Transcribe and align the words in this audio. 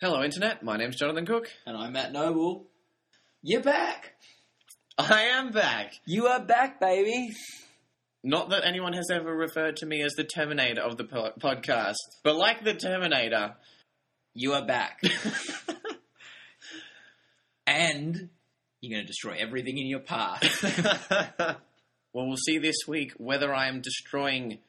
Hello, 0.00 0.22
Internet. 0.22 0.62
My 0.62 0.76
name's 0.76 0.94
Jonathan 0.94 1.26
Cook. 1.26 1.50
And 1.66 1.76
I'm 1.76 1.92
Matt 1.92 2.12
Noble. 2.12 2.68
You're 3.42 3.62
back. 3.62 4.14
I 4.96 5.22
am 5.22 5.50
back. 5.50 5.94
You 6.06 6.28
are 6.28 6.38
back, 6.38 6.78
baby. 6.78 7.34
Not 8.22 8.50
that 8.50 8.64
anyone 8.64 8.92
has 8.92 9.10
ever 9.10 9.34
referred 9.34 9.78
to 9.78 9.86
me 9.86 10.02
as 10.02 10.12
the 10.12 10.22
Terminator 10.22 10.82
of 10.82 10.98
the 10.98 11.04
po- 11.04 11.32
podcast, 11.40 11.96
but 12.22 12.36
like 12.36 12.62
the 12.62 12.74
Terminator, 12.74 13.56
You 14.34 14.52
are 14.52 14.64
back. 14.64 15.02
and 17.66 18.28
you're 18.80 18.96
going 18.96 19.04
to 19.04 19.06
destroy 19.06 19.34
everything 19.36 19.78
in 19.78 19.88
your 19.88 19.98
path. 19.98 20.44
well, 22.12 22.28
we'll 22.28 22.36
see 22.36 22.58
this 22.58 22.86
week 22.86 23.14
whether 23.16 23.52
I 23.52 23.66
am 23.66 23.80
destroying 23.80 24.60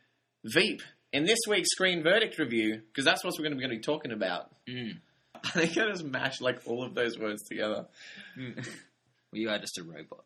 Veep 0.44 0.82
in 1.14 1.26
this 1.26 1.40
week's 1.48 1.70
screen 1.70 2.02
verdict 2.02 2.40
review, 2.40 2.82
because 2.88 3.06
that's 3.06 3.24
what 3.24 3.36
we're 3.38 3.48
going 3.48 3.62
to 3.62 3.70
be 3.70 3.80
talking 3.80 4.12
about. 4.12 4.50
Mm. 4.68 5.02
I 5.44 5.50
think 5.50 5.78
I 5.78 5.88
just 5.90 6.04
mashed 6.04 6.42
like 6.42 6.62
all 6.66 6.84
of 6.84 6.96
those 6.96 7.18
words 7.18 7.44
together. 7.44 7.88
Mm. 8.38 8.56
well, 8.58 8.66
you 9.34 9.50
are 9.50 9.60
just 9.60 9.78
a 9.78 9.84
robot. 9.84 10.26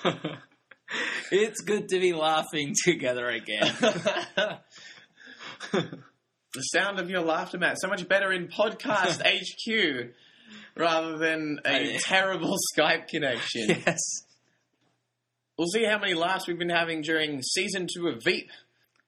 it's 1.30 1.60
good 1.62 1.88
to 1.88 1.98
be 2.00 2.12
laughing 2.12 2.74
together 2.84 3.28
again. 3.28 3.74
the 5.72 6.60
sound 6.60 6.98
of 7.00 7.10
your 7.10 7.22
laughter, 7.22 7.58
Matt, 7.58 7.80
so 7.80 7.88
much 7.88 8.08
better 8.08 8.32
in 8.32 8.48
podcast 8.48 9.22
HQ 9.24 10.12
rather 10.76 11.18
than 11.18 11.60
a 11.64 11.98
terrible 11.98 12.56
Skype 12.74 13.08
connection. 13.08 13.68
yes. 13.68 13.98
We'll 15.58 15.66
see 15.66 15.84
how 15.84 15.98
many 15.98 16.14
laughs 16.14 16.46
we've 16.46 16.58
been 16.58 16.68
having 16.68 17.02
during 17.02 17.42
season 17.42 17.88
two 17.92 18.06
of 18.06 18.22
Veep, 18.22 18.48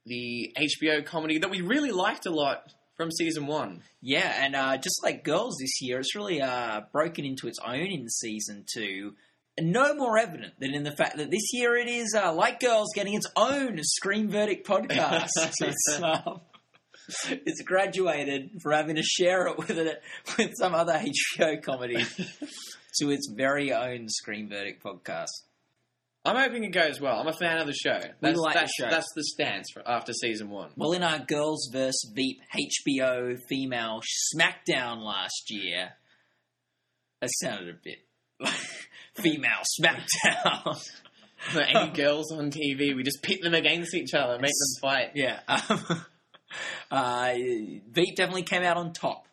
the 0.06 0.54
HBO 0.58 1.04
comedy 1.04 1.38
that 1.38 1.50
we 1.50 1.60
really 1.60 1.90
liked 1.90 2.26
a 2.26 2.30
lot 2.30 2.72
from 2.96 3.10
season 3.10 3.46
one. 3.46 3.82
Yeah, 4.02 4.44
and 4.44 4.54
uh, 4.54 4.76
just 4.76 5.02
like 5.02 5.24
Girls 5.24 5.56
this 5.60 5.80
year, 5.80 6.00
it's 6.00 6.14
really 6.14 6.42
uh, 6.42 6.82
broken 6.92 7.24
into 7.24 7.48
its 7.48 7.58
own 7.64 7.86
in 7.86 8.08
season 8.08 8.64
two. 8.72 9.14
And 9.56 9.72
no 9.72 9.94
more 9.94 10.18
evident 10.18 10.54
than 10.58 10.74
in 10.74 10.84
the 10.84 10.92
fact 10.92 11.16
that 11.16 11.30
this 11.30 11.52
year 11.52 11.76
it 11.76 11.88
is, 11.88 12.14
uh, 12.14 12.32
like 12.32 12.60
Girls, 12.60 12.88
getting 12.94 13.14
its 13.14 13.26
own 13.36 13.78
Screen 13.82 14.28
Verdict 14.28 14.66
podcast. 14.66 15.28
it's, 15.60 16.00
um, 16.02 16.40
it's 17.30 17.62
graduated 17.62 18.60
from 18.62 18.72
having 18.72 18.96
to 18.96 19.02
share 19.02 19.46
it 19.48 19.58
with 19.58 19.70
it 19.70 20.02
with 20.38 20.52
some 20.56 20.74
other 20.74 20.92
HBO 20.92 21.62
comedy 21.62 22.04
to 22.98 23.10
its 23.10 23.32
very 23.34 23.72
own 23.72 24.08
Screen 24.08 24.48
Verdict 24.48 24.82
podcast. 24.82 25.28
I'm 26.24 26.36
hoping 26.36 26.64
it 26.64 26.72
goes 26.72 27.00
well. 27.00 27.18
I'm 27.18 27.28
a 27.28 27.32
fan 27.32 27.58
of 27.58 27.66
the 27.66 27.72
show. 27.72 27.98
That's, 28.20 28.38
like 28.38 28.54
the 28.54 28.68
show. 28.78 28.90
that's 28.90 29.08
the 29.16 29.24
stance 29.24 29.68
for 29.72 29.82
after 29.88 30.12
season 30.12 30.50
one. 30.50 30.70
Well, 30.76 30.92
in 30.92 31.02
our 31.02 31.18
Girls 31.18 31.70
vs. 31.72 32.12
Veep 32.14 32.40
HBO 32.54 33.38
female 33.48 34.00
SmackDown 34.34 35.02
last 35.02 35.44
year, 35.48 35.92
that 37.20 37.30
sounded 37.40 37.70
a 37.70 37.78
bit 37.82 37.98
like 38.38 38.52
female 39.14 39.62
SmackDown. 39.80 40.76
For 41.52 41.62
any 41.62 41.90
girls 41.92 42.30
on 42.32 42.50
TV, 42.50 42.94
we 42.94 43.02
just 43.02 43.22
pit 43.22 43.38
them 43.42 43.54
against 43.54 43.94
each 43.94 44.12
other, 44.12 44.38
make 44.38 44.50
them 44.50 44.82
fight. 44.82 45.12
yeah. 45.14 45.40
Um, 45.48 46.04
uh, 46.90 47.32
Veep 47.32 48.14
definitely 48.14 48.42
came 48.42 48.62
out 48.62 48.76
on 48.76 48.92
top. 48.92 49.26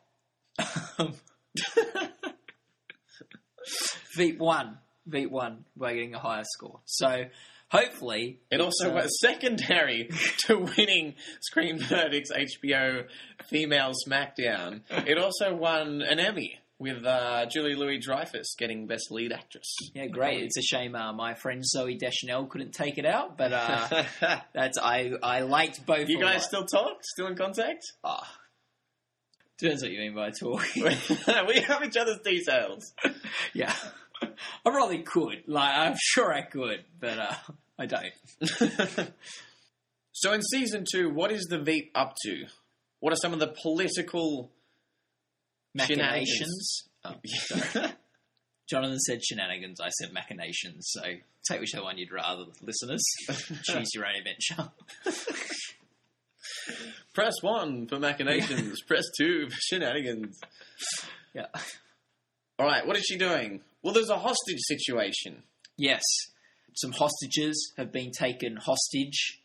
Veep 4.16 4.40
won. 4.40 4.78
Veep 5.08 5.32
won 5.32 5.66
by 5.76 5.94
getting 5.94 6.14
a 6.14 6.20
higher 6.20 6.44
score. 6.46 6.80
So 6.86 7.26
hopefully. 7.70 8.40
It 8.52 8.62
also 8.62 8.92
uh, 8.92 8.96
was 8.96 9.20
secondary 9.20 10.10
to 10.48 10.58
winning 10.58 11.16
Screen 11.42 11.80
Verdict's 11.80 12.32
HBO 12.32 13.06
Female 13.48 13.94
SmackDown. 14.08 14.82
It 15.08 15.18
also 15.18 15.56
won 15.56 16.02
an 16.02 16.20
Emmy 16.20 16.60
with 16.80 17.06
uh, 17.06 17.46
Julia 17.48 17.76
Louis-Dreyfus 17.78 18.56
getting 18.58 18.88
Best 18.88 19.10
Lead 19.10 19.32
Actress. 19.32 19.74
Yeah, 19.96 20.08
great. 20.08 20.44
It's 20.44 20.58
a 20.58 20.62
shame 20.62 20.96
uh, 20.96 21.14
my 21.14 21.34
friend 21.34 21.64
Zooey 21.64 21.98
Deschanel 21.98 22.46
couldn't 22.46 22.73
take 22.73 22.98
it 22.98 23.06
out, 23.06 23.38
but 23.38 23.52
uh, 23.54 24.04
that's 24.54 24.78
I 24.78 25.14
I 25.23 25.42
liked 25.42 25.86
both. 25.86 26.08
you 26.08 26.20
guys 26.20 26.44
still 26.46 26.66
talk? 26.66 26.98
Still 27.04 27.28
in 27.28 27.36
contact? 27.36 27.84
Ah. 28.04 28.28
Depends 29.58 29.82
what 29.82 29.92
you 29.92 29.98
mean 29.98 30.14
by 30.14 30.30
talking. 30.30 30.84
we 30.84 31.62
have 31.62 31.84
each 31.84 31.98
other's 31.98 32.20
details. 32.23 32.94
yeah, 33.56 33.73
I 34.66 34.70
probably 34.70 35.00
could. 35.00 35.44
Like 35.48 35.76
I'm 35.76 35.95
sure 36.00 36.33
I 36.33 36.42
could, 36.42 36.83
but 37.00 37.17
uh, 37.17 37.33
I 37.78 37.86
don't. 37.86 38.14
so 40.11 40.33
in 40.33 40.42
season 40.42 40.86
two, 40.92 41.10
what 41.10 41.32
is 41.32 41.45
the 41.50 41.60
Veep 41.60 41.92
up 41.95 42.16
to? 42.23 42.45
What 43.00 43.14
are 43.14 43.17
some 43.17 43.33
of 43.33 43.39
the 43.39 43.54
political 43.61 44.52
Machinations. 45.78 46.89
Oh. 47.05 47.16
Jonathan 48.70 49.00
said 49.00 49.23
shenanigans. 49.23 49.80
I 49.80 49.89
said 49.89 50.11
machinations. 50.11 50.89
So 50.89 51.02
take 51.49 51.61
whichever 51.61 51.84
one 51.84 51.98
you'd 51.98 52.11
rather, 52.11 52.45
listeners. 52.61 53.04
Choose 53.64 53.88
your 53.94 54.05
own 54.05 54.16
adventure. 54.16 54.72
Press 57.14 57.36
one 57.42 57.88
for 57.88 57.99
machinations. 57.99 58.82
Press 58.82 59.05
two 59.17 59.49
for 59.49 59.55
shenanigans. 59.58 60.39
Yeah. 61.34 61.45
All 62.60 62.66
right, 62.66 62.86
what 62.86 62.98
is 62.98 63.04
she 63.04 63.17
doing? 63.17 63.61
Well, 63.87 63.93
there's 63.93 64.09
a 64.09 64.17
hostage 64.17 64.59
situation. 64.67 65.43
Yes, 65.77 66.02
some 66.73 66.92
hostages 66.92 67.71
have 67.77 67.93
been 67.93 68.11
taken 68.11 68.58
hostage 68.58 69.42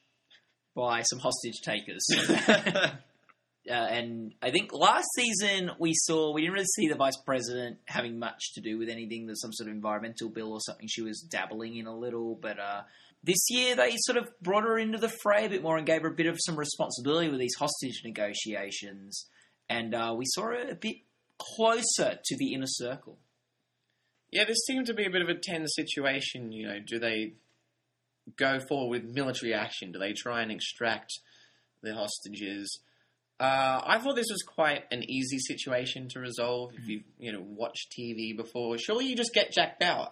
by 0.74 1.02
some 1.02 1.20
hostage 1.20 1.60
takers. 1.64 2.04
uh, 2.48 2.90
and 3.70 4.34
I 4.42 4.50
think 4.50 4.72
last 4.72 5.06
season 5.14 5.70
we 5.78 5.92
saw 5.94 6.32
we 6.32 6.40
didn't 6.40 6.54
really 6.54 6.66
see 6.74 6.88
the 6.88 6.96
vice 6.96 7.18
president 7.18 7.78
having 7.86 8.18
much 8.18 8.54
to 8.54 8.60
do 8.60 8.78
with 8.78 8.88
anything. 8.88 9.26
There's 9.26 9.40
some 9.40 9.52
sort 9.52 9.70
of 9.70 9.76
environmental 9.76 10.28
bill 10.28 10.52
or 10.52 10.60
something 10.60 10.88
she 10.88 11.02
was 11.02 11.20
dabbling 11.20 11.76
in 11.76 11.86
a 11.86 11.96
little, 11.96 12.34
but 12.34 12.58
uh, 12.58 12.82
this 13.22 13.46
year 13.48 13.76
they 13.76 13.94
sort 13.96 14.18
of 14.18 14.28
brought 14.40 14.64
her 14.64 14.76
into 14.76 14.98
the 14.98 15.12
fray 15.22 15.46
a 15.46 15.50
bit 15.50 15.62
more 15.62 15.76
and 15.76 15.86
gave 15.86 16.02
her 16.02 16.08
a 16.08 16.16
bit 16.16 16.26
of 16.26 16.36
some 16.40 16.56
responsibility 16.56 17.28
with 17.28 17.38
these 17.38 17.54
hostage 17.56 18.02
negotiations, 18.04 19.24
and 19.68 19.94
uh, 19.94 20.12
we 20.18 20.24
saw 20.26 20.46
her 20.46 20.68
a 20.68 20.74
bit 20.74 20.96
closer 21.38 22.18
to 22.24 22.36
the 22.36 22.54
inner 22.54 22.66
circle. 22.66 23.20
Yeah, 24.32 24.44
this 24.44 24.64
seemed 24.66 24.86
to 24.86 24.94
be 24.94 25.04
a 25.04 25.10
bit 25.10 25.22
of 25.22 25.28
a 25.28 25.34
tense 25.34 25.74
situation. 25.76 26.50
You 26.52 26.66
know, 26.68 26.78
do 26.84 26.98
they 26.98 27.34
go 28.36 28.58
forward 28.60 29.02
with 29.02 29.14
military 29.14 29.52
action? 29.54 29.92
Do 29.92 29.98
they 29.98 30.14
try 30.14 30.42
and 30.42 30.50
extract 30.50 31.12
the 31.82 31.94
hostages? 31.94 32.80
Uh, 33.38 33.80
I 33.84 33.98
thought 33.98 34.14
this 34.16 34.30
was 34.30 34.42
quite 34.42 34.84
an 34.90 35.02
easy 35.08 35.38
situation 35.38 36.08
to 36.10 36.20
resolve. 36.20 36.72
If 36.78 36.88
you've 36.88 37.02
you 37.18 37.32
know 37.32 37.42
watched 37.44 37.92
TV 37.98 38.36
before, 38.36 38.78
surely 38.78 39.06
you 39.06 39.16
just 39.16 39.34
get 39.34 39.52
Jack 39.52 39.78
Bauer. 39.78 40.10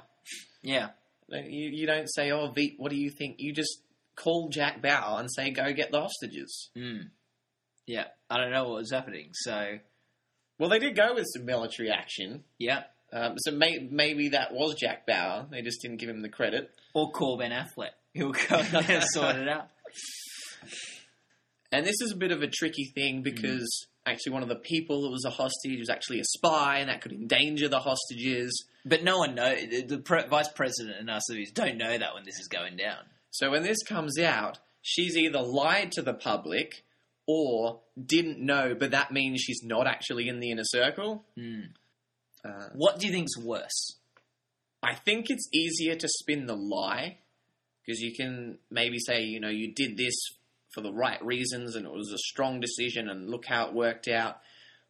Yeah, 0.63 0.91
You, 1.29 1.71
you 1.73 1.87
don't 1.87 2.13
say, 2.13 2.31
"Oh, 2.31 2.51
Veep, 2.51 2.75
what 2.79 2.91
do 2.91 2.97
you 2.99 3.11
think?" 3.11 3.37
You 3.39 3.53
just 3.55 3.83
call 4.17 4.49
Jack 4.51 4.83
Bauer 4.83 5.19
and 5.21 5.31
say, 5.33 5.51
"Go 5.51 5.73
get 5.73 5.93
the 5.93 6.01
hostages." 6.01 6.71
Mm. 6.77 7.11
Yeah, 7.87 8.05
I 8.29 8.37
don't 8.37 8.53
know 8.53 8.65
what 8.69 8.79
was 8.81 8.93
happening. 8.93 9.31
So, 9.33 9.79
Well, 10.59 10.69
they 10.69 10.79
did 10.79 10.95
go 10.95 11.15
with 11.15 11.27
some 11.35 11.47
military 11.47 11.91
action, 11.91 12.45
yeah. 12.59 12.83
Um, 13.13 13.35
so 13.39 13.53
may, 13.53 13.89
maybe 13.91 14.31
that 14.31 14.53
was 14.53 14.75
Jack 14.75 15.07
Bauer. 15.07 15.47
They 15.51 15.63
just 15.63 15.83
didn't 15.83 15.99
give 15.99 16.09
him 16.09 16.23
the 16.23 16.29
credit. 16.29 16.71
Or 16.95 17.11
Ben 17.39 17.51
Affleck. 17.51 17.91
He'll 18.13 18.33
go 18.33 18.57
and 18.57 19.05
sort 19.05 19.37
it 19.37 19.49
out. 19.49 19.69
And 21.73 21.87
this 21.87 22.01
is 22.01 22.13
a 22.13 22.17
bit 22.17 22.33
of 22.33 22.43
a 22.43 22.49
tricky 22.49 22.91
thing 22.95 23.23
because 23.23 23.87
actually 24.07 24.33
one 24.33 24.43
of 24.43 24.49
the 24.49 24.57
people 24.57 25.03
that 25.03 25.11
was 25.11 25.25
a 25.25 25.31
hostage 25.31 25.79
was 25.79 25.89
actually 25.89 26.21
a 26.21 26.25
spy, 26.25 26.79
and 26.79 26.89
that 26.89 27.01
could 27.01 27.13
endanger 27.13 27.69
the 27.69 27.79
hostages. 27.79 28.67
But 28.85 29.05
no 29.05 29.19
one 29.19 29.35
knows. 29.35 29.61
The, 29.71 29.83
the 29.83 29.99
pre- 29.99 30.27
vice 30.27 30.49
president 30.49 30.97
and 30.99 31.11
us 31.11 31.23
don't 31.55 31.79
know 31.79 31.97
that 31.97 32.15
when 32.15 32.25
this 32.25 32.39
is 32.39 32.49
going 32.49 32.77
down. 32.77 33.05
So 33.31 33.51
when 33.51 33.63
this 33.63 33.83
comes 33.85 34.19
out, 34.19 34.59
she's 34.83 35.17
either 35.17 35.41
lied 35.41 35.93
to 35.93 36.03
the 36.03 36.15
public 36.15 36.85
or 37.27 37.81
didn't 38.05 38.41
know, 38.41 38.75
but 38.77 38.91
that 38.91 39.13
means 39.13 39.41
she's 39.41 39.63
not 39.63 39.87
actually 39.87 40.29
in 40.29 40.41
the 40.41 40.51
inner 40.51 40.65
circle. 40.65 41.25
Mm. 41.39 41.69
Uh, 42.45 42.69
What 42.75 42.99
do 42.99 43.07
you 43.07 43.13
think's 43.13 43.37
worse? 43.39 43.99
I 44.83 44.95
think 44.95 45.27
it's 45.29 45.49
easier 45.53 45.95
to 45.95 46.09
spin 46.09 46.47
the 46.47 46.57
lie 46.57 47.19
because 47.85 48.01
you 48.01 48.15
can 48.15 48.59
maybe 48.71 48.99
say, 48.99 49.23
you 49.23 49.41
know, 49.41 49.49
you 49.51 49.73
did 49.75 49.97
this 49.97 50.15
for 50.73 50.81
the 50.81 50.93
right 50.93 51.23
reasons 51.25 51.77
and 51.77 51.85
it 51.85 51.93
was 51.93 52.11
a 52.13 52.19
strong 52.19 52.61
decision 52.61 53.09
and 53.09 53.29
look 53.29 53.45
how 53.47 53.67
it 53.67 53.75
worked 53.75 54.09
out. 54.09 54.39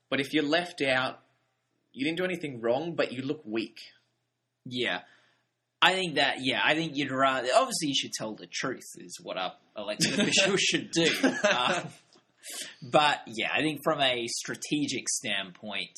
But 0.09 0.21
if 0.21 0.33
you're 0.33 0.45
left 0.45 0.83
out, 0.83 1.21
you 1.93 2.05
didn't 2.05 2.19
do 2.19 2.25
anything 2.25 2.61
wrong, 2.61 2.95
but 2.95 3.13
you 3.13 3.23
look 3.23 3.43
weak. 3.45 3.79
Yeah. 4.65 5.01
I 5.83 5.95
think 5.95 6.17
that, 6.17 6.37
yeah, 6.41 6.61
I 6.63 6.75
think 6.75 6.93
you'd 6.95 7.11
rather. 7.11 7.49
Obviously, 7.57 7.89
you 7.89 7.95
should 7.95 8.13
tell 8.13 8.35
the 8.35 8.47
truth, 8.47 8.85
is 8.99 9.19
what 9.23 9.39
our 9.39 9.55
elected 9.77 10.13
officials 10.21 10.61
should 10.61 10.91
do. 10.91 11.09
Uh, 11.43 11.85
but, 12.83 13.21
yeah, 13.27 13.49
I 13.53 13.61
think 13.63 13.81
from 13.83 14.01
a 14.01 14.27
strategic 14.27 15.09
standpoint, 15.09 15.97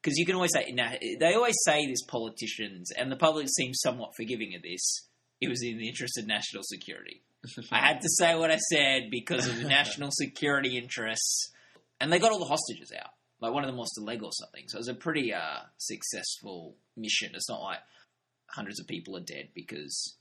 because 0.00 0.16
you 0.16 0.26
can 0.26 0.34
always 0.36 0.52
say, 0.52 0.70
now, 0.72 0.92
they 1.20 1.34
always 1.34 1.56
say 1.64 1.86
this, 1.86 2.02
politicians, 2.02 2.90
and 2.96 3.10
the 3.10 3.16
public 3.16 3.48
seems 3.48 3.80
somewhat 3.80 4.10
forgiving 4.16 4.54
of 4.54 4.62
this. 4.62 5.08
It 5.40 5.48
was 5.48 5.62
in 5.62 5.78
the 5.78 5.88
interest 5.88 6.18
of 6.18 6.26
national 6.26 6.62
security. 6.64 7.22
I 7.72 7.78
had 7.78 8.00
to 8.00 8.08
say 8.08 8.34
what 8.36 8.50
I 8.50 8.58
said 8.58 9.10
because 9.10 9.46
of 9.46 9.56
the 9.56 9.68
national 9.68 10.10
security 10.12 10.76
interests. 10.76 11.52
and 12.00 12.12
they 12.12 12.18
got 12.18 12.32
all 12.32 12.38
the 12.38 12.44
hostages 12.44 12.92
out. 12.96 13.10
Like 13.40 13.52
one 13.52 13.62
of 13.62 13.68
them 13.68 13.76
lost 13.76 13.98
a 13.98 14.04
leg 14.04 14.22
or 14.22 14.32
something. 14.32 14.64
So 14.66 14.76
it 14.76 14.80
was 14.80 14.88
a 14.88 14.94
pretty 14.94 15.32
uh, 15.32 15.60
successful 15.76 16.76
mission. 16.96 17.30
It's 17.34 17.48
not 17.48 17.60
like 17.60 17.78
hundreds 18.50 18.80
of 18.80 18.88
people 18.88 19.16
are 19.16 19.20
dead 19.20 19.50
because 19.54 20.16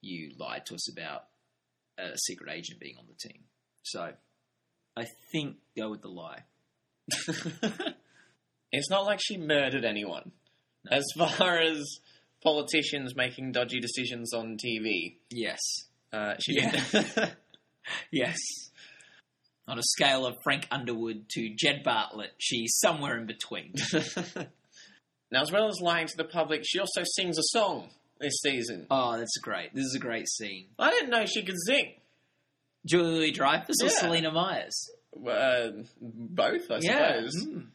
you 0.00 0.32
lied 0.38 0.66
to 0.66 0.74
us 0.74 0.90
about 0.90 1.24
a 1.98 2.16
secret 2.18 2.50
agent 2.52 2.80
being 2.80 2.96
on 2.98 3.06
the 3.06 3.28
team. 3.28 3.42
So 3.82 4.12
I 4.96 5.06
think 5.30 5.56
go 5.76 5.90
with 5.90 6.02
the 6.02 6.08
lie. 6.08 6.42
it's 8.72 8.90
not 8.90 9.04
like 9.04 9.20
she 9.22 9.36
murdered 9.36 9.84
anyone. 9.84 10.32
No. 10.90 10.96
As 10.96 11.04
far 11.16 11.58
as 11.58 11.84
politicians 12.42 13.14
making 13.14 13.52
dodgy 13.52 13.78
decisions 13.80 14.32
on 14.34 14.56
TV, 14.56 15.16
Yes. 15.30 15.60
uh, 16.12 16.34
she 16.40 16.54
Yeah. 16.56 16.70
didn't. 16.92 17.34
Yes. 18.12 18.36
On 19.66 19.76
a 19.78 19.82
scale 19.82 20.24
of 20.26 20.36
Frank 20.44 20.66
Underwood 20.70 21.28
to 21.30 21.52
Jed 21.56 21.82
Bartlet, 21.84 22.30
she's 22.38 22.76
somewhere 22.78 23.18
in 23.18 23.26
between. 23.26 23.74
now, 25.30 25.42
as 25.42 25.50
well 25.52 25.66
as 25.68 25.80
lying 25.80 26.06
to 26.06 26.16
the 26.16 26.24
public, 26.24 26.62
she 26.64 26.78
also 26.78 27.02
sings 27.04 27.38
a 27.38 27.42
song 27.44 27.90
this 28.20 28.34
season. 28.42 28.86
Oh, 28.90 29.18
that's 29.18 29.36
great. 29.38 29.74
This 29.74 29.84
is 29.84 29.94
a 29.96 30.00
great 30.00 30.28
scene. 30.28 30.66
I 30.78 30.90
didn't 30.90 31.10
know 31.10 31.26
she 31.26 31.42
could 31.42 31.56
sing. 31.66 31.92
Julie 32.86 33.30
Dreyfus 33.32 33.76
or 33.82 33.88
Selina 33.88 34.30
Meyers? 34.32 34.90
Uh, 35.16 35.70
both, 36.00 36.70
I 36.70 36.78
Yeah. 36.82 37.14
suppose. 37.16 37.46
Mm. 37.46 37.66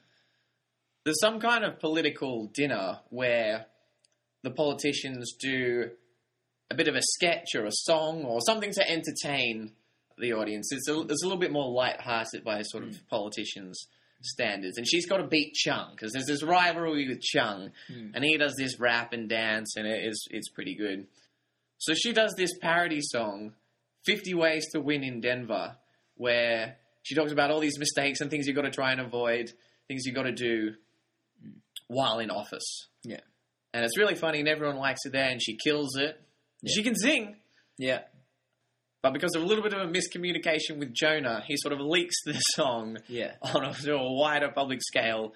There's 1.07 1.21
some 1.21 1.39
kind 1.39 1.63
of 1.63 1.79
political 1.79 2.51
dinner 2.53 2.99
where 3.11 3.67
the 4.43 4.51
politicians 4.51 5.31
do 5.39 5.89
a 6.69 6.75
bit 6.75 6.89
of 6.89 6.95
a 6.95 7.01
sketch 7.01 7.55
or 7.55 7.65
a 7.65 7.71
song 7.71 8.25
or 8.25 8.41
something 8.41 8.71
to 8.73 8.91
entertain 8.91 9.71
the 10.17 10.33
audience. 10.33 10.69
It's 10.73 10.89
a, 10.89 10.99
it's 11.03 11.23
a 11.23 11.25
little 11.25 11.39
bit 11.39 11.53
more 11.53 11.71
light-hearted 11.71 12.43
by 12.43 12.61
sort 12.63 12.83
of 12.83 12.97
politicians' 13.09 13.87
standards. 14.21 14.77
And 14.77 14.85
she's 14.85 15.07
got 15.07 15.19
to 15.19 15.27
beat 15.27 15.53
Chung 15.53 15.91
because 15.95 16.11
there's 16.11 16.25
this 16.25 16.43
rivalry 16.43 17.07
with 17.07 17.21
Chung, 17.21 17.71
Mm. 17.89 18.11
and 18.13 18.25
he 18.25 18.35
does 18.37 18.55
this 18.57 18.77
rap 18.77 19.13
and 19.13 19.29
dance, 19.29 19.77
and 19.77 19.87
it 19.87 20.03
is 20.05 20.27
it's 20.29 20.49
pretty 20.49 20.75
good. 20.75 21.07
So 21.77 21.93
she 21.93 22.11
does 22.11 22.33
this 22.35 22.51
parody 22.59 22.99
song, 23.01 23.53
50 24.03 24.33
Ways 24.33 24.65
to 24.73 24.81
Win 24.81 25.05
in 25.05 25.21
Denver, 25.21 25.77
where 26.15 26.75
she 27.03 27.15
talks 27.15 27.31
about 27.31 27.49
all 27.49 27.61
these 27.61 27.79
mistakes 27.79 28.19
and 28.19 28.29
things 28.29 28.45
you've 28.45 28.57
got 28.57 28.63
to 28.63 28.71
try 28.71 28.91
and 28.91 28.99
avoid, 28.99 29.53
things 29.87 30.03
you've 30.05 30.13
got 30.15 30.23
to 30.23 30.33
do 30.33 30.73
while 31.87 32.19
in 32.19 32.29
office. 32.29 32.87
Yeah. 33.03 33.19
And 33.73 33.83
it's 33.85 33.97
really 33.97 34.15
funny, 34.15 34.39
and 34.39 34.47
everyone 34.47 34.77
likes 34.77 35.05
it 35.05 35.11
there, 35.11 35.29
and 35.29 35.41
she 35.41 35.55
kills 35.57 35.97
it. 35.97 36.19
Yeah. 36.61 36.71
She 36.73 36.83
can 36.83 36.95
sing, 36.95 37.35
Yeah. 37.77 38.01
but 39.03 39.13
because 39.13 39.35
of 39.35 39.43
a 39.43 39.45
little 39.45 39.63
bit 39.63 39.73
of 39.73 39.87
a 39.87 39.91
miscommunication 39.91 40.79
with 40.79 40.93
Jonah, 40.93 41.43
he 41.45 41.55
sort 41.57 41.73
of 41.73 41.79
leaks 41.79 42.15
the 42.25 42.33
song 42.33 42.97
Yeah. 43.07 43.33
on 43.41 43.63
a, 43.63 43.69
a 43.91 44.13
wider 44.13 44.49
public 44.49 44.81
scale, 44.81 45.33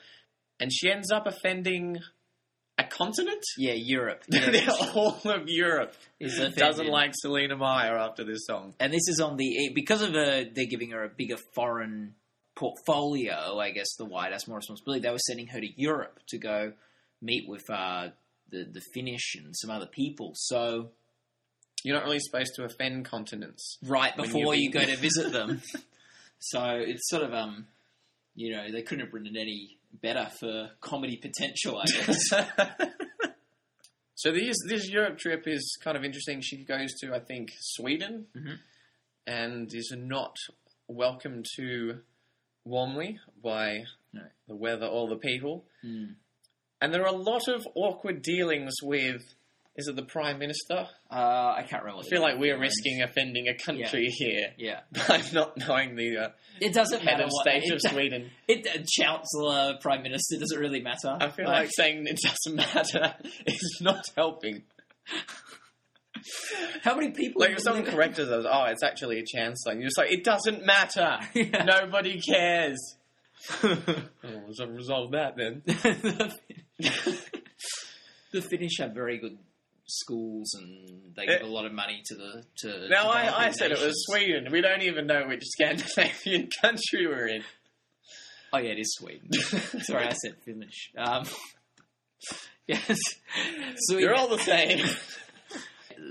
and 0.60 0.72
she 0.74 0.90
ends 0.92 1.12
up 1.12 1.28
offending 1.28 2.00
a 2.78 2.84
continent? 2.86 3.44
Yeah, 3.58 3.74
Europe. 3.76 4.24
Yeah. 4.32 4.70
All 4.96 5.20
of 5.26 5.44
Europe 5.48 5.94
doesn't 6.20 6.88
like 6.88 7.12
Selina 7.14 7.56
Meyer 7.56 7.96
after 7.98 8.24
this 8.24 8.46
song. 8.48 8.74
and 8.80 8.92
this 8.92 9.08
is 9.08 9.20
on 9.20 9.38
the 9.38 9.72
because 9.76 10.02
of 10.02 10.16
a 10.16 10.50
they're 10.54 10.66
giving 10.70 10.92
her 10.92 11.04
a 11.04 11.10
bigger 11.10 11.38
foreign 11.54 12.16
portfolio. 12.56 13.58
I 13.60 13.72
guess 13.72 13.96
the 13.98 14.06
White 14.06 14.32
has 14.34 14.48
more 14.48 14.58
responsibility. 14.58 15.02
They 15.02 15.12
were 15.12 15.18
sending 15.20 15.48
her 15.48 15.60
to 15.60 15.68
Europe 15.82 16.20
to 16.30 16.38
go 16.38 16.74
meet 17.22 17.48
with 17.48 17.70
uh, 17.70 18.10
the 18.50 18.64
the 18.66 18.82
Finnish 18.94 19.36
and 19.36 19.56
some 19.56 19.70
other 19.70 19.86
people. 19.88 20.32
So 20.36 20.90
You're 21.84 21.96
not 21.96 22.04
really 22.06 22.20
supposed 22.20 22.54
to 22.56 22.64
offend 22.64 23.06
continents. 23.06 23.78
right 23.84 24.16
before 24.16 24.54
you 24.56 24.70
go 24.72 24.82
to 24.82 24.96
visit 24.98 25.32
them, 25.32 25.62
so 26.40 26.62
it's 26.76 27.10
sort 27.10 27.24
of 27.24 27.34
um, 27.34 27.68
you 28.36 28.56
know, 28.56 28.72
they 28.72 28.82
couldn't 28.82 29.06
have 29.06 29.14
written 29.14 29.36
it 29.36 29.40
any 29.40 29.78
better 30.02 30.30
for 30.40 30.70
comedy 30.80 31.18
potential. 31.18 31.80
I 31.80 31.86
guess. 31.86 32.30
So 34.16 34.32
this 34.32 34.56
this 34.68 34.88
Europe 34.88 35.18
trip 35.18 35.48
is 35.48 35.78
kind 35.84 35.98
of 35.98 36.04
interesting. 36.04 36.42
She 36.42 36.58
goes 36.64 36.94
to 37.02 37.12
I 37.16 37.20
think 37.20 37.50
Sweden, 37.60 38.28
Mhm. 38.38 38.60
and 39.26 39.74
is 39.74 39.92
not 39.98 40.36
welcome 40.88 41.42
to 41.56 42.02
warmly 42.66 43.20
by 43.44 43.84
No. 44.14 44.22
the 44.48 44.56
weather 44.56 44.86
or 44.88 45.08
the 45.10 45.16
people. 45.18 45.66
Hmm. 45.82 46.06
And 46.82 46.94
there 46.94 47.04
are 47.04 47.14
a 47.14 47.18
lot 47.18 47.48
of 47.48 47.68
awkward 47.76 48.22
dealings 48.22 48.74
with. 48.82 49.22
Is 49.78 49.88
it 49.88 49.96
the 49.96 50.04
prime 50.04 50.38
minister? 50.38 50.86
Uh, 51.10 51.54
I 51.58 51.64
can't 51.68 51.82
remember. 51.84 52.04
I 52.06 52.10
feel 52.10 52.22
like 52.22 52.38
we're 52.38 52.60
risking 52.60 53.02
offending 53.02 53.48
a 53.48 53.54
country 53.56 54.08
here 54.10 54.50
Yeah, 54.58 54.82
by 55.08 55.22
not 55.32 55.56
knowing 55.58 55.96
the 55.96 56.18
uh, 56.18 56.30
it 56.60 56.74
doesn't 56.74 57.00
head 57.00 57.20
matter 57.20 57.24
of 57.24 57.32
state 57.42 57.64
it, 57.64 57.74
of 57.76 57.82
Sweden. 57.92 58.32
It, 58.50 58.68
uh, 58.68 58.84
chancellor, 58.86 59.78
prime 59.80 60.04
minister 60.04 60.38
doesn't 60.38 60.60
really 60.60 60.82
matter. 60.82 61.18
I 61.22 61.30
feel 61.30 61.46
like 61.46 61.70
saying 61.72 62.06
it 62.06 62.20
doesn't 62.22 62.56
matter 62.76 63.16
is 63.46 63.78
not 63.82 64.04
helping. 64.18 64.64
how 66.84 66.96
many 66.96 67.12
people? 67.12 67.42
Like 67.42 67.52
if 67.52 67.62
someone 67.62 67.86
corrected 67.86 68.32
us, 68.32 68.46
oh, 68.50 68.64
it's 68.66 68.84
actually 68.84 69.20
a 69.20 69.26
chancellor. 69.26 69.72
And 69.74 69.82
you're 69.82 69.88
just 69.88 69.98
like, 69.98 70.12
it 70.12 70.24
doesn't 70.24 70.66
matter. 70.66 71.20
Yeah. 71.34 71.64
Nobody 71.64 72.20
cares. 72.22 72.78
oh, 73.64 73.84
we'll 74.24 74.68
resolve 74.70 75.12
that 75.12 75.36
then. 75.36 75.64
the 78.32 78.42
Finnish 78.42 78.78
have 78.80 78.94
very 78.94 79.18
good 79.18 79.38
schools 79.88 80.54
and 80.54 81.14
they 81.16 81.24
Eh. 81.24 81.38
give 81.40 81.48
a 81.48 81.52
lot 81.52 81.66
of 81.66 81.74
money 81.74 82.02
to 82.06 82.16
the 82.16 82.44
to. 82.60 82.88
Now 82.90 83.10
I, 83.10 83.48
I 83.48 83.52
said 83.52 83.72
it 83.72 83.80
was. 83.80 83.94
Sweden. 84.08 84.48
We 84.52 84.62
don't 84.62 84.82
even 84.84 85.08
know 85.08 85.28
which 85.28 85.44
Scandinavian 85.44 86.50
country 86.62 87.08
we're 87.08 87.28
in. 87.28 87.44
Oh 88.54 88.58
yeah, 88.58 88.72
it 88.72 88.80
is 88.80 88.94
Sweden. 88.98 89.32
Sorry, 89.34 90.06
I 90.06 90.14
said 90.14 90.36
Finnish. 90.46 90.92
Um, 90.98 91.24
yes, 92.68 92.98
Sweden. 93.78 94.04
You're 94.04 94.16
all 94.16 94.28
the 94.30 94.40
same. 94.40 94.86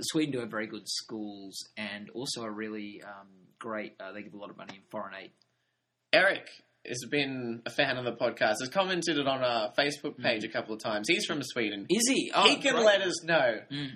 Sweden 0.02 0.32
do 0.32 0.40
have 0.40 0.50
very 0.50 0.66
good 0.66 0.88
schools 0.88 1.56
and 1.76 2.10
also 2.10 2.42
a 2.42 2.50
really 2.50 3.02
um, 3.04 3.28
great. 3.58 3.94
Uh, 4.00 4.12
they 4.12 4.22
give 4.22 4.34
a 4.34 4.38
lot 4.38 4.50
of 4.50 4.56
money 4.56 4.74
in 4.76 4.82
foreign 4.90 5.14
aid. 5.22 5.30
Eric 6.12 6.48
has 6.86 7.04
been 7.10 7.62
a 7.66 7.70
fan 7.70 7.96
of 7.96 8.04
the 8.04 8.12
podcast. 8.12 8.56
Has 8.60 8.68
commented 8.72 9.18
it 9.18 9.26
on 9.26 9.42
our 9.42 9.72
Facebook 9.78 10.18
page 10.18 10.44
a 10.44 10.48
couple 10.48 10.74
of 10.74 10.82
times. 10.82 11.06
He's 11.08 11.26
from 11.26 11.42
Sweden. 11.42 11.86
Is 11.90 12.08
he? 12.08 12.32
Oh, 12.34 12.48
he 12.48 12.56
can 12.56 12.74
great. 12.74 12.84
let 12.86 13.02
us 13.02 13.22
know 13.24 13.60
Mm. 13.70 13.90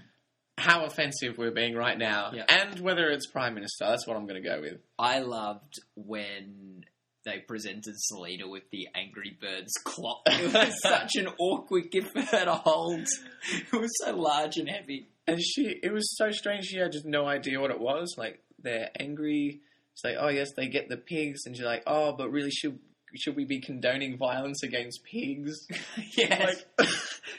how 0.59 0.85
offensive 0.85 1.37
we're 1.39 1.51
being 1.51 1.75
right 1.75 1.99
now, 1.99 2.31
and 2.49 2.79
whether 2.81 3.09
it's 3.11 3.27
prime 3.27 3.55
minister. 3.55 3.87
That's 3.87 4.07
what 4.07 4.17
I'm 4.17 4.27
going 4.27 4.41
to 4.43 4.49
go 4.49 4.61
with. 4.61 4.81
I 4.99 5.21
loved 5.21 5.75
when 5.97 6.85
they 7.25 7.39
presented 7.39 7.95
Selina 7.97 8.47
with 8.47 8.65
the 8.71 8.87
Angry 8.95 9.37
Birds 9.41 9.73
clock. 9.83 10.21
It 10.27 10.53
was 10.53 10.79
such 10.83 11.17
an 11.17 11.29
awkward 11.41 11.91
gift 11.91 12.13
for 12.13 12.21
her 12.21 12.45
to 12.45 12.55
hold. 12.55 13.07
It 13.51 13.73
was 13.73 13.91
so 14.05 14.15
large 14.15 14.59
and 14.59 14.69
heavy. 14.69 15.09
And 15.27 15.41
she, 15.43 15.79
it 15.83 15.93
was 15.93 16.17
so 16.17 16.31
strange. 16.31 16.67
She 16.67 16.79
had 16.79 16.93
just 16.93 17.07
no 17.07 17.27
idea 17.27 17.61
what 17.61 17.71
it 17.71 17.81
was. 17.81 18.15
Like 18.19 18.43
they're 18.63 18.91
angry. 18.99 19.61
It's 19.93 20.05
like, 20.05 20.17
oh 20.19 20.29
yes, 20.29 20.53
they 20.57 20.67
get 20.69 20.89
the 20.89 20.97
pigs, 20.97 21.47
and 21.47 21.57
she's 21.57 21.65
like, 21.65 21.83
oh, 21.87 22.13
but 22.13 22.31
really, 22.31 22.51
should 22.51 22.79
should 23.17 23.37
we 23.37 23.45
be 23.45 23.61
condoning 23.61 24.19
violence 24.19 24.63
against 24.63 25.05
pigs? 25.05 25.67
Yes. 26.17 26.65
Like, 26.79 26.89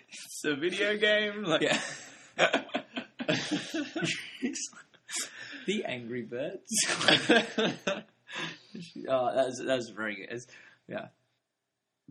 it's 0.09 0.45
a 0.45 0.55
video 0.55 0.97
game. 0.97 1.43
Like, 1.43 1.61
yeah. 1.61 1.79
the 5.65 5.83
Angry 5.85 6.21
Birds. 6.23 6.69
oh, 9.09 9.35
that's 9.35 9.47
was, 9.47 9.63
that 9.65 9.75
was 9.75 9.91
very 9.95 10.15
good. 10.15 10.25
It's- 10.25 10.47
yeah. 10.87 11.07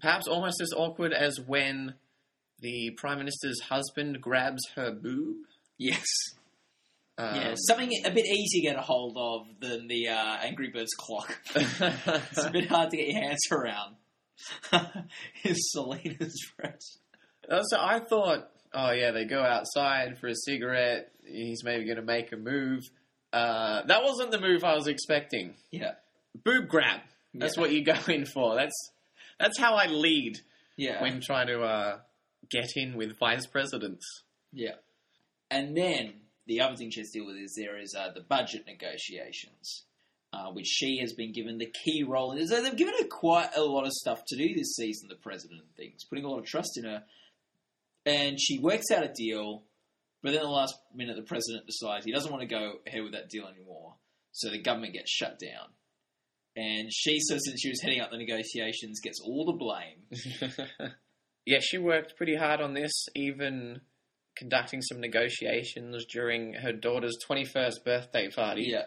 Perhaps 0.00 0.26
almost 0.26 0.60
as 0.60 0.72
awkward 0.76 1.12
as 1.12 1.38
when 1.40 1.94
the 2.60 2.90
prime 2.96 3.18
minister's 3.18 3.60
husband 3.60 4.20
grabs 4.20 4.62
her 4.74 4.90
boob. 4.90 5.36
Yes. 5.78 6.04
Um, 7.16 7.34
yeah. 7.36 7.54
Something 7.56 7.90
a 8.04 8.10
bit 8.10 8.26
easier 8.26 8.60
to 8.70 8.74
get 8.74 8.76
a 8.78 8.82
hold 8.82 9.16
of 9.16 9.46
than 9.60 9.86
the 9.86 10.08
uh, 10.08 10.36
Angry 10.42 10.70
Birds 10.70 10.90
clock. 10.98 11.38
It's 11.54 12.44
a 12.44 12.50
bit 12.50 12.68
hard 12.68 12.90
to 12.90 12.96
get 12.96 13.08
your 13.08 13.20
hands 13.22 13.40
around. 13.52 13.96
Is 15.44 15.70
Selina's 15.72 16.40
breast. 16.58 16.98
Also, 17.50 17.76
I 17.78 18.00
thought, 18.00 18.48
oh 18.72 18.90
yeah, 18.90 19.12
they 19.12 19.24
go 19.26 19.42
outside 19.42 20.18
for 20.18 20.26
a 20.28 20.34
cigarette. 20.34 21.12
He's 21.24 21.62
maybe 21.64 21.84
going 21.84 21.96
to 21.96 22.02
make 22.02 22.32
a 22.32 22.36
move. 22.36 22.80
Uh, 23.32 23.82
that 23.86 24.02
wasn't 24.02 24.30
the 24.30 24.40
move 24.40 24.64
I 24.64 24.74
was 24.74 24.86
expecting. 24.86 25.54
Yeah. 25.70 25.92
Boob 26.44 26.68
grab. 26.68 27.00
That's 27.32 27.56
Yeah. 27.56 27.60
what 27.62 27.72
you 27.72 27.84
go 27.84 27.94
in 28.08 28.26
for. 28.26 28.54
That's 28.56 28.90
that's 29.38 29.58
how 29.58 29.74
I 29.74 29.86
lead 29.86 30.34
Yeah. 30.76 31.00
when 31.02 31.20
trying 31.20 31.46
to 31.48 31.60
uh, 31.62 31.98
get 32.50 32.68
in 32.76 32.96
with 32.96 33.18
vice 33.18 33.46
presidents. 33.46 34.04
Yeah. 34.52 34.74
And 35.54 35.76
then 35.76 36.14
the 36.48 36.62
other 36.62 36.74
thing 36.74 36.90
she 36.90 36.98
has 36.98 37.10
to 37.10 37.20
deal 37.20 37.26
with 37.28 37.36
is 37.36 37.54
there 37.56 37.78
is 37.78 37.94
uh, 37.96 38.10
the 38.12 38.22
budget 38.22 38.64
negotiations, 38.66 39.84
uh, 40.32 40.50
which 40.50 40.66
she 40.66 40.98
has 41.00 41.12
been 41.12 41.32
given 41.32 41.58
the 41.58 41.72
key 41.84 42.02
role 42.02 42.32
in. 42.32 42.44
So 42.48 42.60
they've 42.60 42.76
given 42.76 42.94
her 42.98 43.06
quite 43.06 43.50
a 43.56 43.62
lot 43.62 43.86
of 43.86 43.92
stuff 43.92 44.24
to 44.26 44.36
do 44.36 44.52
this 44.52 44.74
season, 44.74 45.08
the 45.08 45.14
president 45.14 45.60
and 45.60 45.76
things, 45.76 46.02
putting 46.04 46.24
a 46.24 46.28
lot 46.28 46.40
of 46.40 46.44
trust 46.44 46.76
in 46.76 46.84
her. 46.84 47.04
And 48.04 48.36
she 48.40 48.58
works 48.58 48.90
out 48.90 49.04
a 49.04 49.12
deal, 49.14 49.62
but 50.24 50.32
then 50.32 50.42
the 50.42 50.48
last 50.48 50.74
minute, 50.92 51.14
the 51.14 51.22
president 51.22 51.66
decides 51.66 52.04
he 52.04 52.12
doesn't 52.12 52.32
want 52.32 52.42
to 52.42 52.52
go 52.52 52.72
ahead 52.84 53.04
with 53.04 53.12
that 53.12 53.30
deal 53.30 53.46
anymore. 53.46 53.94
So 54.32 54.50
the 54.50 54.60
government 54.60 54.94
gets 54.94 55.12
shut 55.12 55.38
down. 55.38 55.68
And 56.56 56.92
she 56.92 57.20
says 57.20 57.42
that 57.42 57.58
she 57.60 57.68
was 57.68 57.80
heading 57.80 58.00
up 58.00 58.10
the 58.10 58.18
negotiations, 58.18 59.00
gets 59.00 59.20
all 59.24 59.44
the 59.44 59.52
blame. 59.52 60.90
yeah, 61.46 61.60
she 61.60 61.78
worked 61.78 62.16
pretty 62.16 62.34
hard 62.34 62.60
on 62.60 62.74
this, 62.74 63.06
even 63.14 63.80
conducting 64.36 64.82
some 64.82 65.00
negotiations 65.00 66.04
during 66.06 66.54
her 66.54 66.72
daughter's 66.72 67.16
21st 67.28 67.84
birthday 67.84 68.28
party. 68.30 68.64
Yeah. 68.68 68.84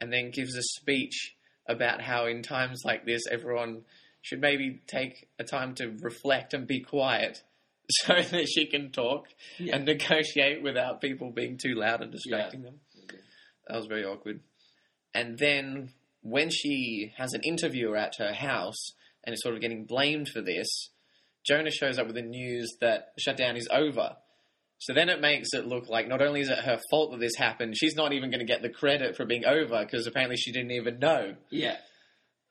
And 0.00 0.12
then 0.12 0.30
gives 0.30 0.56
a 0.56 0.62
speech 0.62 1.34
about 1.66 2.00
how 2.00 2.26
in 2.26 2.42
times 2.42 2.82
like 2.84 3.04
this, 3.04 3.22
everyone 3.30 3.82
should 4.22 4.40
maybe 4.40 4.80
take 4.86 5.28
a 5.38 5.44
time 5.44 5.74
to 5.76 5.88
reflect 6.00 6.54
and 6.54 6.66
be 6.66 6.80
quiet 6.80 7.42
so 7.90 8.14
that 8.14 8.46
she 8.48 8.66
can 8.66 8.90
talk 8.90 9.26
Yeah. 9.58 9.76
and 9.76 9.84
negotiate 9.84 10.62
without 10.62 11.00
people 11.00 11.30
being 11.30 11.56
too 11.58 11.74
loud 11.74 12.00
and 12.02 12.12
distracting 12.12 12.62
them. 12.62 12.80
That 13.66 13.76
was 13.76 13.86
very 13.86 14.04
awkward. 14.04 14.40
And 15.14 15.38
then 15.38 15.92
when 16.22 16.50
she 16.50 17.12
has 17.16 17.32
an 17.34 17.40
interviewer 17.44 17.96
at 17.96 18.14
her 18.18 18.32
house 18.32 18.92
and 19.24 19.34
is 19.34 19.42
sort 19.42 19.54
of 19.54 19.60
getting 19.60 19.84
blamed 19.84 20.28
for 20.28 20.40
this, 20.40 20.90
Jonah 21.46 21.70
shows 21.70 21.98
up 21.98 22.06
with 22.06 22.14
the 22.16 22.22
news 22.22 22.76
that 22.80 23.12
shutdown 23.18 23.56
is 23.56 23.68
over. 23.70 24.16
So 24.78 24.94
then 24.94 25.08
it 25.08 25.20
makes 25.20 25.48
it 25.54 25.66
look 25.66 25.88
like 25.88 26.06
not 26.06 26.22
only 26.22 26.40
is 26.40 26.48
it 26.48 26.58
her 26.58 26.80
fault 26.90 27.10
that 27.10 27.20
this 27.20 27.34
happened, 27.36 27.74
she's 27.76 27.96
not 27.96 28.12
even 28.12 28.30
going 28.30 28.40
to 28.40 28.46
get 28.46 28.62
the 28.62 28.68
credit 28.68 29.16
for 29.16 29.24
being 29.24 29.44
over 29.44 29.84
because 29.84 30.06
apparently 30.06 30.36
she 30.36 30.52
didn't 30.52 30.70
even 30.70 30.98
know. 30.98 31.34
Yeah. 31.50 31.76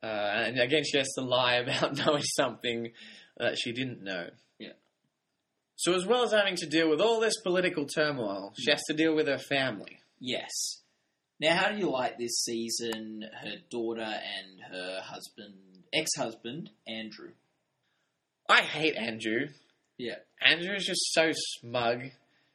Uh, 0.04 0.08
and 0.08 0.60
again, 0.60 0.84
she 0.84 0.98
has 0.98 1.08
to 1.18 1.22
lie 1.22 1.56
about 1.56 1.98
knowing 2.06 2.24
something 2.24 2.92
that 3.38 3.58
she 3.58 3.72
didn't 3.72 4.04
know. 4.04 4.28
Yeah. 4.60 4.74
So 5.76 5.94
as 5.94 6.06
well 6.06 6.24
as 6.24 6.34
having 6.34 6.56
to 6.58 6.66
deal 6.66 6.90
with 6.90 7.00
all 7.00 7.20
this 7.20 7.40
political 7.42 7.86
turmoil, 7.86 8.54
she 8.60 8.72
has 8.72 8.84
to 8.90 8.94
deal 8.94 9.16
with 9.16 9.28
her 9.28 9.40
family. 9.40 10.00
Yes. 10.20 10.52
Now, 11.40 11.56
how 11.56 11.72
do 11.72 11.78
you 11.78 11.90
like 11.90 12.18
this 12.18 12.44
season? 12.44 13.24
Her 13.42 13.58
daughter 13.70 14.02
and 14.02 14.60
her 14.72 15.02
husband, 15.04 15.54
ex-husband, 15.94 16.72
Andrew. 16.88 17.32
I 18.50 18.62
hate 18.62 18.96
Andrew. 18.96 19.48
Yeah. 19.98 20.16
Andrew 20.42 20.75
is 20.75 20.86
just 20.86 21.13
so 21.13 21.32
smug. 21.60 22.04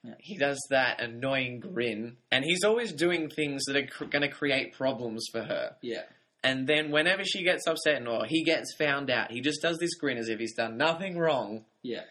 Yeah. 0.05 0.15
He 0.19 0.37
does 0.37 0.61
that 0.71 1.01
annoying 1.01 1.61
grin, 1.61 2.17
and 2.31 2.45
he's 2.45 2.65
always 2.65 2.93
doing 2.93 3.29
things 3.29 3.65
that 3.67 3.77
are 3.77 3.87
cr- 3.87 4.05
going 4.07 4.23
to 4.23 4.29
create 4.29 4.75
problems 4.75 5.27
for 5.31 5.43
her. 5.43 5.77
Yeah. 5.81 6.03
And 6.45 6.67
then 6.67 6.91
whenever 6.91 7.25
she 7.25 7.45
gets 7.45 7.69
upset 7.69 8.07
or 8.09 8.25
he 8.27 8.43
gets 8.43 8.75
found 8.77 9.11
out, 9.11 9.31
he 9.31 9.41
just 9.41 9.63
does 9.63 9.79
this 9.79 9.95
grin 9.95 10.19
as 10.19 10.29
if 10.29 10.41
he's 10.41 10.57
done 10.57 10.77
nothing 10.77 11.17
wrong. 11.17 11.65
Yeah. 11.83 12.03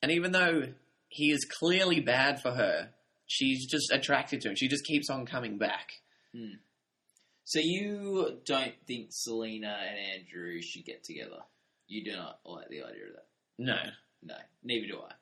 And 0.00 0.12
even 0.12 0.30
though 0.30 0.62
he 1.08 1.32
is 1.32 1.44
clearly 1.58 1.98
bad 2.00 2.40
for 2.40 2.52
her, 2.52 2.90
she's 3.26 3.68
just 3.68 3.90
attracted 3.90 4.40
to 4.42 4.50
him. 4.50 4.54
She 4.56 4.68
just 4.68 4.84
keeps 4.84 5.10
on 5.10 5.26
coming 5.26 5.58
back. 5.58 5.90
Hmm. 6.32 6.54
So 7.44 7.58
you 7.60 8.38
don't 8.46 8.74
think 8.86 9.08
Selina 9.10 9.76
and 9.88 10.20
Andrew 10.20 10.60
should 10.62 10.84
get 10.84 11.02
together? 11.02 11.42
You 11.88 12.04
do 12.04 12.16
not 12.16 12.38
like 12.44 12.68
the 12.68 12.82
idea 12.84 13.06
of 13.08 13.14
that? 13.14 13.26
No. 13.58 13.76
No, 14.22 14.34
neither 14.62 14.86
do 14.86 14.98
I. 14.98 15.12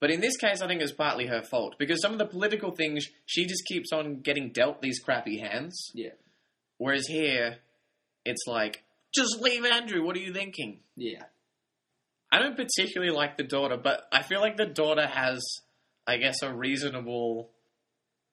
But 0.00 0.10
in 0.10 0.20
this 0.20 0.36
case, 0.36 0.60
I 0.60 0.68
think 0.68 0.80
it's 0.80 0.92
partly 0.92 1.26
her 1.26 1.42
fault 1.42 1.76
because 1.78 2.00
some 2.00 2.12
of 2.12 2.18
the 2.18 2.26
political 2.26 2.70
things 2.70 3.06
she 3.26 3.46
just 3.46 3.64
keeps 3.66 3.92
on 3.92 4.20
getting 4.20 4.50
dealt 4.52 4.80
these 4.80 5.00
crappy 5.00 5.38
hands. 5.38 5.90
Yeah. 5.94 6.10
Whereas 6.76 7.06
here, 7.08 7.56
it's 8.24 8.44
like, 8.46 8.84
just 9.12 9.40
leave 9.40 9.64
Andrew. 9.64 10.04
What 10.04 10.16
are 10.16 10.20
you 10.20 10.32
thinking? 10.32 10.80
Yeah. 10.96 11.24
I 12.30 12.38
don't 12.38 12.56
particularly 12.56 13.12
like 13.12 13.36
the 13.36 13.42
daughter, 13.42 13.76
but 13.76 14.06
I 14.12 14.22
feel 14.22 14.40
like 14.40 14.56
the 14.56 14.66
daughter 14.66 15.06
has, 15.06 15.40
I 16.06 16.18
guess, 16.18 16.42
a 16.42 16.54
reasonable, 16.54 17.50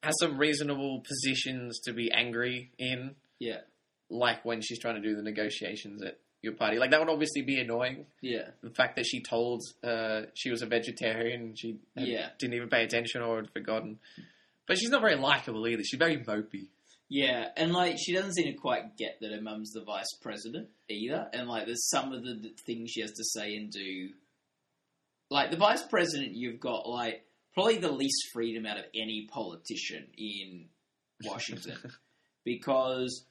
has 0.03 0.13
some 0.19 0.37
reasonable 0.37 1.01
positions 1.01 1.79
to 1.85 1.93
be 1.93 2.11
angry 2.11 2.71
in. 2.77 3.15
Yeah. 3.39 3.61
Like 4.09 4.45
when 4.45 4.61
she's 4.61 4.79
trying 4.79 5.01
to 5.01 5.07
do 5.07 5.15
the 5.15 5.23
negotiations 5.23 6.03
at 6.03 6.19
your 6.45 6.53
party. 6.53 6.77
Like 6.79 6.91
that 6.91 6.99
would 7.01 7.09
obviously 7.09 7.41
be 7.41 7.59
annoying. 7.59 8.05
Yeah. 8.21 8.49
The 8.63 8.69
fact 8.69 8.95
that 8.95 9.05
she 9.05 9.21
told 9.21 9.61
uh, 9.83 10.21
she 10.33 10.49
was 10.51 10.61
a 10.61 10.65
vegetarian, 10.65 11.41
and 11.41 11.59
she 11.59 11.79
Yeah. 11.95 12.29
didn't 12.39 12.53
even 12.55 12.69
pay 12.69 12.83
attention 12.85 13.21
or 13.21 13.37
had 13.41 13.51
forgotten. 13.51 13.99
But 14.67 14.77
she's 14.79 14.89
not 14.89 15.01
very 15.01 15.15
likable 15.15 15.67
either. 15.67 15.83
She's 15.83 15.99
very 15.99 16.17
mopey. 16.17 16.69
Yeah, 17.07 17.49
and 17.55 17.71
like 17.71 17.97
she 17.99 18.13
doesn't 18.13 18.33
seem 18.33 18.45
to 18.51 18.57
quite 18.59 18.97
get 18.97 19.17
that 19.21 19.31
her 19.31 19.39
mum's 19.41 19.71
the 19.73 19.83
vice 19.83 20.11
president 20.23 20.69
either, 20.89 21.27
and 21.33 21.47
like 21.47 21.65
there's 21.67 21.87
some 21.89 22.11
of 22.13 22.23
the 22.23 22.51
things 22.65 22.89
she 22.89 23.01
has 23.01 23.11
to 23.11 23.23
say 23.23 23.55
and 23.57 23.69
do. 23.71 24.09
Like 25.29 25.51
the 25.51 25.57
vice 25.57 25.83
president, 25.83 26.31
you've 26.33 26.59
got 26.59 26.87
like 26.89 27.23
probably 27.53 27.77
the 27.77 27.91
least 27.91 28.29
freedom 28.33 28.65
out 28.65 28.77
of 28.79 28.85
any 28.95 29.27
politician 29.31 30.07
in 30.17 30.65
Washington, 31.23 31.77
because 32.43 33.23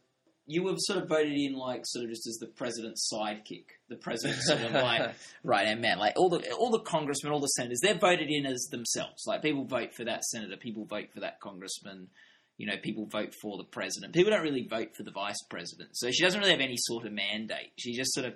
you 0.47 0.67
have 0.69 0.77
sort 0.79 1.03
of 1.03 1.09
voted 1.09 1.33
in 1.33 1.55
like 1.55 1.83
sort 1.85 2.05
of 2.05 2.11
just 2.11 2.27
as 2.27 2.37
the 2.37 2.47
president's 2.47 3.11
sidekick, 3.13 3.65
the 3.89 3.97
president's 3.97 4.47
sort 4.47 4.61
of 4.61 4.73
like 4.73 5.15
right 5.45 5.67
hand 5.67 5.81
man, 5.81 5.99
like 5.99 6.15
all 6.17 6.29
the 6.29 6.53
all 6.53 6.71
the 6.71 6.81
congressmen, 6.81 7.33
all 7.33 7.41
the 7.41 7.47
senators, 7.47 7.81
they're 7.83 7.95
voted 7.95 8.29
in 8.29 8.47
as 8.47 8.69
themselves. 8.71 9.25
Like 9.27 9.43
people 9.43 9.65
vote 9.65 9.95
for 9.95 10.05
that 10.05 10.25
senator, 10.25 10.57
people 10.57 10.85
vote 10.85 11.09
for 11.13 11.21
that 11.21 11.41
congressman 11.41 12.09
you 12.57 12.69
know, 12.69 12.77
people 12.81 13.05
vote 13.07 13.35
for 13.43 13.57
the 13.59 13.65
president. 13.65 14.13
People 14.13 14.31
don't 14.31 14.45
really 14.45 14.65
vote 14.71 14.95
for 14.97 15.03
the 15.03 15.11
vice 15.11 15.43
president. 15.51 15.91
So 15.95 16.13
she 16.13 16.23
doesn't 16.23 16.39
really 16.39 16.53
have 16.53 16.61
any 16.61 16.77
sort 16.77 17.05
of 17.05 17.11
mandate. 17.13 17.73
She 17.77 17.97
just 17.97 18.15
sort 18.15 18.27
of 18.27 18.35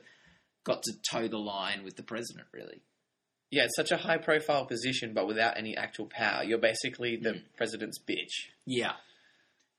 got 0.64 0.82
to 0.82 0.92
toe 1.08 1.28
the 1.28 1.38
line 1.38 1.84
with 1.84 1.94
the 1.94 2.02
president, 2.02 2.48
really. 2.52 2.82
Yeah, 3.52 3.62
it's 3.66 3.76
such 3.76 3.92
a 3.92 3.96
high 3.96 4.18
profile 4.18 4.66
position, 4.66 5.12
but 5.14 5.28
without 5.28 5.56
any 5.56 5.76
actual 5.76 6.06
power. 6.06 6.42
You're 6.42 6.58
basically 6.58 7.14
the 7.16 7.30
Mm. 7.34 7.42
president's 7.56 8.00
bitch. 8.00 8.50
Yeah. 8.66 8.94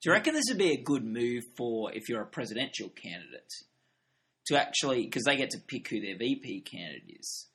Do 0.02 0.10
you 0.10 0.14
reckon 0.14 0.34
this 0.34 0.46
would 0.50 0.58
be 0.58 0.72
a 0.72 0.82
good 0.82 1.04
move 1.04 1.44
for 1.58 1.94
if 1.94 2.08
you're 2.08 2.22
a 2.22 2.28
presidential 2.28 2.90
candidate 2.90 3.52
to 4.48 4.60
actually, 4.60 5.04
because 5.04 5.24
they 5.24 5.36
get 5.36 5.50
to 5.52 5.60
pick 5.60 5.90
who 5.90 6.00
their 6.00 6.18
VP 6.18 6.62
candidate 6.62 7.18
is, 7.20 7.48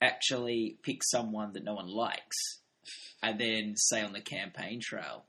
actually 0.00 0.78
pick 0.82 1.02
someone 1.04 1.52
that 1.52 1.64
no 1.64 1.74
one 1.74 1.88
likes 1.88 2.36
and 3.22 3.38
then 3.40 3.74
say 3.76 4.02
on 4.02 4.12
the 4.12 4.20
campaign 4.20 4.80
trail, 4.82 5.24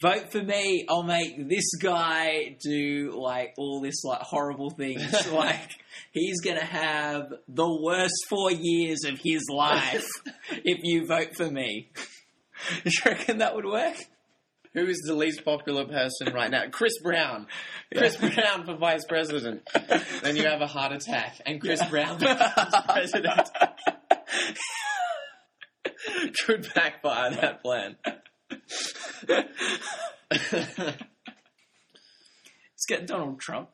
vote 0.00 0.30
for 0.30 0.42
me, 0.42 0.86
I'll 0.88 1.02
make 1.02 1.48
this 1.48 1.74
guy 1.80 2.56
do 2.62 3.12
like 3.16 3.54
all 3.56 3.80
this 3.80 4.04
like 4.04 4.20
horrible 4.20 4.70
things. 4.70 5.12
like 5.32 5.70
he's 6.12 6.40
gonna 6.40 6.64
have 6.64 7.32
the 7.48 7.82
worst 7.82 8.26
four 8.28 8.50
years 8.52 9.04
of 9.04 9.18
his 9.18 9.42
life 9.50 10.06
if 10.50 10.80
you 10.82 11.06
vote 11.06 11.36
for 11.36 11.50
me. 11.50 11.90
Do 12.84 12.90
you 12.90 13.02
reckon 13.04 13.38
that 13.38 13.54
would 13.54 13.66
work? 13.66 13.96
Who 14.74 14.86
is 14.86 15.00
the 15.06 15.14
least 15.14 15.44
popular 15.44 15.84
person 15.84 16.32
right 16.34 16.50
now? 16.50 16.64
Chris 16.70 16.98
Brown. 17.00 17.46
Chris 17.96 18.16
Brown 18.16 18.64
for 18.64 18.76
vice 18.76 19.04
president. 19.04 19.62
then 20.22 20.36
you 20.36 20.46
have 20.46 20.60
a 20.60 20.66
heart 20.66 20.92
attack, 20.92 21.40
and 21.46 21.60
Chris 21.60 21.80
Brown 21.88 22.18
becomes 22.18 22.74
president. 22.88 23.50
Could 26.44 26.68
backfire 26.74 27.30
that 27.30 27.62
plan. 27.62 27.96
Let's 30.30 30.96
get 32.88 33.06
Donald 33.06 33.40
Trump. 33.40 33.70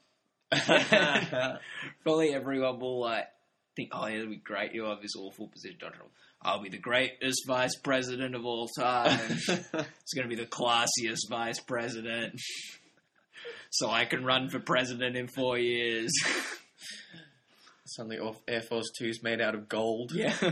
Probably 2.02 2.34
everyone 2.34 2.78
will 2.78 3.00
like 3.00 3.26
think, 3.76 3.90
oh, 3.92 4.06
yeah, 4.06 4.16
it'll 4.16 4.30
be 4.30 4.36
great. 4.36 4.74
You'll 4.74 4.90
have 4.90 5.02
this 5.02 5.16
awful 5.16 5.48
position, 5.48 5.78
Donald 5.80 5.96
Trump. 5.96 6.12
I'll 6.42 6.62
be 6.62 6.70
the 6.70 6.78
greatest 6.78 7.42
vice 7.46 7.76
president 7.76 8.34
of 8.34 8.46
all 8.46 8.68
time. 8.68 9.18
it's 9.30 10.14
going 10.14 10.28
to 10.28 10.34
be 10.34 10.36
the 10.36 10.46
classiest 10.46 11.28
vice 11.28 11.60
president. 11.60 12.40
so 13.70 13.90
I 13.90 14.06
can 14.06 14.24
run 14.24 14.48
for 14.48 14.58
president 14.58 15.16
in 15.16 15.28
four 15.28 15.58
years. 15.58 16.10
Suddenly, 17.84 18.18
Air 18.48 18.62
Force 18.62 18.90
Two's 18.98 19.22
made 19.22 19.40
out 19.40 19.54
of 19.54 19.68
gold. 19.68 20.12
yeah. 20.14 20.34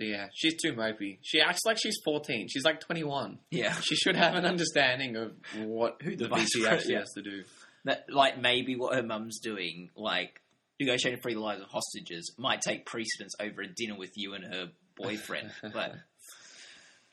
So 0.00 0.04
yeah, 0.04 0.28
she's 0.32 0.54
too 0.62 0.72
mopey. 0.72 1.18
She 1.20 1.40
acts 1.40 1.60
like 1.66 1.76
she's 1.76 1.96
fourteen. 2.04 2.46
She's 2.48 2.64
like 2.64 2.80
twenty-one. 2.80 3.38
Yeah. 3.50 3.74
She 3.82 3.96
should 3.96 4.14
have 4.14 4.34
an 4.36 4.46
understanding 4.46 5.16
of 5.16 5.32
what 5.56 6.00
Who 6.02 6.10
the 6.16 6.24
the 6.24 6.28
vice 6.28 6.48
VP 6.54 6.66
actually 6.68 6.92
yeah. 6.94 6.98
has 7.00 7.10
to 7.16 7.22
do. 7.22 7.42
That, 7.84 8.04
like, 8.08 8.40
maybe 8.40 8.76
what 8.76 8.94
her 8.94 9.02
mum's 9.02 9.40
doing, 9.40 9.90
like, 9.96 10.40
negotiating 10.80 11.18
to 11.18 11.22
free 11.22 11.34
the 11.34 11.40
lives 11.40 11.62
of 11.62 11.68
hostages, 11.68 12.34
might 12.38 12.60
take 12.60 12.86
precedence 12.86 13.34
over 13.40 13.62
a 13.62 13.66
dinner 13.68 13.96
with 13.96 14.12
you 14.16 14.34
and 14.34 14.44
her 14.44 14.70
boyfriend. 14.96 15.50
but 15.72 15.94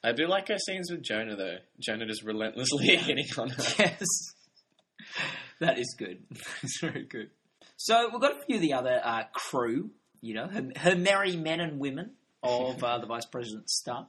I 0.04 0.14
do 0.14 0.28
like 0.28 0.48
her 0.48 0.58
scenes 0.58 0.92
with 0.92 1.04
Jonah 1.04 1.36
though. 1.36 1.58
Jonah 1.80 2.06
just 2.06 2.24
relentlessly 2.24 2.88
hitting 2.88 3.28
on 3.38 3.50
her. 3.50 3.64
yes. 3.78 4.08
That 5.60 5.80
is 5.80 5.96
good. 5.98 6.24
It's 6.64 6.80
very 6.82 7.04
good. 7.04 7.30
So 7.78 8.10
we've 8.12 8.22
got 8.22 8.38
a 8.38 8.46
few 8.46 8.56
of 8.56 8.62
the 8.62 8.74
other 8.74 9.00
uh, 9.04 9.24
crew, 9.34 9.92
you 10.22 10.34
know, 10.34 10.48
her, 10.48 10.70
her 10.78 10.96
merry 10.96 11.36
men 11.36 11.60
and 11.60 11.80
women 11.80 12.12
of 12.42 12.84
uh, 12.84 12.98
the 13.00 13.06
vice 13.06 13.26
president's 13.26 13.78
staff. 13.78 14.08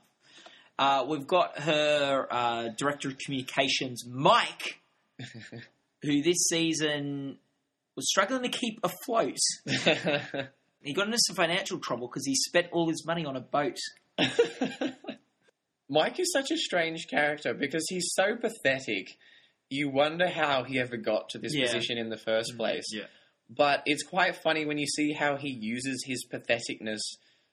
Uh, 0.79 1.05
we've 1.09 1.27
got 1.27 1.59
her 1.59 2.27
uh, 2.31 2.69
director 2.77 3.09
of 3.09 3.19
communications, 3.19 4.05
Mike, 4.07 4.81
who 6.03 6.23
this 6.23 6.47
season 6.49 7.39
was 7.99 8.09
struggling 8.09 8.43
to 8.43 8.49
keep 8.49 8.79
afloat. 8.83 9.37
He 10.81 10.95
got 10.95 11.07
into 11.07 11.19
some 11.27 11.35
financial 11.35 11.81
trouble 11.81 12.07
because 12.07 12.25
he 12.25 12.37
spent 12.37 12.69
all 12.71 12.89
his 12.89 13.05
money 13.05 13.25
on 13.27 13.35
a 13.35 13.41
boat. 13.41 13.77
Mike 15.89 16.21
is 16.21 16.31
such 16.33 16.51
a 16.51 16.57
strange 16.57 17.07
character 17.09 17.55
because 17.55 17.85
he's 17.89 18.09
so 18.15 18.37
pathetic 18.37 19.09
you 19.71 19.91
wonder 19.91 20.29
how 20.29 20.65
he 20.65 20.79
ever 20.79 20.97
got 20.97 21.29
to 21.31 21.39
this 21.39 21.55
Yeah. 21.55 21.67
position 21.67 21.99
in 21.99 22.09
the 22.11 22.17
first 22.17 22.57
place. 22.57 22.85
Yeah. 22.93 23.05
But 23.51 23.83
it's 23.87 24.03
quite 24.03 24.37
funny 24.37 24.65
when 24.65 24.79
you 24.79 24.87
see 24.87 25.13
how 25.13 25.37
he 25.37 25.49
uses 25.51 26.05
his 26.07 26.25
patheticness 26.33 27.01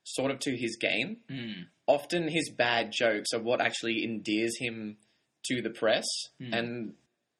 sort 0.04 0.32
of 0.32 0.40
to 0.42 0.56
his 0.56 0.78
game. 0.80 1.18
Mm. 1.30 1.66
Often 1.88 2.28
his 2.30 2.52
bad 2.56 2.92
jokes 2.94 3.30
are 3.34 3.42
what 3.42 3.60
actually 3.60 4.04
endears 4.04 4.56
him 4.60 4.98
to 5.46 5.62
the 5.62 5.70
press, 5.72 6.06
Mm. 6.42 6.54
and 6.58 6.94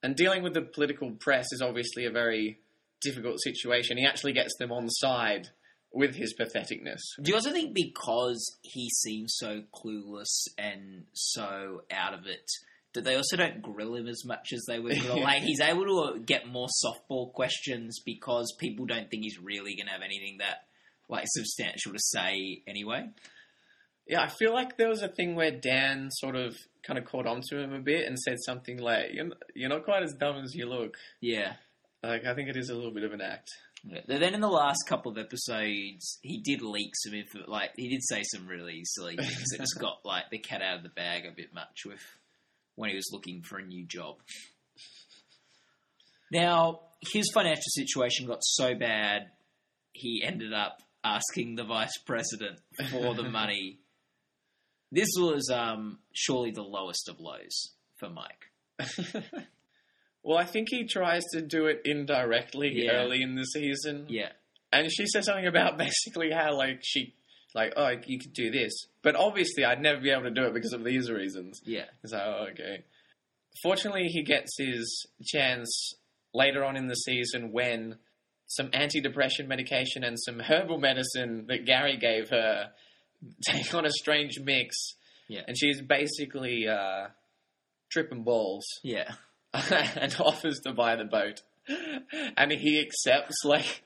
and 0.04 0.16
dealing 0.16 0.44
with 0.44 0.54
the 0.54 0.62
political 0.62 1.12
press 1.12 1.46
is 1.52 1.62
obviously 1.62 2.06
a 2.06 2.12
very 2.12 2.60
difficult 3.02 3.42
situation. 3.42 3.98
He 3.98 4.06
actually 4.06 4.34
gets 4.34 4.56
them 4.58 4.72
on 4.72 4.90
side 4.90 5.50
with 5.94 6.16
his 6.16 6.36
patheticness. 6.40 7.00
Do 7.22 7.30
you 7.30 7.36
also 7.36 7.52
think 7.52 7.74
because 7.74 8.58
he 8.62 8.90
seems 8.90 9.36
so 9.38 9.64
clueless 9.74 10.48
and 10.58 11.06
so 11.14 11.84
out 11.90 12.14
of 12.14 12.28
it, 12.28 12.46
that 12.94 13.06
they 13.06 13.16
also 13.16 13.38
don't 13.38 13.62
grill 13.62 13.96
him 13.96 14.08
as 14.08 14.24
much 14.26 14.52
as 14.54 14.66
they 14.68 14.80
would 14.80 15.00
grill? 15.00 15.22
like 15.24 15.44
he's 15.44 15.62
able 15.62 15.86
to 15.86 16.20
get 16.20 16.48
more 16.48 16.68
softball 16.84 17.32
questions 17.32 18.00
because 18.06 18.54
people 18.60 18.86
don't 18.86 19.10
think 19.10 19.24
he's 19.24 19.40
really 19.40 19.76
going 19.76 19.88
to 19.88 19.94
have 19.94 20.02
anything 20.02 20.38
that 20.40 20.66
like 21.08 21.26
substantial 21.28 21.94
to 21.94 22.00
say 22.00 22.62
anyway. 22.68 23.08
Yeah, 24.08 24.22
I 24.22 24.28
feel 24.28 24.54
like 24.54 24.78
there 24.78 24.90
was 24.90 25.02
a 25.02 25.08
thing 25.08 25.36
where 25.36 25.52
Dan 25.52 26.10
sort 26.12 26.36
of 26.36 26.56
kind 26.84 27.00
of 27.00 27.06
caught 27.06 27.26
on 27.26 27.42
to 27.50 27.60
him 27.60 27.74
a 27.74 27.80
bit 27.80 28.06
and 28.06 28.20
said 28.20 28.38
something 28.46 28.78
like, 28.78 29.14
"You're 29.14 29.30
you're 29.56 29.70
not 29.70 29.84
quite 29.84 30.04
as 30.04 30.14
dumb 30.14 30.44
as 30.44 30.54
you 30.54 30.68
look." 30.68 30.96
Yeah. 31.22 31.54
Like, 32.08 32.26
I 32.26 32.36
think 32.36 32.50
it 32.50 32.58
is 32.58 32.70
a 32.70 32.76
little 32.76 32.92
bit 32.92 33.04
of 33.04 33.14
an 33.14 33.22
act. 33.22 33.50
Yeah. 33.88 34.02
Then 34.08 34.34
in 34.34 34.42
the 34.42 34.48
last 34.48 34.88
couple 34.88 35.12
of 35.12 35.18
episodes, 35.18 36.18
he 36.22 36.42
did 36.42 36.62
leak 36.62 36.94
some 37.04 37.14
info. 37.14 37.40
Like 37.48 37.72
he 37.76 37.90
did 37.90 38.02
say 38.04 38.24
some 38.24 38.48
really 38.48 38.82
silly 38.84 39.16
things 39.18 39.50
that 39.52 39.60
just 39.60 39.80
got 39.80 40.00
like 40.04 40.30
the 40.32 40.40
cat 40.40 40.62
out 40.62 40.78
of 40.78 40.84
the 40.84 40.90
bag 40.90 41.26
a 41.26 41.32
bit 41.32 41.54
much 41.54 41.86
with 41.86 42.02
when 42.76 42.90
he 42.90 42.96
was 42.96 43.10
looking 43.12 43.44
for 43.44 43.58
a 43.58 43.66
new 43.66 43.86
job. 43.86 44.16
Now 46.32 46.82
his 47.02 47.30
financial 47.34 47.70
situation 47.70 48.26
got 48.26 48.40
so 48.42 48.74
bad, 48.74 49.28
he 49.94 50.24
ended 50.26 50.54
up 50.54 50.82
asking 51.04 51.56
the 51.56 51.64
vice 51.64 51.98
president 52.06 52.60
for 52.90 53.14
the 53.14 53.24
money. 53.30 53.80
This 54.92 55.10
was 55.18 55.52
um, 55.54 56.00
surely 56.14 56.52
the 56.52 56.64
lowest 56.64 57.08
of 57.08 57.20
lows 57.20 57.74
for 57.98 58.10
Mike. 58.10 58.52
well, 60.26 60.38
I 60.38 60.46
think 60.46 60.68
he 60.72 60.86
tries 60.86 61.24
to 61.34 61.42
do 61.42 61.68
it 61.68 61.82
indirectly 61.86 62.72
Yeah. 62.84 62.92
early 62.94 63.22
in 63.22 63.36
the 63.36 63.44
season. 63.46 64.08
Yeah, 64.10 64.30
And 64.74 64.92
she 64.92 65.06
says 65.08 65.26
something 65.26 65.48
about 65.48 65.78
basically 65.88 66.32
how, 66.32 66.56
like, 66.58 66.80
she, 66.84 67.14
like, 67.54 67.74
oh, 67.78 67.92
you 68.06 68.20
could 68.20 68.34
do 68.34 68.52
this. 68.52 68.74
But 69.04 69.16
obviously, 69.16 69.64
I'd 69.64 69.82
never 69.82 70.02
be 70.02 70.10
able 70.10 70.24
to 70.24 70.32
do 70.32 70.44
it 70.46 70.54
because 70.54 70.74
of 70.74 70.84
these 70.84 71.10
reasons. 71.12 71.62
yeah, 71.64 71.86
It's 72.04 72.12
like, 72.12 72.24
oh, 72.26 72.48
okay. 72.52 72.84
Fortunately, 73.64 74.08
he 74.08 74.24
gets 74.24 74.58
his 74.58 75.06
chance 75.26 75.94
later 76.34 76.66
on 76.66 76.76
in 76.76 76.88
the 76.88 76.96
season 76.96 77.52
when 77.54 77.96
some 78.48 78.68
antidepressant 78.72 79.48
medication 79.48 80.04
and 80.04 80.20
some 80.20 80.40
herbal 80.40 80.78
medicine 80.80 81.46
that 81.48 81.66
Gary 81.66 81.98
gave 81.98 82.30
her 82.30 82.72
take 83.48 83.74
on 83.74 83.86
a 83.86 83.92
strange 83.92 84.40
mix. 84.44 84.76
Yeah. 85.30 85.42
And 85.48 85.58
she's 85.58 85.82
basically 85.82 86.68
uh, 86.68 87.08
tripping 87.92 88.24
balls 88.24 88.66
yeah. 88.84 89.14
and 89.96 90.16
offers 90.20 90.60
to 90.62 90.74
buy 90.74 90.96
the 90.96 91.06
boat. 91.06 91.42
And 92.38 92.52
he 92.52 92.80
accepts, 92.80 93.44
like, 93.44 93.84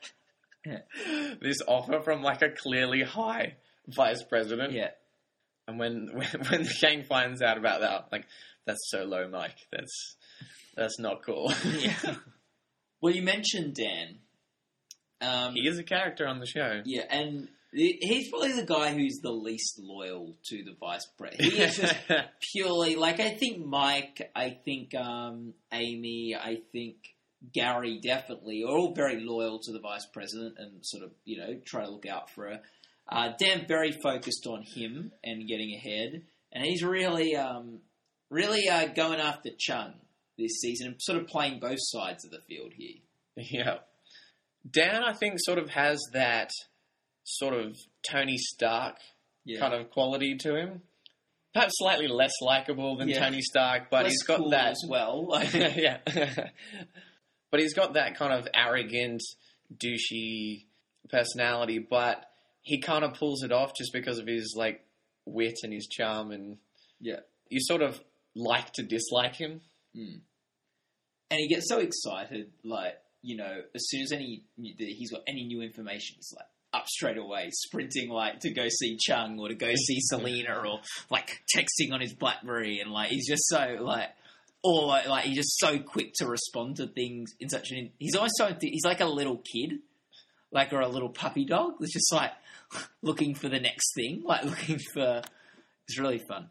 this 1.40 1.58
offer 1.66 2.00
from, 2.00 2.22
like, 2.22 2.42
a 2.42 2.50
clearly 2.50 3.02
high 3.02 3.54
vice 3.86 4.22
president. 4.22 4.72
Yeah. 4.72 4.90
And 5.66 5.78
when, 5.78 6.08
when 6.12 6.26
when 6.48 6.62
the 6.64 6.74
gang 6.80 7.04
finds 7.04 7.42
out 7.42 7.58
about 7.58 7.80
that, 7.80 8.08
like 8.10 8.26
that's 8.66 8.90
so 8.90 9.04
low, 9.04 9.28
Mike. 9.28 9.56
That's 9.70 10.16
that's 10.76 10.98
not 10.98 11.24
cool. 11.24 11.52
yeah. 11.78 12.16
Well, 13.02 13.14
you 13.14 13.22
mentioned 13.22 13.76
Dan. 13.76 14.18
Um, 15.22 15.54
he 15.54 15.66
is 15.66 15.78
a 15.78 15.82
character 15.82 16.26
on 16.26 16.38
the 16.38 16.44
show. 16.44 16.82
yeah, 16.84 17.04
and 17.08 17.48
he's 17.72 18.28
probably 18.30 18.52
the 18.52 18.64
guy 18.64 18.92
who's 18.92 19.20
the 19.22 19.32
least 19.32 19.78
loyal 19.78 20.36
to 20.44 20.64
the 20.64 20.74
vice 20.78 21.06
president. 21.18 21.52
He 21.52 21.58
is 21.58 21.76
just 21.76 21.96
purely 22.52 22.96
like 22.96 23.20
I 23.20 23.30
think 23.30 23.64
Mike, 23.64 24.30
I 24.34 24.50
think 24.64 24.94
um, 24.94 25.54
Amy, 25.72 26.34
I 26.34 26.60
think 26.72 26.96
Gary 27.52 28.00
definitely 28.02 28.64
are 28.64 28.76
all 28.76 28.94
very 28.94 29.20
loyal 29.20 29.60
to 29.60 29.72
the 29.72 29.80
vice 29.80 30.06
president 30.06 30.56
and 30.58 30.84
sort 30.84 31.04
of 31.04 31.10
you 31.24 31.38
know 31.38 31.60
try 31.64 31.84
to 31.84 31.90
look 31.90 32.06
out 32.06 32.30
for 32.30 32.48
her. 32.48 32.60
Uh, 33.08 33.32
Dan 33.38 33.66
very 33.66 33.92
focused 33.92 34.46
on 34.46 34.62
him 34.62 35.12
and 35.24 35.48
getting 35.48 35.74
ahead, 35.74 36.22
and 36.52 36.64
he's 36.64 36.82
really 36.82 37.36
um, 37.36 37.80
really 38.30 38.68
uh, 38.68 38.86
going 38.86 39.20
after 39.20 39.50
Chung 39.58 39.94
this 40.38 40.60
season 40.60 40.88
and 40.88 41.02
sort 41.02 41.18
of 41.20 41.26
playing 41.26 41.60
both 41.60 41.78
sides 41.78 42.24
of 42.24 42.30
the 42.30 42.40
field 42.48 42.72
here. 42.74 42.96
yeah. 43.36 43.78
Dan, 44.68 45.02
I 45.02 45.14
think, 45.14 45.36
sort 45.38 45.58
of 45.58 45.70
has 45.70 45.98
that 46.12 46.50
sort 47.38 47.54
of 47.54 47.76
Tony 48.08 48.36
Stark 48.38 48.96
Yeah. 49.44 49.58
kind 49.60 49.74
of 49.74 49.90
quality 49.90 50.36
to 50.38 50.56
him. 50.56 50.82
Perhaps 51.52 51.72
slightly 51.78 52.06
less 52.06 52.32
likable 52.42 52.96
than 52.96 53.08
Yeah. 53.08 53.20
Tony 53.20 53.40
Stark, 53.42 53.90
but 53.90 54.04
Less 54.04 54.12
he's 54.12 54.22
got 54.22 54.38
cool 54.38 54.50
that 54.50 54.70
as 54.72 54.82
well. 54.88 55.26
Like, 55.28 55.52
yeah. 55.54 55.98
but 57.50 57.60
he's 57.60 57.74
got 57.74 57.94
that 57.94 58.16
kind 58.16 58.32
of 58.32 58.46
arrogant, 58.54 59.20
douchey 59.74 60.66
personality, 61.08 61.78
but 61.78 62.24
he 62.62 62.80
kind 62.80 63.04
of 63.04 63.14
pulls 63.14 63.42
it 63.42 63.52
off 63.52 63.72
just 63.76 63.92
because 63.92 64.18
of 64.18 64.26
his 64.26 64.54
like 64.56 64.84
wit 65.26 65.54
and 65.62 65.72
his 65.72 65.86
charm 65.88 66.30
and 66.30 66.58
Yeah. 67.00 67.20
You 67.48 67.58
sort 67.60 67.82
of 67.82 68.00
like 68.36 68.72
to 68.74 68.82
dislike 68.84 69.34
him. 69.34 69.60
Mm. 69.96 70.20
And 71.32 71.38
he 71.40 71.48
gets 71.48 71.68
so 71.68 71.78
excited, 71.78 72.52
like 72.64 72.94
you 73.22 73.36
know, 73.36 73.60
as 73.74 73.88
soon 73.88 74.02
as 74.02 74.12
any 74.12 74.44
he's 74.56 75.10
got 75.10 75.22
any 75.28 75.44
new 75.44 75.62
information, 75.62 76.16
he's 76.16 76.32
like 76.36 76.46
up 76.72 76.86
straight 76.88 77.16
away, 77.18 77.48
sprinting 77.52 78.08
like 78.10 78.40
to 78.40 78.50
go 78.52 78.66
see 78.68 78.96
Chung 79.00 79.38
or 79.40 79.48
to 79.48 79.54
go 79.54 79.72
see 79.74 79.98
Selina, 80.00 80.54
or 80.66 80.80
like 81.10 81.42
texting 81.56 81.92
on 81.92 82.00
his 82.00 82.14
BlackBerry, 82.14 82.80
and 82.80 82.90
like 82.92 83.10
he's 83.10 83.26
just 83.28 83.46
so 83.48 83.78
like, 83.80 84.08
or 84.62 84.86
like, 84.86 85.08
like 85.08 85.24
he's 85.24 85.36
just 85.36 85.58
so 85.58 85.78
quick 85.78 86.12
to 86.16 86.26
respond 86.26 86.76
to 86.76 86.86
things 86.86 87.32
in 87.40 87.48
such 87.48 87.70
an. 87.70 87.90
He's 87.98 88.14
always 88.14 88.32
so 88.36 88.54
he's 88.60 88.84
like 88.84 89.00
a 89.00 89.06
little 89.06 89.38
kid, 89.52 89.80
like 90.52 90.72
or 90.72 90.80
a 90.80 90.88
little 90.88 91.08
puppy 91.10 91.44
dog. 91.44 91.74
It's 91.80 91.92
just 91.92 92.12
like 92.12 92.32
looking 93.02 93.34
for 93.34 93.48
the 93.48 93.60
next 93.60 93.92
thing, 93.94 94.22
like 94.24 94.44
looking 94.44 94.78
for. 94.94 95.22
It's 95.88 95.98
really 95.98 96.20
fun. 96.28 96.50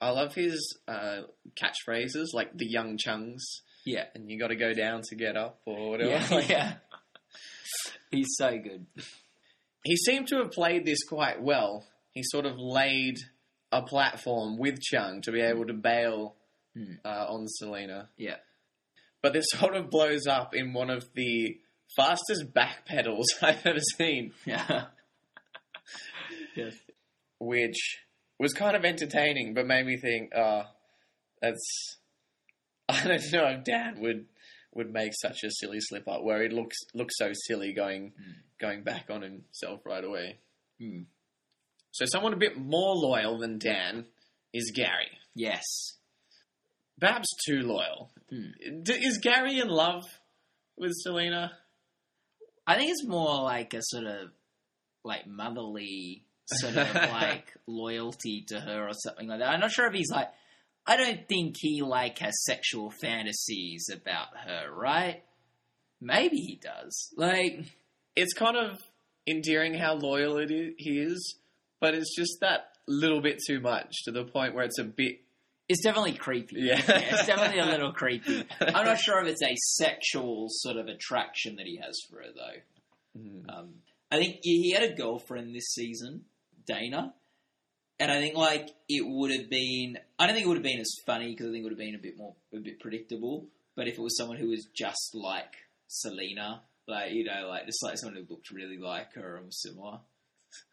I 0.00 0.10
love 0.10 0.34
his 0.34 0.78
uh, 0.86 1.22
catchphrases 1.60 2.26
like 2.34 2.56
the 2.56 2.66
young 2.68 2.98
chungs 2.98 3.40
Yeah. 3.86 4.04
and 4.14 4.30
you 4.30 4.38
got 4.38 4.48
to 4.48 4.56
go 4.56 4.72
down 4.74 5.00
to 5.08 5.16
get 5.16 5.36
up 5.36 5.60
or 5.64 5.90
whatever. 5.90 6.40
Yeah, 6.42 6.46
yeah. 6.48 6.72
He's 8.10 8.28
so 8.36 8.50
good. 8.58 8.86
He 9.84 9.96
seemed 9.96 10.28
to 10.28 10.36
have 10.38 10.50
played 10.52 10.84
this 10.84 11.02
quite 11.04 11.40
well. 11.42 11.86
He 12.12 12.22
sort 12.24 12.46
of 12.46 12.58
laid 12.58 13.16
a 13.72 13.82
platform 13.82 14.58
with 14.58 14.80
Chung 14.80 15.20
to 15.22 15.32
be 15.32 15.40
able 15.40 15.66
to 15.66 15.74
bail 15.74 16.34
Hmm. 16.74 16.94
uh, 17.04 17.26
on 17.28 17.46
Selina. 17.48 18.10
Yeah. 18.16 18.36
But 19.22 19.32
this 19.32 19.46
sort 19.54 19.74
of 19.74 19.90
blows 19.90 20.26
up 20.26 20.54
in 20.54 20.72
one 20.74 20.90
of 20.90 21.04
the 21.14 21.58
fastest 21.96 22.52
backpedals 22.52 23.24
I've 23.42 23.64
ever 23.66 23.80
seen, 23.96 24.32
Yeah. 24.44 24.86
yes. 26.56 26.74
which 27.40 27.98
was 28.38 28.52
kind 28.52 28.76
of 28.76 28.84
entertaining, 28.84 29.54
but 29.54 29.66
made 29.66 29.86
me 29.86 29.96
think, 29.96 30.30
oh, 30.36 30.64
that's. 31.40 31.96
I 32.88 33.04
don't 33.06 33.32
know 33.32 33.46
if 33.48 33.64
Dan 33.64 34.00
would 34.00 34.26
would 34.74 34.92
make 34.92 35.12
such 35.20 35.42
a 35.44 35.50
silly 35.50 35.78
slip 35.80 36.06
up 36.08 36.22
where 36.22 36.42
he 36.42 36.48
looks 36.48 36.76
looks 36.94 37.14
so 37.18 37.32
silly 37.46 37.72
going 37.72 38.12
Mm. 38.12 38.34
Going 38.60 38.82
back 38.82 39.06
on 39.10 39.22
himself 39.22 39.80
right 39.84 40.04
away. 40.04 40.38
Mm. 40.80 41.06
So 41.92 42.04
someone 42.06 42.32
a 42.32 42.38
bit 42.38 42.58
more 42.58 42.94
loyal 42.94 43.38
than 43.38 43.58
Dan 43.58 44.06
is 44.52 44.72
Gary. 44.74 45.10
Yes. 45.34 45.64
Bab's 46.98 47.28
too 47.46 47.60
loyal. 47.60 48.10
Hmm. 48.30 48.82
D- 48.82 48.92
is 48.94 49.18
Gary 49.18 49.60
in 49.60 49.68
love 49.68 50.04
with 50.76 50.92
Selina? 50.94 51.52
I 52.66 52.76
think 52.76 52.90
it's 52.90 53.06
more 53.06 53.42
like 53.42 53.72
a 53.74 53.82
sort 53.82 54.04
of 54.04 54.30
like 55.04 55.26
motherly 55.26 56.24
sort 56.46 56.76
of 56.76 56.94
like 56.94 57.54
loyalty 57.66 58.44
to 58.48 58.60
her 58.60 58.88
or 58.88 58.92
something 58.92 59.28
like 59.28 59.38
that. 59.38 59.50
I'm 59.50 59.60
not 59.60 59.70
sure 59.70 59.86
if 59.86 59.94
he's 59.94 60.10
like 60.10 60.28
I 60.86 60.96
don't 60.96 61.28
think 61.28 61.56
he 61.58 61.82
like 61.82 62.18
has 62.18 62.44
sexual 62.44 62.90
fantasies 62.90 63.90
about 63.92 64.28
her, 64.46 64.72
right? 64.72 65.22
Maybe 66.00 66.38
he 66.38 66.56
does. 66.56 67.12
Like 67.16 67.66
It's 68.20 68.34
kind 68.34 68.56
of 68.56 68.78
endearing 69.28 69.74
how 69.74 69.94
loyal 69.94 70.38
it 70.38 70.50
is, 70.50 70.74
he 70.78 70.98
is, 70.98 71.36
but 71.80 71.94
it's 71.94 72.14
just 72.16 72.38
that 72.40 72.72
little 72.88 73.20
bit 73.20 73.38
too 73.46 73.60
much 73.60 74.04
to 74.04 74.10
the 74.10 74.24
point 74.24 74.54
where 74.54 74.64
it's 74.64 74.78
a 74.78 74.84
bit. 74.84 75.20
it's 75.68 75.82
definitely 75.82 76.14
creepy. 76.14 76.56
Yeah. 76.60 76.80
it's 76.86 77.26
definitely 77.26 77.60
a 77.60 77.66
little 77.66 77.92
creepy. 77.92 78.44
I'm 78.60 78.84
not 78.86 78.98
sure 78.98 79.22
if 79.22 79.28
it's 79.28 79.42
a 79.42 79.54
sexual 79.56 80.46
sort 80.48 80.76
of 80.76 80.88
attraction 80.88 81.56
that 81.56 81.66
he 81.66 81.76
has 81.76 81.98
for 82.10 82.16
her 82.22 82.28
though. 82.34 83.20
Mm. 83.20 83.56
Um, 83.56 83.74
I 84.10 84.16
think 84.16 84.38
he 84.42 84.72
had 84.72 84.82
a 84.82 84.94
girlfriend 84.94 85.54
this 85.54 85.68
season, 85.74 86.24
Dana, 86.66 87.14
and 88.00 88.10
I 88.10 88.20
think 88.20 88.36
like 88.36 88.70
it 88.88 89.04
would 89.06 89.30
have 89.30 89.50
been. 89.50 89.98
I 90.18 90.26
don't 90.26 90.34
think 90.34 90.46
it 90.46 90.48
would 90.48 90.56
have 90.56 90.64
been 90.64 90.80
as 90.80 90.94
funny 91.06 91.30
because 91.30 91.48
I 91.48 91.50
think 91.50 91.60
it 91.60 91.64
would 91.64 91.72
have 91.72 91.78
been 91.78 91.94
a 91.94 91.98
bit 91.98 92.16
more, 92.16 92.34
a 92.54 92.58
bit 92.58 92.80
predictable. 92.80 93.46
But 93.76 93.86
if 93.86 93.98
it 93.98 94.02
was 94.02 94.16
someone 94.16 94.38
who 94.38 94.48
was 94.48 94.66
just 94.74 95.14
like 95.14 95.54
Selina, 95.88 96.62
like 96.88 97.12
you 97.12 97.24
know, 97.24 97.46
like 97.48 97.66
just 97.66 97.82
like 97.84 97.98
someone 97.98 98.16
who 98.16 98.26
looked 98.34 98.50
really 98.50 98.78
like 98.78 99.14
her 99.14 99.36
and 99.36 99.46
was 99.46 99.60
similar, 99.62 100.00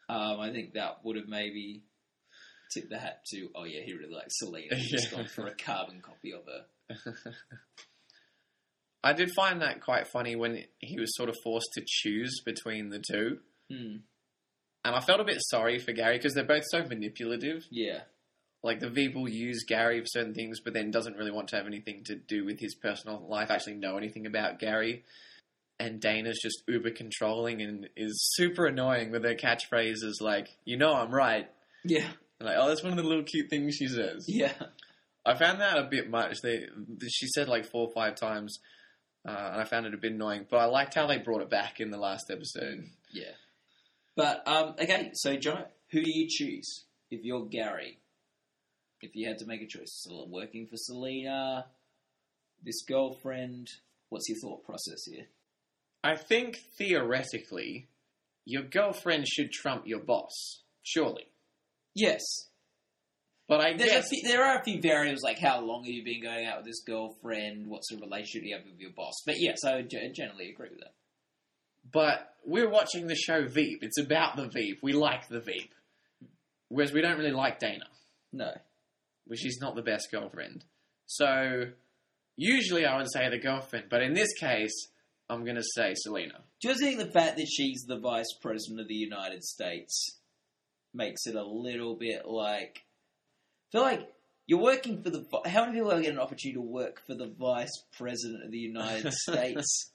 um, 0.08 0.40
I 0.40 0.50
think 0.52 0.74
that 0.74 1.04
would 1.04 1.16
have 1.16 1.28
maybe 1.28 1.82
tipped 2.72 2.90
the 2.90 2.98
hat 2.98 3.24
to. 3.32 3.48
Oh 3.54 3.64
yeah, 3.64 3.80
he 3.84 3.92
really 3.94 4.12
likes 4.14 4.38
Selina. 4.38 4.74
He's 4.74 4.92
Yeah. 5.12 5.16
gone 5.18 5.26
for 5.26 5.46
a 5.46 5.54
carbon 5.54 6.00
copy 6.00 6.32
of 6.32 6.42
her. 6.46 7.14
I 9.04 9.12
did 9.12 9.30
find 9.36 9.62
that 9.62 9.80
quite 9.82 10.08
funny 10.08 10.34
when 10.34 10.64
he 10.78 10.98
was 10.98 11.14
sort 11.16 11.28
of 11.28 11.36
forced 11.44 11.68
to 11.74 11.84
choose 11.86 12.40
between 12.44 12.88
the 12.88 12.98
two. 12.98 13.38
Hmm. 13.70 13.96
And 14.84 14.94
I 14.94 15.00
felt 15.00 15.20
a 15.20 15.24
bit 15.24 15.38
sorry 15.40 15.78
for 15.78 15.92
Gary 15.92 16.16
because 16.16 16.34
they're 16.34 16.44
both 16.44 16.64
so 16.70 16.84
manipulative. 16.84 17.64
Yeah, 17.70 18.00
Like 18.62 18.80
the 18.80 18.88
will 19.14 19.28
use 19.28 19.64
Gary 19.66 20.00
for 20.00 20.06
certain 20.06 20.34
things, 20.34 20.60
but 20.60 20.74
then 20.74 20.90
doesn't 20.90 21.16
really 21.16 21.30
want 21.32 21.48
to 21.48 21.56
have 21.56 21.66
anything 21.66 22.02
to 22.04 22.14
do 22.16 22.44
with 22.44 22.58
his 22.60 22.74
personal 22.76 23.24
life, 23.28 23.50
actually 23.50 23.74
know 23.74 23.96
anything 23.96 24.26
about 24.26 24.58
Gary. 24.58 25.04
And 25.78 26.00
Dana's 26.00 26.38
just 26.42 26.62
uber 26.66 26.90
controlling 26.90 27.60
and 27.60 27.88
is 27.96 28.30
super 28.34 28.64
annoying 28.66 29.10
with 29.10 29.24
her 29.24 29.34
catchphrases 29.34 30.20
like, 30.22 30.48
you 30.64 30.76
know 30.78 30.94
I'm 30.94 31.10
right. 31.14 31.50
yeah, 31.84 32.08
Like, 32.40 32.56
oh, 32.58 32.68
that's 32.68 32.82
one 32.82 32.92
of 32.92 32.96
the 32.96 33.04
little 33.08 33.24
cute 33.24 33.50
things 33.50 33.74
she 33.74 33.86
says. 33.88 34.24
yeah. 34.26 34.52
I 35.26 35.34
found 35.34 35.60
that 35.60 35.76
a 35.76 35.82
bit 35.82 36.08
much. 36.08 36.40
They, 36.40 36.66
she 37.08 37.26
said 37.26 37.48
like 37.48 37.66
four 37.66 37.88
or 37.88 37.92
five 37.92 38.14
times, 38.14 38.58
uh, 39.28 39.50
and 39.52 39.60
I 39.60 39.64
found 39.64 39.84
it 39.84 39.92
a 39.92 39.96
bit 39.98 40.12
annoying. 40.12 40.46
But 40.48 40.58
I 40.58 40.66
liked 40.66 40.94
how 40.94 41.08
they 41.08 41.18
brought 41.18 41.42
it 41.42 41.50
back 41.50 41.80
in 41.80 41.90
the 41.90 41.98
last 41.98 42.30
episode. 42.30 42.84
Yeah. 43.12 43.32
But 44.14 44.46
um, 44.46 44.76
okay, 44.80 45.10
so 45.14 45.36
John, 45.36 45.64
who 45.90 46.00
do 46.02 46.10
you 46.10 46.28
choose 46.30 46.84
if 47.10 47.24
you're 47.24 47.44
Gary? 47.46 47.98
If 49.02 49.16
you 49.16 49.26
had 49.28 49.38
to 49.38 49.46
make 49.46 49.60
a 49.62 49.66
choice, 49.66 50.06
working 50.28 50.68
for 50.68 50.76
Selina, 50.76 51.66
this 52.62 52.82
girlfriend, 52.84 53.68
what's 54.08 54.28
your 54.28 54.38
thought 54.38 54.64
process 54.64 55.04
here? 55.04 55.26
I 56.04 56.16
think 56.16 56.58
theoretically, 56.78 57.88
your 58.44 58.62
girlfriend 58.62 59.26
should 59.26 59.50
trump 59.50 59.86
your 59.86 60.00
boss, 60.00 60.62
surely. 60.82 61.26
Yes, 61.94 62.22
But 63.48 63.60
I 63.60 63.74
There's 63.76 63.90
a 63.90 63.94
guess 63.94 64.08
few, 64.08 64.28
there 64.28 64.44
are 64.44 64.58
a 64.60 64.64
few 64.64 64.80
variables 64.80 65.22
like 65.22 65.38
how 65.38 65.60
long 65.60 65.84
have 65.84 65.92
you 65.92 66.04
been 66.04 66.22
going 66.22 66.46
out 66.46 66.58
with 66.58 66.66
this 66.66 66.82
girlfriend? 66.86 67.66
what's 67.68 67.88
the 67.90 67.96
relationship 67.96 68.42
you 68.44 68.56
have 68.56 68.64
with 68.66 68.78
your 68.78 68.90
boss? 68.90 69.14
But 69.24 69.36
yes, 69.38 69.58
I 69.64 69.76
would 69.76 69.90
generally 70.14 70.50
agree 70.50 70.68
with 70.70 70.80
that. 70.80 70.94
But 71.90 72.34
we're 72.44 72.68
watching 72.68 73.06
the 73.06 73.14
show 73.14 73.46
Veep. 73.46 73.78
It's 73.82 73.98
about 73.98 74.36
the 74.36 74.48
Veep. 74.48 74.80
We 74.82 74.92
like 74.92 75.28
the 75.28 75.40
Veep. 75.40 75.72
Whereas 76.68 76.92
we 76.92 77.00
don't 77.00 77.16
really 77.18 77.30
like 77.30 77.58
Dana, 77.60 77.86
No. 78.32 78.52
which 79.26 79.46
is 79.46 79.58
not 79.60 79.76
the 79.76 79.82
best 79.82 80.10
girlfriend. 80.10 80.64
So 81.06 81.70
usually 82.36 82.84
I 82.84 82.96
would 82.98 83.10
say 83.12 83.28
the 83.30 83.38
girlfriend, 83.38 83.86
but 83.88 84.02
in 84.02 84.12
this 84.14 84.32
case, 84.34 84.74
I'm 85.28 85.44
going 85.44 85.56
to 85.56 85.62
say 85.74 85.94
Selina. 85.96 86.40
Do 86.60 86.68
you 86.68 86.74
think 86.76 86.98
the 86.98 87.06
fact 87.10 87.36
that 87.36 87.46
she's 87.48 87.84
the 87.86 87.98
vice 87.98 88.32
president 88.40 88.80
of 88.80 88.88
the 88.88 88.94
United 88.94 89.42
States 89.44 90.18
makes 90.94 91.26
it 91.26 91.34
a 91.34 91.44
little 91.44 91.96
bit 91.96 92.26
like? 92.26 92.84
I 92.84 93.72
feel 93.72 93.82
like 93.82 94.08
you're 94.46 94.62
working 94.62 95.02
for 95.02 95.10
the. 95.10 95.26
How 95.46 95.62
many 95.66 95.74
people 95.78 95.92
are 95.92 96.00
get 96.00 96.12
an 96.12 96.20
opportunity 96.20 96.54
to 96.54 96.60
work 96.60 97.02
for 97.06 97.14
the 97.14 97.26
vice 97.38 97.82
president 97.98 98.44
of 98.44 98.50
the 98.52 98.58
United 98.58 99.12
States? 99.28 99.90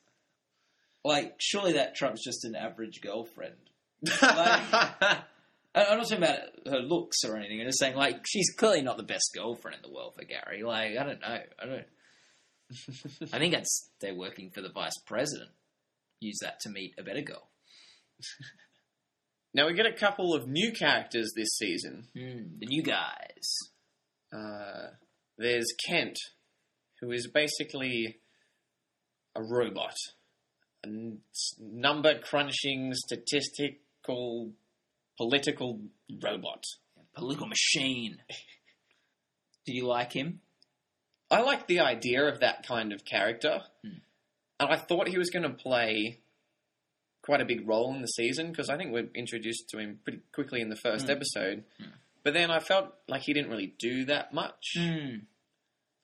like, 1.03 1.35
surely 1.39 1.73
that 1.73 1.95
trumps 1.95 2.23
just 2.23 2.43
an 2.45 2.53
average 2.55 3.01
girlfriend. 3.01 3.55
I- 4.21 5.23
I'm 5.73 5.97
not 5.99 6.03
talking 6.09 6.17
about 6.17 6.39
her 6.67 6.79
looks 6.79 7.23
or 7.23 7.37
anything. 7.37 7.61
I'm 7.61 7.67
just 7.67 7.79
saying, 7.79 7.95
like, 7.95 8.25
she's 8.27 8.53
clearly 8.53 8.81
not 8.81 8.97
the 8.97 9.03
best 9.03 9.31
girlfriend 9.33 9.77
in 9.77 9.89
the 9.89 9.95
world 9.95 10.13
for 10.15 10.25
Gary. 10.25 10.63
Like, 10.63 10.97
I 10.97 11.03
don't 11.05 11.21
know. 11.21 11.39
I 11.59 11.65
don't. 11.65 11.85
I 13.33 13.39
think 13.39 13.53
that's 13.53 13.89
they're 13.99 14.15
working 14.15 14.51
for 14.51 14.61
the 14.61 14.71
vice 14.71 14.97
president. 15.05 15.51
Use 16.19 16.39
that 16.41 16.59
to 16.61 16.69
meet 16.69 16.93
a 16.97 17.03
better 17.03 17.21
girl. 17.21 17.49
now 19.53 19.67
we 19.67 19.73
get 19.73 19.85
a 19.85 19.93
couple 19.93 20.33
of 20.33 20.47
new 20.47 20.71
characters 20.71 21.31
this 21.35 21.49
season. 21.57 22.07
Hmm, 22.15 22.59
the 22.59 22.67
new 22.67 22.83
guys. 22.83 23.57
Uh, 24.33 24.91
there's 25.37 25.73
Kent, 25.87 26.17
who 27.01 27.11
is 27.11 27.27
basically 27.27 28.19
a 29.35 29.41
robot, 29.41 29.95
a 30.85 30.89
number 31.59 32.19
crunching, 32.19 32.93
statistical, 32.93 34.51
political 35.17 35.81
robot. 36.23 36.63
Political 37.13 37.47
machine. 37.47 38.17
Do 39.65 39.73
you 39.75 39.85
like 39.85 40.13
him? 40.13 40.39
I 41.31 41.41
like 41.41 41.67
the 41.67 41.79
idea 41.79 42.27
of 42.27 42.41
that 42.41 42.65
kind 42.67 42.91
of 42.93 43.05
character, 43.05 43.63
Hmm. 43.83 43.99
and 44.59 44.69
I 44.69 44.75
thought 44.75 45.07
he 45.07 45.17
was 45.17 45.29
going 45.29 45.43
to 45.43 45.55
play 45.55 46.19
quite 47.23 47.41
a 47.41 47.45
big 47.45 47.67
role 47.67 47.93
in 47.93 48.01
the 48.01 48.07
season 48.07 48.51
because 48.51 48.69
I 48.69 48.77
think 48.77 48.91
we're 48.91 49.09
introduced 49.15 49.69
to 49.69 49.77
him 49.79 49.99
pretty 50.03 50.19
quickly 50.33 50.59
in 50.61 50.69
the 50.69 50.75
first 50.75 51.05
Hmm. 51.05 51.11
episode. 51.11 51.63
Hmm. 51.77 51.89
But 52.23 52.33
then 52.33 52.51
I 52.51 52.59
felt 52.59 52.93
like 53.07 53.21
he 53.23 53.33
didn't 53.33 53.49
really 53.49 53.73
do 53.79 54.05
that 54.05 54.33
much. 54.33 54.73
Hmm. 54.75 55.17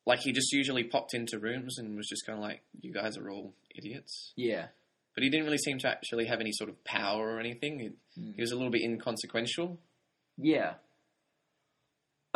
Like 0.05 0.19
he 0.19 0.31
just 0.31 0.51
usually 0.53 0.83
popped 0.85 1.13
into 1.13 1.37
rooms 1.37 1.77
and 1.77 1.95
was 1.97 2.07
just 2.07 2.25
kind 2.25 2.37
of 2.39 2.43
like, 2.43 2.61
"You 2.81 2.93
guys 2.93 3.17
are 3.17 3.29
all 3.29 3.53
idiots." 3.75 4.31
Yeah. 4.37 4.69
But 5.13 5.23
he 5.23 5.29
didn't 5.29 5.45
really 5.45 5.57
seem 5.57 5.79
to 5.79 5.89
actually 5.89 6.25
have 6.27 6.39
any 6.39 6.51
sort 6.53 6.69
of 6.69 6.81
power 6.85 7.31
or 7.35 7.39
anything. 7.39 7.79
He, 7.79 7.87
Hmm. 8.15 8.31
he 8.33 8.41
was 8.41 8.51
a 8.51 8.55
little 8.55 8.71
bit 8.71 8.83
inconsequential. 8.83 9.79
Yeah. 10.37 10.75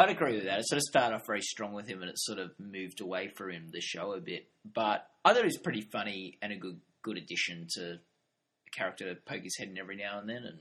I'd 0.01 0.09
agree 0.09 0.35
with 0.35 0.45
that. 0.45 0.59
It 0.59 0.67
sort 0.67 0.77
of 0.77 0.83
started 0.83 1.15
off 1.15 1.25
very 1.27 1.41
strong 1.41 1.73
with 1.73 1.87
him 1.87 2.01
and 2.01 2.09
it 2.09 2.17
sort 2.17 2.39
of 2.39 2.51
moved 2.59 3.01
away 3.01 3.27
from 3.29 3.51
him, 3.51 3.67
the 3.71 3.81
show, 3.81 4.13
a 4.13 4.19
bit. 4.19 4.47
But 4.65 5.05
I 5.23 5.29
thought 5.33 5.43
he 5.43 5.45
was 5.47 5.57
pretty 5.57 5.81
funny 5.81 6.37
and 6.41 6.51
a 6.51 6.55
good 6.57 6.79
good 7.03 7.17
addition 7.17 7.67
to 7.75 7.93
a 7.93 8.69
character 8.75 9.09
to 9.13 9.19
poke 9.21 9.43
his 9.43 9.57
head 9.57 9.69
in 9.69 9.77
every 9.77 9.95
now 9.95 10.19
and 10.19 10.29
then 10.29 10.43
and 10.43 10.59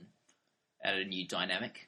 added 0.83 1.05
a 1.07 1.09
new 1.09 1.27
dynamic. 1.27 1.87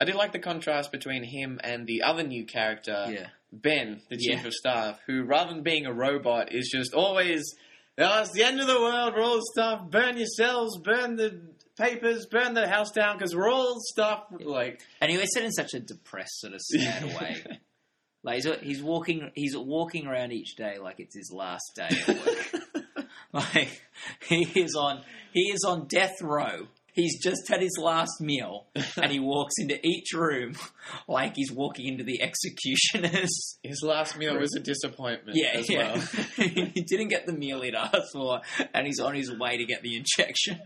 I 0.00 0.04
did 0.04 0.14
like 0.14 0.32
the 0.32 0.38
contrast 0.38 0.92
between 0.92 1.24
him 1.24 1.58
and 1.64 1.86
the 1.86 2.02
other 2.02 2.22
new 2.22 2.44
character, 2.46 3.06
yeah. 3.10 3.28
Ben, 3.52 4.02
the 4.10 4.16
chief 4.16 4.40
Yeah. 4.42 4.46
of 4.46 4.52
staff, 4.52 5.00
who 5.06 5.22
rather 5.24 5.54
than 5.54 5.62
being 5.62 5.86
a 5.86 5.92
robot 5.92 6.52
is 6.52 6.68
just 6.70 6.92
always, 6.94 7.42
oh, 7.98 8.20
it's 8.22 8.32
the 8.32 8.42
end 8.44 8.60
of 8.60 8.66
the 8.66 8.78
world, 8.80 9.14
we're 9.16 9.22
all 9.22 9.40
stuff, 9.52 9.90
burn 9.90 10.16
yourselves, 10.18 10.78
burn 10.84 11.16
the 11.16 11.40
papers, 11.76 12.26
burn 12.26 12.54
the 12.54 12.66
house 12.68 12.90
down 12.90 13.16
because 13.18 13.34
we're 13.34 13.50
all 13.50 13.76
stuff. 13.80 14.24
Like, 14.40 14.80
And 15.00 15.10
he 15.10 15.16
always 15.16 15.30
said 15.32 15.44
in 15.44 15.52
such 15.52 15.74
a 15.74 15.80
depressed, 15.80 16.40
sort 16.40 16.54
of 16.54 16.60
sad 16.60 17.04
way. 17.04 17.44
Like 18.24 18.42
he's, 18.42 18.54
he's 18.60 18.82
walking, 18.82 19.30
he's 19.36 19.56
walking 19.56 20.08
around 20.08 20.32
each 20.32 20.56
day 20.56 20.78
like 20.82 20.98
it's 20.98 21.14
his 21.14 21.30
last 21.32 21.62
day 21.76 21.86
at 21.90 22.08
work. 22.08 23.06
like 23.32 23.80
he 24.28 24.42
is 24.60 24.74
on, 24.74 25.02
he 25.32 25.42
is 25.42 25.62
on 25.64 25.86
death 25.86 26.20
row. 26.20 26.66
He's 26.92 27.22
just 27.22 27.46
had 27.48 27.60
his 27.60 27.78
last 27.80 28.20
meal, 28.20 28.66
and 29.00 29.12
he 29.12 29.20
walks 29.20 29.52
into 29.58 29.78
each 29.86 30.12
room 30.14 30.54
like 31.06 31.36
he's 31.36 31.52
walking 31.52 31.86
into 31.86 32.02
the 32.04 32.20
executioners. 32.22 33.58
His 33.62 33.82
last 33.82 34.16
meal 34.16 34.36
was 34.38 34.54
a 34.56 34.60
disappointment 34.60 35.36
Yeah, 35.38 35.58
as 35.58 35.68
yeah. 35.70 35.92
well. 35.94 36.48
he 36.48 36.80
didn't 36.80 37.08
get 37.08 37.26
the 37.26 37.34
meal 37.34 37.60
he'd 37.60 37.74
asked 37.74 38.12
for, 38.14 38.40
and 38.72 38.86
he's 38.86 38.98
on 38.98 39.14
his 39.14 39.30
way 39.38 39.58
to 39.58 39.66
get 39.66 39.82
the 39.82 39.94
injection 39.98 40.58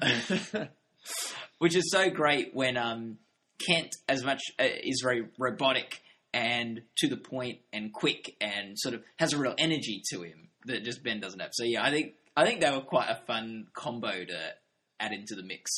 which 1.59 1.77
is 1.77 1.91
so 1.91 2.11
great 2.11 2.55
when 2.55 2.77
um, 2.77 3.19
Kent, 3.67 3.95
as 4.09 4.25
much 4.25 4.41
uh, 4.59 4.65
is 4.65 5.01
very 5.03 5.29
robotic 5.39 6.01
and 6.33 6.83
to 6.99 7.09
the 7.09 7.17
point 7.17 7.59
and 7.73 7.93
quick 7.93 8.37
and 8.41 8.79
sort 8.79 8.95
of 8.95 9.03
has 9.17 9.33
a 9.33 9.39
real 9.39 9.55
energy 9.59 10.03
to 10.13 10.23
him 10.23 10.49
that 10.67 10.85
just 10.85 11.03
Ben 11.03 11.21
doesn't 11.21 11.41
have. 11.41 11.51
So 11.53 11.65
yeah, 11.65 11.85
I 11.85 11.91
think 11.91 12.15
I 12.37 12.45
think 12.47 12.61
they 12.61 12.71
were 12.71 12.81
quite 12.81 13.09
a 13.09 13.21
fun 13.27 13.67
combo 13.75 14.25
to 14.25 14.53
add 14.99 15.13
into 15.13 15.35
the 15.35 15.43
mix. 15.43 15.71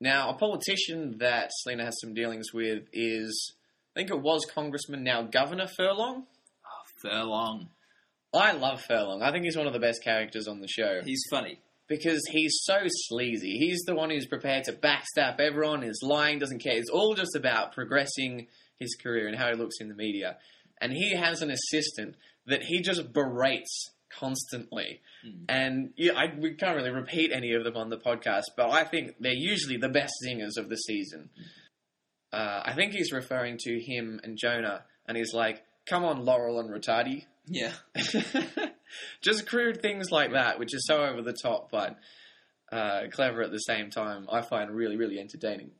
now, 0.00 0.30
a 0.30 0.34
politician 0.34 1.18
that 1.18 1.50
Selina 1.52 1.84
has 1.84 2.00
some 2.00 2.14
dealings 2.14 2.52
with 2.52 2.84
is, 2.92 3.54
I 3.94 4.00
think 4.00 4.10
it 4.10 4.20
was 4.20 4.46
Congressman, 4.54 5.02
now 5.04 5.22
Governor 5.22 5.66
Furlong. 5.76 6.24
Oh, 6.26 6.84
Furlong, 7.02 7.68
I 8.34 8.52
love 8.52 8.82
Furlong. 8.82 9.22
I 9.22 9.30
think 9.30 9.44
he's 9.44 9.56
one 9.56 9.66
of 9.66 9.72
the 9.72 9.78
best 9.78 10.02
characters 10.02 10.48
on 10.48 10.60
the 10.60 10.68
show. 10.68 11.00
he's 11.04 11.22
funny. 11.30 11.58
Because 11.88 12.22
he's 12.30 12.60
so 12.62 12.78
sleazy. 12.86 13.58
He's 13.58 13.82
the 13.86 13.94
one 13.94 14.10
who's 14.10 14.26
prepared 14.26 14.64
to 14.64 14.72
backstab 14.72 15.40
everyone, 15.40 15.82
is 15.82 16.00
lying, 16.02 16.38
doesn't 16.38 16.62
care. 16.62 16.76
It's 16.76 16.90
all 16.90 17.14
just 17.14 17.36
about 17.36 17.72
progressing 17.72 18.46
his 18.78 18.96
career 18.96 19.28
and 19.28 19.36
how 19.36 19.48
he 19.50 19.56
looks 19.56 19.76
in 19.80 19.88
the 19.88 19.94
media. 19.94 20.38
And 20.80 20.92
he 20.92 21.14
has 21.14 21.42
an 21.42 21.50
assistant 21.50 22.16
that 22.46 22.62
he 22.62 22.80
just 22.80 23.12
berates 23.12 23.90
constantly. 24.10 25.00
Mm. 25.26 25.44
And 25.48 25.90
yeah, 25.96 26.12
I, 26.16 26.34
we 26.38 26.54
can't 26.54 26.76
really 26.76 26.90
repeat 26.90 27.32
any 27.32 27.52
of 27.54 27.64
them 27.64 27.76
on 27.76 27.90
the 27.90 27.98
podcast, 27.98 28.44
but 28.56 28.70
I 28.70 28.84
think 28.84 29.12
they're 29.20 29.32
usually 29.32 29.76
the 29.76 29.88
best 29.88 30.12
singers 30.22 30.56
of 30.56 30.68
the 30.68 30.76
season. 30.76 31.30
Uh, 32.32 32.62
I 32.64 32.74
think 32.74 32.92
he's 32.92 33.12
referring 33.12 33.58
to 33.60 33.80
him 33.80 34.20
and 34.24 34.36
Jonah, 34.36 34.84
and 35.06 35.16
he's 35.16 35.32
like, 35.32 35.62
"Come 35.86 36.04
on, 36.04 36.24
Laurel 36.24 36.58
and 36.58 36.70
Retardi." 36.70 37.26
Yeah, 37.46 37.72
just 39.20 39.46
crude 39.46 39.82
things 39.82 40.10
like 40.10 40.32
that, 40.32 40.58
which 40.58 40.74
is 40.74 40.86
so 40.86 41.02
over 41.04 41.22
the 41.22 41.32
top, 41.34 41.70
but 41.70 41.96
uh, 42.72 43.02
clever 43.12 43.42
at 43.42 43.50
the 43.50 43.58
same 43.58 43.90
time. 43.90 44.26
I 44.30 44.40
find 44.42 44.70
really, 44.70 44.96
really 44.96 45.18
entertaining. 45.18 45.70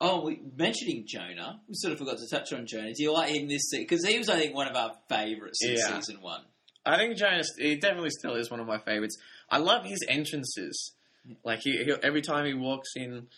Oh, 0.00 0.24
we, 0.24 0.40
mentioning 0.56 1.04
Jonah, 1.06 1.60
we 1.68 1.74
sort 1.74 1.92
of 1.92 1.98
forgot 1.98 2.18
to 2.18 2.28
touch 2.28 2.52
on 2.52 2.66
Jonah. 2.66 2.92
Do 2.94 3.02
you 3.02 3.12
like 3.12 3.30
him 3.34 3.48
this 3.48 3.70
season? 3.70 3.84
Because 3.88 4.04
he 4.06 4.18
was, 4.18 4.28
I 4.28 4.38
think, 4.38 4.54
one 4.54 4.68
of 4.68 4.76
our 4.76 4.92
favourites 5.08 5.58
in 5.64 5.74
Yeah. 5.76 5.98
season 5.98 6.20
one. 6.20 6.42
I 6.84 6.96
think 6.98 7.16
Jonah, 7.16 7.42
he 7.58 7.76
definitely 7.76 8.10
still 8.10 8.34
is 8.34 8.50
one 8.50 8.60
of 8.60 8.66
my 8.66 8.78
favorites. 8.78 9.16
I 9.48 9.58
love 9.58 9.84
his 9.84 10.00
entrances. 10.08 10.92
Like 11.44 11.60
he, 11.60 11.72
he 11.84 11.92
every 12.02 12.20
time 12.22 12.44
he 12.44 12.54
walks 12.54 12.90
in, 12.96 13.28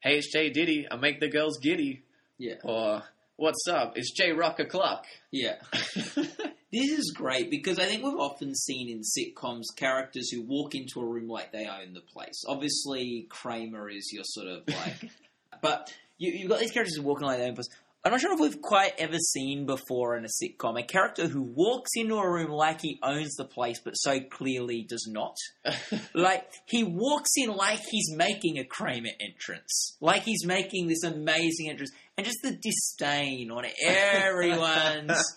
hey, 0.00 0.18
it's 0.18 0.32
J 0.32 0.50
Diddy, 0.50 0.86
I 0.90 0.96
make 0.96 1.18
the 1.18 1.28
girls 1.28 1.58
giddy, 1.58 2.02
Yeah. 2.38 2.54
or 2.62 3.02
what's 3.36 3.66
up, 3.68 3.96
it's 3.96 4.12
J 4.12 4.32
Rock 4.32 4.60
o'clock. 4.60 5.06
Yeah. 5.32 5.56
This 6.72 6.90
is 6.90 7.12
great 7.14 7.50
because 7.50 7.78
I 7.78 7.84
think 7.84 8.02
we've 8.02 8.14
often 8.14 8.54
seen 8.54 8.88
in 8.88 9.00
sitcoms 9.02 9.64
characters 9.76 10.30
who 10.30 10.42
walk 10.42 10.74
into 10.74 11.00
a 11.00 11.06
room 11.06 11.28
like 11.28 11.52
they 11.52 11.66
own 11.66 11.92
the 11.94 12.00
place. 12.00 12.42
Obviously, 12.46 13.26
Kramer 13.28 13.88
is 13.88 14.10
your 14.12 14.24
sort 14.24 14.48
of 14.48 14.62
like, 14.68 15.10
but 15.62 15.92
you, 16.18 16.32
you've 16.32 16.50
got 16.50 16.58
these 16.58 16.72
characters 16.72 16.96
who 16.96 17.02
walk 17.02 17.20
in 17.20 17.26
like 17.26 17.38
they 17.38 17.44
own 17.44 17.50
the 17.50 17.62
place. 17.62 17.70
I'm 18.06 18.12
not 18.12 18.20
sure 18.20 18.34
if 18.34 18.38
we've 18.38 18.62
quite 18.62 18.92
ever 18.98 19.18
seen 19.18 19.66
before 19.66 20.16
in 20.16 20.24
a 20.24 20.28
sitcom 20.28 20.78
a 20.78 20.84
character 20.84 21.26
who 21.26 21.42
walks 21.42 21.90
into 21.96 22.14
a 22.14 22.30
room 22.30 22.52
like 22.52 22.80
he 22.80 23.00
owns 23.02 23.34
the 23.34 23.44
place, 23.44 23.80
but 23.80 23.94
so 23.94 24.20
clearly 24.20 24.86
does 24.88 25.08
not. 25.10 25.34
like 26.14 26.48
he 26.66 26.84
walks 26.84 27.30
in 27.36 27.50
like 27.50 27.80
he's 27.90 28.14
making 28.14 28.58
a 28.58 28.64
Kramer 28.64 29.10
entrance, 29.20 29.96
like 30.00 30.22
he's 30.22 30.44
making 30.44 30.86
this 30.86 31.02
amazing 31.02 31.68
entrance, 31.68 31.90
and 32.16 32.24
just 32.24 32.38
the 32.44 32.52
disdain 32.52 33.50
on 33.50 33.64
everyone's 33.84 35.36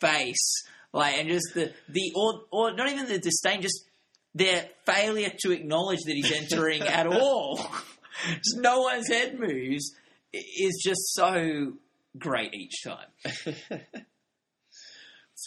face, 0.00 0.64
like, 0.92 1.18
and 1.18 1.28
just 1.28 1.54
the 1.54 1.72
the 1.88 2.12
or 2.14 2.42
or 2.50 2.74
not 2.74 2.90
even 2.90 3.06
the 3.06 3.18
disdain, 3.18 3.62
just 3.62 3.86
their 4.34 4.66
failure 4.86 5.32
to 5.40 5.52
acknowledge 5.52 6.00
that 6.06 6.14
he's 6.14 6.32
entering 6.32 6.82
at 6.82 7.06
all. 7.20 7.56
just 8.26 8.58
no 8.58 8.80
one's 8.80 9.08
head 9.08 9.38
moves 9.38 9.92
is 10.32 10.80
just 10.82 11.14
so 11.14 11.74
great 12.18 12.54
each 12.54 12.82
time. 12.84 13.08
what's 13.44 13.88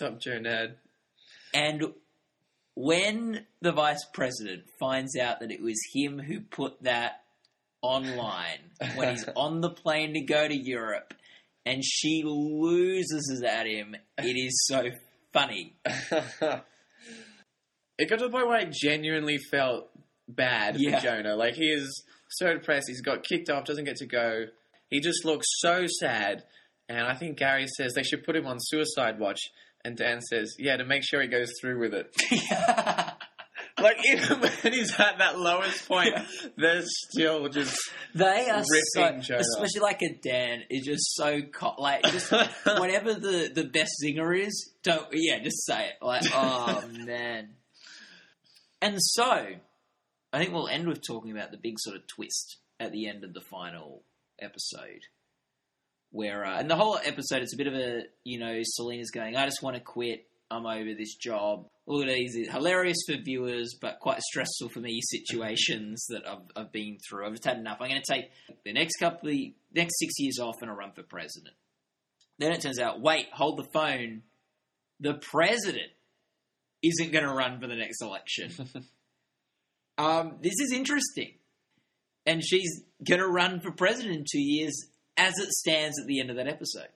up, 0.02 0.20
Joe 0.20 0.40
Ned? 0.40 0.76
And 1.54 1.94
when 2.76 3.46
the 3.62 3.72
vice 3.72 4.06
president 4.14 4.64
finds 4.80 5.18
out 5.18 5.40
that 5.40 5.52
it 5.52 5.62
was 5.62 5.80
him 5.94 6.20
who 6.20 6.42
put 6.42 6.84
that 6.84 7.24
online 7.82 8.72
when 8.96 9.10
he's 9.10 9.28
on 9.36 9.62
the 9.62 9.70
plane 9.70 10.14
to 10.14 10.22
go 10.22 10.48
to 10.48 10.56
Europe 10.56 11.14
and 11.66 11.84
she 11.84 12.24
loses 12.26 13.44
at 13.48 13.66
him, 13.68 13.96
it 14.18 14.38
is 14.38 14.66
so 14.68 14.84
funny. 15.34 15.76
it 15.86 16.64
got 18.10 18.20
to 18.20 18.26
the 18.26 18.30
point 18.30 18.48
where 18.48 18.58
I 18.58 18.70
genuinely 18.72 19.38
felt 19.52 19.90
bad 20.28 20.76
Yeah. 20.80 21.00
for 21.00 21.06
Jonah. 21.06 21.36
Like 21.36 21.56
he 21.56 21.70
is 21.72 22.04
so 22.30 22.54
depressed. 22.54 22.86
He's 22.88 23.02
got 23.02 23.24
kicked 23.24 23.50
off, 23.50 23.66
doesn't 23.66 23.86
get 23.86 23.98
to 23.98 24.06
go. 24.06 24.46
He 24.90 25.00
just 25.00 25.26
looks 25.26 25.46
so 25.60 25.86
sad. 26.00 26.44
And 26.88 27.00
I 27.06 27.16
think 27.16 27.38
Gary 27.38 27.68
says 27.78 27.94
they 27.96 28.04
should 28.04 28.24
put 28.24 28.36
him 28.36 28.46
on 28.46 28.58
suicide 28.60 29.20
watch. 29.20 29.40
And 29.84 29.96
Dan 29.96 30.20
says, 30.22 30.56
"Yeah, 30.58 30.78
to 30.78 30.86
make 30.86 31.04
sure 31.04 31.22
he 31.22 31.28
goes 31.28 31.52
through 31.62 31.80
with 31.80 31.94
it." 31.94 32.12
like 33.86 34.06
even 34.06 34.40
when 34.64 34.74
he's 34.74 35.00
at 35.00 35.20
that 35.20 35.40
lowest 35.40 35.88
point, 35.88 36.16
they're 36.58 36.82
still 36.84 37.48
just 37.50 37.78
They 38.14 38.50
are 38.50 38.64
so, 38.64 39.16
especially 39.36 39.82
like 39.82 40.02
a 40.02 40.14
Dan 40.22 40.64
is 40.70 40.86
just 40.86 41.16
so 41.16 41.42
co- 41.44 41.76
like 41.78 42.04
just 42.04 42.32
whatever 42.66 43.14
the 43.14 43.52
the 43.54 43.66
best 43.66 43.92
zinger 44.04 44.38
is. 44.38 44.72
Don't 44.84 45.08
yeah, 45.14 45.40
just 45.40 45.66
say 45.66 45.90
it. 45.90 45.96
Like 46.02 46.24
oh 46.34 46.84
man. 47.06 47.50
And 48.82 48.98
so, 49.00 49.24
I 50.34 50.38
think 50.38 50.54
we'll 50.54 50.68
end 50.68 50.88
with 50.88 51.02
talking 51.06 51.32
about 51.32 51.52
the 51.52 51.58
big 51.58 51.76
sort 51.80 51.96
of 51.96 52.08
twist 52.08 52.58
at 52.80 52.92
the 52.92 53.08
end 53.08 53.24
of 53.24 53.34
the 53.34 53.42
final 53.42 54.04
episode, 54.40 55.02
where 56.12 56.46
uh, 56.46 56.60
and 56.60 56.70
the 56.70 56.76
whole 56.76 57.00
episode 57.04 57.42
it's 57.42 57.54
a 57.54 57.58
bit 57.58 57.68
of 57.68 57.74
a 57.74 58.04
you 58.24 58.40
know 58.40 58.60
Selina's 58.64 59.12
going, 59.12 59.36
I 59.36 59.46
just 59.46 59.64
want 59.64 59.76
to 59.76 59.82
quit. 59.82 60.26
I'm 60.56 60.66
over 60.66 60.94
this 60.94 61.16
job. 61.16 61.68
All 61.86 62.02
of 62.02 62.08
these 62.08 62.36
is 62.36 62.50
hilarious 62.50 62.98
for 63.08 63.18
viewers, 63.18 63.76
but 63.80 64.00
quite 64.00 64.22
stressful 64.22 64.70
for 64.70 64.80
me 64.80 65.02
situations 65.02 66.06
that 66.10 66.28
I've, 66.28 66.40
I've 66.56 66.72
been 66.72 66.98
through. 67.08 67.26
I've 67.26 67.34
just 67.34 67.46
had 67.46 67.58
enough. 67.58 67.78
I'm 67.80 67.90
going 67.90 68.02
to 68.02 68.14
take 68.14 68.32
the 68.64 68.74
next 68.74 68.96
couple, 68.98 69.30
the 69.30 69.54
next 69.74 70.00
six 70.00 70.14
years 70.18 70.40
off 70.40 70.56
and 70.62 70.72
a 70.72 70.74
run 70.74 70.94
for 70.94 71.04
president. 71.04 71.56
Then 72.40 72.52
it 72.52 72.62
turns 72.62 72.80
out, 72.80 73.02
wait, 73.02 73.28
hold 73.32 73.58
the 73.58 73.70
phone. 73.72 74.24
The 75.00 75.14
president 75.16 75.92
isn't 76.82 77.12
going 77.12 77.26
to 77.26 77.34
run 77.34 77.60
for 77.60 77.68
the 77.68 77.76
next 77.76 78.02
election. 78.02 78.52
um, 79.98 80.38
this 80.42 80.60
is 80.60 80.72
interesting. 80.74 81.34
And 82.26 82.44
she's 82.44 82.82
going 83.08 83.20
to 83.20 83.28
run 83.28 83.60
for 83.60 83.72
president 83.72 84.16
in 84.16 84.26
two 84.30 84.42
years 84.42 84.88
as 85.18 85.38
it 85.38 85.50
stands 85.50 86.00
at 86.00 86.08
the 86.08 86.20
end 86.20 86.30
of 86.30 86.38
that 86.38 86.48
episode. 86.48 86.90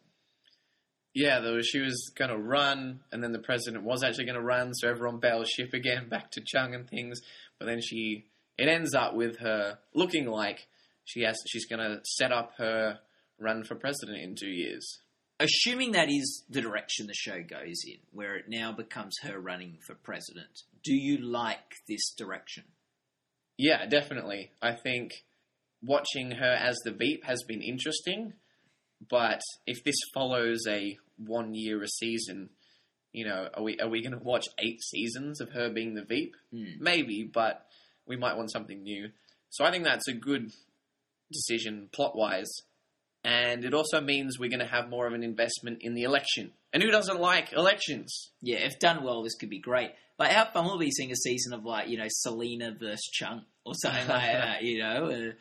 Yeah. 1.13 1.39
There 1.39 1.53
was, 1.53 1.67
she 1.67 1.79
was 1.79 2.11
going 2.15 2.31
to 2.31 2.37
run, 2.37 3.01
and 3.11 3.23
then 3.23 3.31
the 3.31 3.39
president 3.39 3.83
was 3.83 4.03
actually 4.03 4.25
going 4.25 4.39
to 4.39 4.41
run, 4.41 4.73
so 4.73 4.89
everyone 4.89 5.19
bails 5.19 5.49
ship 5.49 5.73
again 5.73 6.07
back 6.09 6.31
to 6.31 6.41
Chung 6.45 6.73
and 6.73 6.89
things. 6.89 7.19
But 7.59 7.65
then 7.65 7.79
she, 7.81 8.27
it 8.57 8.67
ends 8.67 8.93
up 8.93 9.15
with 9.15 9.39
her 9.39 9.79
looking 9.93 10.27
like 10.27 10.67
she 11.05 11.21
has, 11.21 11.37
she's 11.47 11.65
going 11.65 11.79
to 11.79 11.99
set 12.03 12.31
up 12.31 12.53
her 12.57 12.99
run 13.39 13.63
for 13.63 13.75
president 13.75 14.21
in 14.21 14.35
two 14.35 14.49
years. 14.49 14.99
assuming 15.39 15.93
that 15.93 16.09
is 16.09 16.43
the 16.49 16.61
direction 16.61 17.07
the 17.07 17.13
show 17.13 17.41
goes 17.41 17.81
in, 17.87 17.99
where 18.11 18.35
it 18.35 18.45
now 18.49 18.71
becomes 18.73 19.15
her 19.23 19.39
running 19.39 19.77
for 19.87 19.95
president, 19.95 20.63
do 20.83 20.93
you 20.93 21.17
like 21.17 21.75
this 21.87 22.13
direction? 22.17 22.65
Yeah, 23.57 23.85
definitely. 23.87 24.51
I 24.61 24.73
think 24.73 25.11
watching 25.81 26.31
her 26.31 26.51
as 26.51 26.77
the 26.83 26.91
Veep 26.91 27.23
has 27.25 27.43
been 27.47 27.61
interesting, 27.61 28.33
but 29.07 29.41
if 29.65 29.83
this 29.83 29.95
follows 30.13 30.59
a 30.67 30.97
one 31.17 31.53
year 31.53 31.81
a 31.81 31.87
season, 31.87 32.49
you 33.11 33.25
know, 33.25 33.49
are 33.53 33.63
we 33.63 33.79
are 33.79 33.89
we 33.89 34.01
going 34.01 34.17
to 34.17 34.23
watch 34.23 34.45
eight 34.59 34.81
seasons 34.81 35.41
of 35.41 35.51
her 35.51 35.69
being 35.69 35.95
the 35.95 36.03
Veep? 36.03 36.35
Hmm. 36.51 36.73
Maybe, 36.79 37.23
but 37.23 37.65
we 38.05 38.17
might 38.17 38.37
want 38.37 38.51
something 38.51 38.81
new. 38.83 39.09
So 39.49 39.65
I 39.65 39.71
think 39.71 39.83
that's 39.83 40.07
a 40.07 40.13
good 40.13 40.51
decision 41.31 41.89
plot 41.91 42.15
wise. 42.15 42.51
And 43.23 43.65
it 43.65 43.73
also 43.73 43.99
means 43.99 44.39
we're 44.39 44.49
going 44.49 44.59
to 44.59 44.65
have 44.65 44.89
more 44.89 45.05
of 45.05 45.13
an 45.13 45.23
investment 45.23 45.79
in 45.81 45.93
the 45.93 46.03
election. 46.03 46.51
And 46.71 46.81
who 46.81 46.89
doesn't 46.89 47.19
like 47.19 47.51
elections? 47.51 48.31
Yeah, 48.41 48.59
if 48.59 48.79
done 48.79 49.03
well, 49.03 49.23
this 49.23 49.35
could 49.35 49.49
be 49.49 49.59
great. 49.59 49.91
Like, 50.17 50.31
how 50.31 50.45
fun 50.45 50.65
will 50.65 50.77
be 50.77 50.91
seeing 50.91 51.11
a 51.11 51.15
season 51.15 51.53
of 51.53 51.65
like 51.65 51.89
you 51.89 51.97
know 51.97 52.07
Selina 52.09 52.75
versus 52.79 53.09
Chung 53.11 53.43
or 53.65 53.73
something 53.75 54.07
like 54.07 54.31
that? 54.31 54.63
You 54.63 54.79
know, 54.79 55.05
uh, 55.05 55.31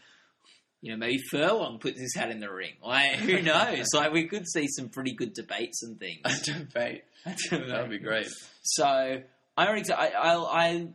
you 0.80 0.92
know 0.92 0.98
maybe 0.98 1.18
Furlong 1.30 1.78
puts 1.78 2.00
his 2.00 2.14
hat 2.14 2.30
in 2.30 2.40
the 2.40 2.50
ring. 2.50 2.74
Like, 2.82 3.16
who 3.16 3.42
knows? 3.42 3.86
like, 3.94 4.12
we 4.12 4.26
could 4.26 4.48
see 4.48 4.66
some 4.68 4.88
pretty 4.88 5.14
good 5.14 5.32
debates 5.34 5.82
and 5.82 5.98
things. 5.98 6.40
Debate. 6.42 7.04
That 7.50 7.82
would 7.82 7.90
be 7.90 7.98
great. 7.98 8.28
So. 8.62 9.22
I, 9.56 9.82
I, 9.90 10.36
I 10.36 10.88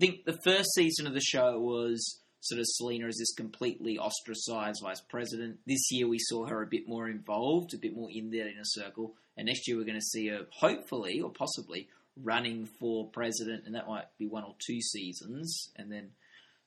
think 0.00 0.24
the 0.24 0.36
first 0.42 0.74
season 0.74 1.06
of 1.06 1.14
the 1.14 1.20
show 1.20 1.56
was 1.60 2.20
sort 2.40 2.60
of 2.60 2.66
Selina 2.66 3.06
as 3.06 3.16
this 3.16 3.32
completely 3.34 3.98
ostracized 3.98 4.80
vice 4.82 5.00
president. 5.00 5.58
This 5.66 5.90
year 5.90 6.08
we 6.08 6.18
saw 6.18 6.46
her 6.46 6.62
a 6.62 6.66
bit 6.66 6.88
more 6.88 7.08
involved, 7.08 7.74
a 7.74 7.78
bit 7.78 7.94
more 7.94 8.08
in 8.10 8.30
there 8.30 8.48
in 8.48 8.58
a 8.58 8.64
circle. 8.64 9.14
And 9.36 9.46
next 9.46 9.68
year 9.68 9.76
we're 9.76 9.84
going 9.84 9.98
to 9.98 10.00
see 10.00 10.28
her, 10.28 10.46
hopefully 10.50 11.20
or 11.20 11.30
possibly, 11.30 11.88
running 12.20 12.68
for 12.80 13.08
president, 13.10 13.64
and 13.66 13.74
that 13.74 13.86
might 13.86 14.06
be 14.18 14.26
one 14.26 14.44
or 14.44 14.54
two 14.64 14.80
seasons. 14.80 15.70
And 15.76 15.90
then 15.92 16.10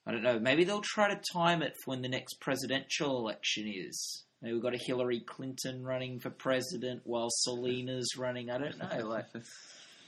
I 0.05 0.11
don't 0.11 0.23
know. 0.23 0.39
Maybe 0.39 0.63
they'll 0.63 0.81
try 0.81 1.13
to 1.13 1.21
time 1.33 1.61
it 1.61 1.73
for 1.83 1.91
when 1.91 2.01
the 2.01 2.09
next 2.09 2.39
presidential 2.39 3.17
election 3.19 3.71
is. 3.73 4.23
Maybe 4.41 4.53
we've 4.53 4.63
got 4.63 4.73
a 4.73 4.79
Hillary 4.83 5.19
Clinton 5.19 5.83
running 5.83 6.19
for 6.19 6.31
president 6.31 7.01
while 7.03 7.27
Selina's 7.29 8.15
running. 8.17 8.49
I 8.49 8.57
don't 8.57 8.77
know. 8.79 9.07
Like, 9.07 9.27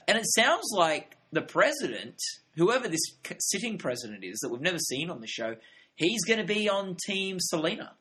and 0.08 0.18
it 0.18 0.24
sounds 0.34 0.64
like 0.76 1.16
the 1.30 1.42
president, 1.42 2.16
whoever 2.56 2.88
this 2.88 3.00
sitting 3.38 3.78
president 3.78 4.24
is 4.24 4.40
that 4.40 4.50
we've 4.50 4.60
never 4.60 4.78
seen 4.78 5.10
on 5.10 5.20
the 5.20 5.28
show, 5.28 5.54
he's 5.94 6.24
going 6.24 6.40
to 6.40 6.46
be 6.54 6.68
on 6.68 6.96
Team 7.06 7.36
Selina. 7.38 7.92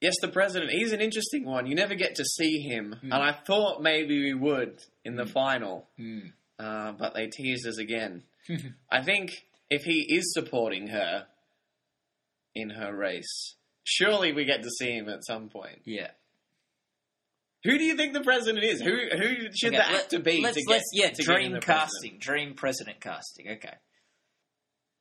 Yes, 0.00 0.14
the 0.22 0.28
president. 0.28 0.70
He's 0.70 0.92
an 0.92 1.00
interesting 1.00 1.44
one. 1.44 1.66
You 1.66 1.74
never 1.74 1.94
get 1.94 2.14
to 2.14 2.24
see 2.24 2.60
him, 2.60 2.94
Hmm. 3.00 3.12
and 3.12 3.22
I 3.22 3.32
thought 3.32 3.82
maybe 3.82 4.22
we 4.22 4.32
would 4.34 4.78
in 5.04 5.16
the 5.16 5.26
final, 5.26 5.88
uh, 6.58 6.92
but 6.92 7.14
they 7.14 7.26
teased 7.26 7.66
us 7.66 7.78
again. 7.78 8.22
I 8.90 9.02
think 9.02 9.30
if 9.70 9.84
he 9.84 10.00
is 10.14 10.32
supporting 10.34 10.88
her 10.88 11.26
in 12.54 12.70
her 12.70 12.94
race, 12.94 13.54
surely 13.84 14.32
we 14.32 14.44
get 14.44 14.62
to 14.62 14.70
see 14.70 14.90
him 14.92 15.08
at 15.08 15.24
some 15.24 15.48
point. 15.48 15.80
Yeah. 15.84 16.10
Who 17.64 17.76
do 17.78 17.84
you 17.84 17.94
think 17.96 18.14
the 18.14 18.22
president 18.22 18.64
is? 18.64 18.80
Who 18.80 18.90
who 18.90 19.52
should 19.54 19.74
Okay, 19.74 19.76
the 19.86 19.92
let- 19.92 20.02
actor 20.02 20.18
be? 20.18 20.40
Let's, 20.42 20.56
to 20.56 20.62
get, 20.62 20.70
let's 20.70 20.90
yeah, 20.94 21.10
to 21.10 21.22
dream 21.22 21.52
the 21.52 21.58
president? 21.60 21.66
casting, 21.92 22.18
dream 22.18 22.54
president 22.54 23.00
casting. 23.00 23.48
Okay. 23.50 23.74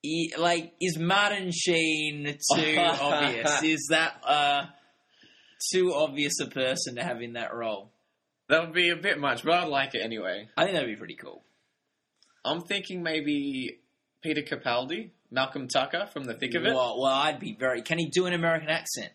E- 0.06 0.34
like, 0.38 0.74
is 0.82 0.98
Martin 0.98 1.52
Sheen 1.52 2.26
too 2.56 2.76
obvious? 2.80 3.64
Is 3.64 3.88
that 3.92 4.22
uh, 4.26 4.66
too 5.74 5.94
obvious 5.94 6.40
a 6.42 6.48
person 6.48 6.96
to 6.96 7.04
have 7.04 7.22
in 7.22 7.34
that 7.34 7.54
role? 7.54 7.92
That 8.50 8.62
would 8.62 8.74
be 8.74 8.90
a 8.90 8.96
bit 8.96 9.20
much, 9.20 9.44
but 9.44 9.54
I'd 9.54 9.68
like 9.68 9.96
it 9.96 10.02
anyway. 10.04 10.50
I 10.58 10.64
think 10.64 10.74
that'd 10.76 10.90
be 10.90 10.96
pretty 10.96 11.16
cool. 11.16 11.44
I'm 12.44 12.62
thinking 12.62 13.04
maybe 13.04 13.80
Peter 14.22 14.42
Capaldi, 14.42 15.12
Malcolm 15.32 15.68
Tucker 15.68 16.08
from 16.12 16.26
The 16.26 16.34
Thick 16.34 16.56
of 16.56 16.66
It. 16.66 16.74
Well, 16.74 17.00
well, 17.02 17.14
I'd 17.14 17.40
be 17.40 17.56
very. 17.60 17.82
Can 17.82 17.98
he 18.00 18.08
do 18.10 18.26
an 18.26 18.34
American 18.34 18.70
accent? 18.70 19.14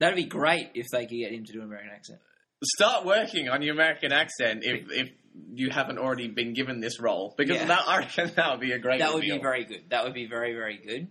That'd 0.00 0.16
be 0.16 0.24
great 0.24 0.70
if 0.74 0.86
they 0.92 1.06
could 1.06 1.16
get 1.18 1.32
him 1.32 1.44
to 1.44 1.52
do 1.52 1.60
an 1.60 1.66
American 1.66 1.90
accent. 1.94 2.18
Start 2.64 3.04
working 3.04 3.48
on 3.48 3.62
your 3.62 3.74
American 3.74 4.12
accent 4.12 4.64
if 4.64 4.90
if 4.90 5.10
you 5.52 5.70
haven't 5.70 5.98
already 5.98 6.28
been 6.28 6.54
given 6.54 6.80
this 6.80 7.00
role 7.00 7.34
because 7.36 7.56
Yeah. 7.56 7.66
that 7.66 7.84
I 7.88 7.98
reckon 7.98 8.30
that 8.36 8.50
would 8.52 8.60
be 8.60 8.72
a 8.72 8.78
great. 8.78 9.00
That 9.00 9.12
would 9.14 9.22
be 9.22 9.38
very 9.38 9.64
good. 9.64 9.90
That 9.90 10.04
would 10.04 10.14
be 10.14 10.26
very, 10.26 10.54
very 10.54 10.78
good. 10.78 11.08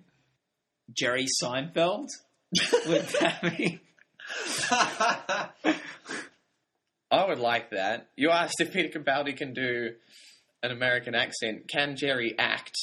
Jerry 0.91 1.25
Seinfeld? 1.41 2.07
would 2.87 3.01
that 3.19 3.41
be? 3.57 3.79
I 7.11 7.25
would 7.27 7.39
like 7.39 7.71
that. 7.71 8.09
You 8.15 8.31
asked 8.31 8.59
if 8.59 8.73
Peter 8.73 8.99
Capaldi 8.99 9.35
can 9.37 9.53
do 9.53 9.91
an 10.63 10.71
American 10.71 11.13
accent. 11.15 11.67
Can 11.67 11.95
Jerry 11.95 12.33
act? 12.37 12.75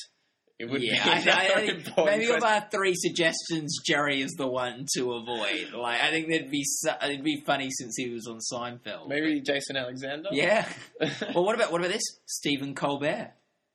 It 0.61 0.69
would 0.69 0.83
yeah, 0.83 1.03
be 1.03 1.31
I, 1.31 1.35
I, 1.35 1.53
I 1.55 1.67
think 1.67 1.89
maybe 2.05 2.27
of 2.29 2.45
our 2.45 2.61
three 2.71 2.93
suggestions, 2.95 3.79
Jerry 3.83 4.21
is 4.21 4.33
the 4.33 4.47
one 4.47 4.85
to 4.95 5.15
avoid. 5.15 5.73
Like, 5.75 6.03
I 6.03 6.11
think 6.11 6.29
that'd 6.29 6.51
be 6.51 6.65
su- 6.67 6.91
it'd 7.03 7.25
be 7.25 7.43
funny 7.47 7.71
since 7.71 7.95
he 7.97 8.11
was 8.11 8.27
on 8.27 8.41
Seinfeld. 8.53 9.09
Maybe 9.09 9.41
Jason 9.41 9.79
Alexander. 9.79 10.29
Yeah. 10.33 10.69
well, 11.35 11.47
what 11.47 11.55
about 11.55 11.73
what 11.73 11.81
about 11.81 11.93
this? 11.93 12.03
Stephen 12.27 12.75
Colbert. 12.75 13.31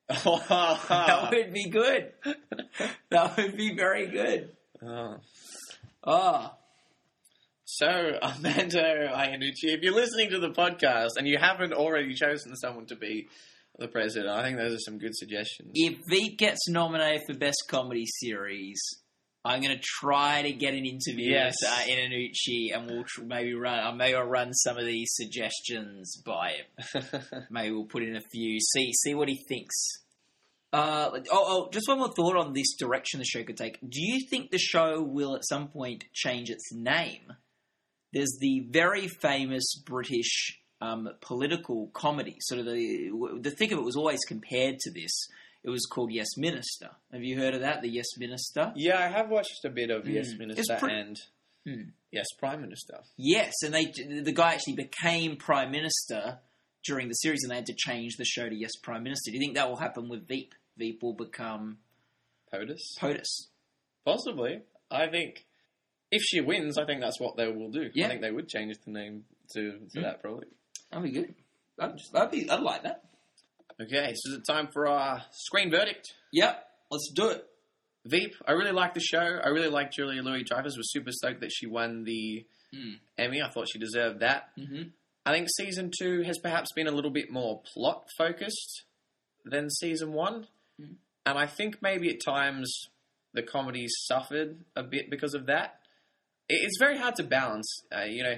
That 0.08 0.24
that 0.88 1.32
would 1.32 1.54
be 1.54 1.70
good. 1.70 2.12
That 3.10 3.36
would 3.38 3.58
be 3.58 3.76
very 3.76 4.08
good. 4.08 4.52
Oh. 4.84 5.18
Oh, 6.04 6.52
So, 7.64 7.88
Armando 8.22 9.08
Iannucci, 9.08 9.74
if 9.74 9.82
you're 9.82 9.96
listening 9.96 10.30
to 10.32 10.40
the 10.40 10.52
podcast 10.52 11.18
and 11.18 11.28
you 11.28 11.38
haven't 11.40 11.74
already 11.74 12.14
chosen 12.14 12.56
someone 12.56 12.86
to 12.88 12.96
be 12.96 13.28
the 13.80 13.88
president, 13.88 14.30
I 14.30 14.44
think 14.44 14.58
those 14.58 14.74
are 14.74 14.80
some 14.80 14.98
good 14.98 15.16
suggestions. 15.16 15.72
if 15.74 15.98
Veep 16.10 16.38
gets 16.38 16.68
nominated 16.70 17.22
for 17.28 17.34
best 17.38 17.64
comedy 17.70 18.06
series, 18.06 18.82
I'm 19.44 19.62
going 19.62 19.76
to 19.78 19.84
try 19.84 20.42
to 20.42 20.52
get 20.54 20.74
an 20.74 20.86
interview 20.86 21.32
Yes. 21.32 21.56
with 21.62 21.70
uh, 21.70 21.92
Iannucci, 21.92 22.76
and 22.76 22.90
we'll 22.90 23.04
tr- 23.04 23.24
maybe 23.24 23.54
run. 23.54 23.80
Uh, 23.80 23.92
maybe 23.92 24.16
I'll 24.16 24.24
run 24.24 24.54
some 24.54 24.78
of 24.78 24.86
these 24.86 25.10
suggestions 25.14 26.20
by 26.26 26.54
him. 26.54 27.04
Maybe 27.52 27.72
we'll 27.72 27.86
put 27.86 28.02
in 28.04 28.16
a 28.16 28.22
few. 28.32 28.60
See 28.60 28.92
see 28.94 29.14
what 29.14 29.30
he 29.30 29.38
thinks. 29.48 29.76
Uh, 30.74 31.12
oh, 31.14 31.22
oh, 31.32 31.70
just 31.72 31.88
one 31.88 32.00
more 32.00 32.12
thought 32.14 32.36
on 32.36 32.54
this 32.54 32.76
direction 32.76 33.20
the 33.20 33.26
show 33.26 33.44
could 33.44 33.56
take. 33.56 33.80
Do 33.82 34.02
you 34.02 34.28
think 34.30 34.50
the 34.52 34.58
show 34.58 35.02
will 35.02 35.36
at 35.36 35.46
some 35.48 35.68
point 35.68 36.06
change 36.12 36.50
its 36.50 36.74
name? 36.74 37.32
There's 38.14 38.36
the 38.42 38.66
very 38.72 39.08
famous 39.22 39.76
British 39.86 40.60
um, 40.82 41.10
political 41.22 41.88
comedy. 41.94 42.38
Sort 42.42 42.60
of 42.60 42.66
the 42.66 43.40
the 43.42 43.52
thick 43.52 43.72
of 43.72 43.80
it 43.80 43.84
was 43.86 43.96
always 43.96 44.20
compared 44.28 44.80
to 44.80 44.92
this. 44.92 45.12
It 45.64 45.70
was 45.70 45.86
called 45.88 46.12
Yes 46.12 46.28
Minister. 46.38 46.92
Have 47.12 47.24
you 47.24 47.38
heard 47.40 47.56
of 47.56 47.62
that? 47.62 47.82
The 47.82 47.90
Yes 47.90 48.06
Minister. 48.18 48.72
yeah, 48.76 49.00
I 49.00 49.08
have 49.08 49.30
watched 49.30 49.66
a 49.66 49.70
bit 49.70 49.90
of 49.90 50.08
Yes 50.08 50.34
Mm. 50.34 50.40
Minister 50.40 50.76
pre- 50.78 50.94
and 50.94 51.18
Hmm. 51.66 51.90
Yes 52.12 52.28
Prime 52.38 52.62
Minister. 52.62 53.00
Yes, 53.18 53.54
and 53.64 53.74
they 53.74 53.86
the 54.22 54.32
guy 54.32 54.54
actually 54.54 54.76
became 54.76 55.36
prime 55.38 55.72
minister 55.72 56.40
during 56.86 57.08
the 57.08 57.16
series, 57.16 57.42
and 57.44 57.50
they 57.52 57.56
had 57.56 57.66
to 57.66 57.74
change 57.76 58.18
the 58.18 58.26
show 58.26 58.48
to 58.48 58.56
Yes 58.56 58.76
Prime 58.84 59.02
Minister. 59.02 59.32
Do 59.32 59.38
you 59.38 59.42
think 59.42 59.56
that 59.56 59.68
will 59.68 59.78
happen 59.78 60.08
with 60.08 60.28
Veep? 60.28 60.54
Veep 60.78 61.02
will 61.02 61.16
become 61.16 61.80
POTUS? 62.54 62.98
POTUS. 63.00 63.48
Possibly. 64.06 64.62
I 64.92 65.08
think 65.08 65.46
if 66.12 66.22
she 66.22 66.42
wins, 66.42 66.78
I 66.78 66.86
think 66.86 67.02
that's 67.02 67.20
what 67.20 67.36
they 67.38 67.48
will 67.48 67.72
do. 67.72 67.90
Yeah. 67.96 68.06
I 68.06 68.10
think 68.10 68.22
they 68.22 68.32
would 68.32 68.48
change 68.48 68.76
the 68.86 68.92
name 68.92 69.24
to, 69.54 69.72
to 69.94 70.00
Mm. 70.00 70.04
that 70.04 70.22
probably. 70.22 70.46
That'd 70.96 71.14
be 71.14 71.20
good. 71.20 71.36
I'd, 71.80 71.98
just, 71.98 72.16
I'd, 72.16 72.32
be, 72.32 72.50
I'd 72.50 72.62
like 72.62 72.84
that. 72.84 73.04
Okay, 73.82 74.14
so 74.16 74.32
is 74.32 74.38
it 74.38 74.44
time 74.50 74.70
for 74.72 74.88
our 74.88 75.22
screen 75.32 75.70
verdict? 75.70 76.14
Yep, 76.32 76.66
let's 76.90 77.12
do 77.14 77.28
it. 77.30 77.46
Veep, 78.06 78.34
I 78.48 78.54
really 78.54 78.72
like 78.72 78.94
the 78.94 79.02
show. 79.02 79.20
I 79.44 79.50
really 79.50 79.68
like 79.70 79.92
Julia 79.92 80.22
Louis 80.22 80.44
Dreyfus. 80.44 80.78
Was 80.78 80.92
super 80.92 81.12
stoked 81.12 81.42
that 81.42 81.52
she 81.52 81.68
won 81.68 82.04
the 82.06 82.46
Mm. 82.74 83.00
Emmy. 83.18 83.42
I 83.42 83.50
thought 83.50 83.70
she 83.70 83.80
deserved 83.80 84.20
that. 84.20 84.50
Mm-hmm. 84.58 84.90
I 85.26 85.32
think 85.32 85.48
season 85.50 85.92
two 85.98 86.24
has 86.24 86.38
perhaps 86.40 86.74
been 86.74 86.88
a 86.88 86.92
little 86.92 87.12
bit 87.12 87.32
more 87.32 87.62
plot 87.74 88.08
focused 88.18 88.84
than 89.46 89.70
season 89.70 90.12
one, 90.14 90.48
Mm. 90.82 90.96
and 91.26 91.38
I 91.38 91.46
think 91.46 91.82
maybe 91.82 92.10
at 92.10 92.24
times 92.26 92.88
the 93.34 93.44
comedy 93.44 93.86
suffered 93.88 94.58
a 94.76 94.84
bit 94.84 95.10
because 95.10 95.34
of 95.34 95.46
that. 95.48 95.80
It's 96.50 96.78
very 96.80 96.98
hard 96.98 97.16
to 97.16 97.24
balance. 97.24 97.82
Uh, 97.96 98.04
you 98.04 98.24
know, 98.24 98.36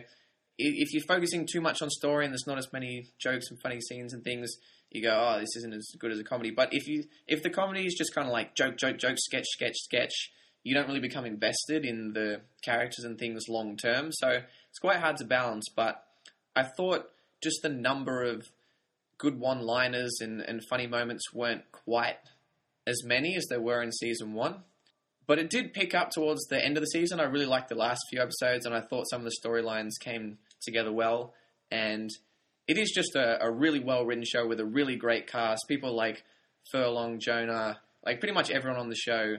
if 0.58 0.94
you're 0.94 1.04
focusing 1.08 1.48
too 1.52 1.62
much 1.62 1.82
on 1.82 1.90
story 1.90 2.26
and 2.26 2.34
there's 2.34 2.48
not 2.48 2.58
as 2.58 2.72
many 2.74 3.08
jokes 3.20 3.48
and 3.50 3.60
funny 3.62 3.80
scenes 3.80 4.14
and 4.14 4.24
things, 4.24 4.52
you 4.92 5.02
go, 5.02 5.12
"Oh, 5.12 5.40
this 5.40 5.56
isn't 5.58 5.74
as 5.74 5.88
good 6.00 6.12
as 6.12 6.20
a 6.20 6.24
comedy." 6.24 6.52
But 6.52 6.70
if 6.72 6.88
you 6.88 7.04
if 7.28 7.44
the 7.44 7.50
comedy 7.50 7.86
is 7.86 7.96
just 7.96 8.14
kind 8.14 8.28
of 8.28 8.34
like 8.34 8.56
joke, 8.56 8.78
joke, 8.78 8.98
joke, 8.98 9.18
sketch, 9.18 9.46
sketch, 9.46 9.76
sketch, 9.76 10.32
you 10.64 10.74
don't 10.74 10.88
really 10.88 11.00
become 11.00 11.26
invested 11.26 11.86
in 11.86 12.14
the 12.14 12.42
characters 12.64 13.06
and 13.06 13.18
things 13.18 13.44
long 13.48 13.78
term. 13.78 14.12
So 14.12 14.30
it's 14.70 14.80
quite 14.80 14.98
hard 14.98 15.18
to 15.18 15.26
balance. 15.26 15.66
But 15.76 16.04
I 16.56 16.64
thought 16.64 17.10
just 17.42 17.62
the 17.62 17.70
number 17.70 18.24
of 18.24 18.48
good 19.18 19.40
one 19.40 19.62
liners 19.62 20.18
and, 20.22 20.42
and 20.42 20.62
funny 20.70 20.88
moments 20.88 21.34
weren't 21.34 21.72
quite 21.72 22.18
as 22.86 23.04
many 23.04 23.36
as 23.36 23.46
there 23.50 23.62
were 23.62 23.82
in 23.82 23.92
season 23.92 24.34
one. 24.34 24.64
But 25.26 25.40
it 25.40 25.50
did 25.50 25.74
pick 25.74 25.94
up 25.94 26.12
towards 26.12 26.46
the 26.48 26.64
end 26.64 26.78
of 26.78 26.82
the 26.82 26.88
season. 26.88 27.20
I 27.20 27.24
really 27.24 27.46
liked 27.46 27.68
the 27.68 27.76
last 27.76 28.02
few 28.10 28.22
episodes, 28.22 28.66
and 28.66 28.74
I 28.74 28.80
thought 28.82 29.10
some 29.10 29.26
of 29.26 29.26
the 29.26 29.36
storylines 29.44 29.92
came 30.00 30.38
together 30.62 30.92
well. 30.92 31.34
And 31.72 32.10
it 32.68 32.78
is 32.78 32.92
just 32.94 33.16
a, 33.16 33.44
a 33.44 33.52
really 33.52 33.80
well 33.80 34.06
written 34.06 34.26
show 34.26 34.48
with 34.48 34.60
a 34.60 34.66
really 34.66 34.96
great 34.96 35.28
cast. 35.28 35.66
People 35.68 35.96
like 35.96 36.24
Furlong, 36.72 37.20
Jonah, 37.20 37.80
like 38.06 38.20
pretty 38.20 38.34
much 38.34 38.52
everyone 38.52 38.80
on 38.80 38.90
the 38.90 38.96
show, 38.96 39.38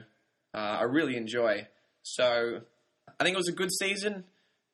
uh, 0.55 0.59
I 0.59 0.83
really 0.85 1.17
enjoy. 1.17 1.67
So 2.03 2.61
I 3.21 3.25
think 3.25 3.35
it 3.35 3.39
was 3.39 3.49
a 3.49 3.53
good 3.53 3.73
season, 3.73 4.25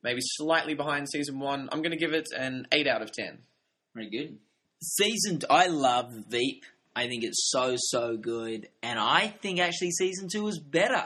maybe 0.02 0.20
slightly 0.22 0.74
behind 0.74 1.08
season 1.08 1.40
one. 1.40 1.68
I'm 1.72 1.82
going 1.82 1.92
to 1.92 1.96
give 1.96 2.12
it 2.12 2.28
an 2.36 2.66
8 2.72 2.86
out 2.86 3.02
of 3.02 3.12
10. 3.12 3.38
Very 3.94 4.10
good. 4.10 4.38
Season, 4.82 5.40
I 5.48 5.66
love 5.66 6.12
Veep. 6.28 6.64
I 6.96 7.08
think 7.08 7.24
it's 7.24 7.50
so 7.50 7.74
so 7.76 8.16
good, 8.16 8.68
and 8.82 9.00
I 9.00 9.34
think 9.42 9.58
actually 9.58 9.90
season 9.90 10.28
two 10.32 10.46
is 10.46 10.60
better 10.60 11.04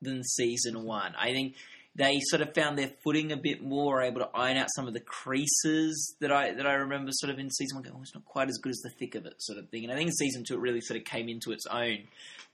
than 0.00 0.22
season 0.22 0.84
one. 0.84 1.14
I 1.18 1.32
think 1.32 1.56
they 1.96 2.18
sort 2.24 2.42
of 2.42 2.54
found 2.54 2.76
their 2.76 2.90
footing 3.04 3.30
a 3.30 3.36
bit 3.36 3.62
more, 3.62 4.02
able 4.02 4.20
to 4.20 4.30
iron 4.34 4.56
out 4.56 4.66
some 4.74 4.88
of 4.88 4.94
the 4.94 5.00
creases 5.00 6.16
that 6.20 6.32
I 6.32 6.52
that 6.52 6.66
I 6.66 6.74
remember 6.74 7.10
sort 7.12 7.32
of 7.32 7.38
in 7.38 7.50
season 7.50 7.76
one. 7.76 7.84
Going, 7.84 7.96
oh, 7.96 8.02
it's 8.02 8.14
not 8.14 8.24
quite 8.24 8.48
as 8.48 8.58
good 8.58 8.70
as 8.70 8.80
the 8.82 8.90
thick 8.98 9.14
of 9.14 9.26
it, 9.26 9.34
sort 9.38 9.58
of 9.58 9.68
thing. 9.68 9.84
And 9.84 9.92
I 9.92 9.96
think 9.96 10.08
in 10.08 10.14
season 10.14 10.44
two 10.44 10.54
it 10.54 10.60
really 10.60 10.80
sort 10.80 10.98
of 10.98 11.04
came 11.04 11.28
into 11.28 11.52
its 11.52 11.66
own, 11.66 11.98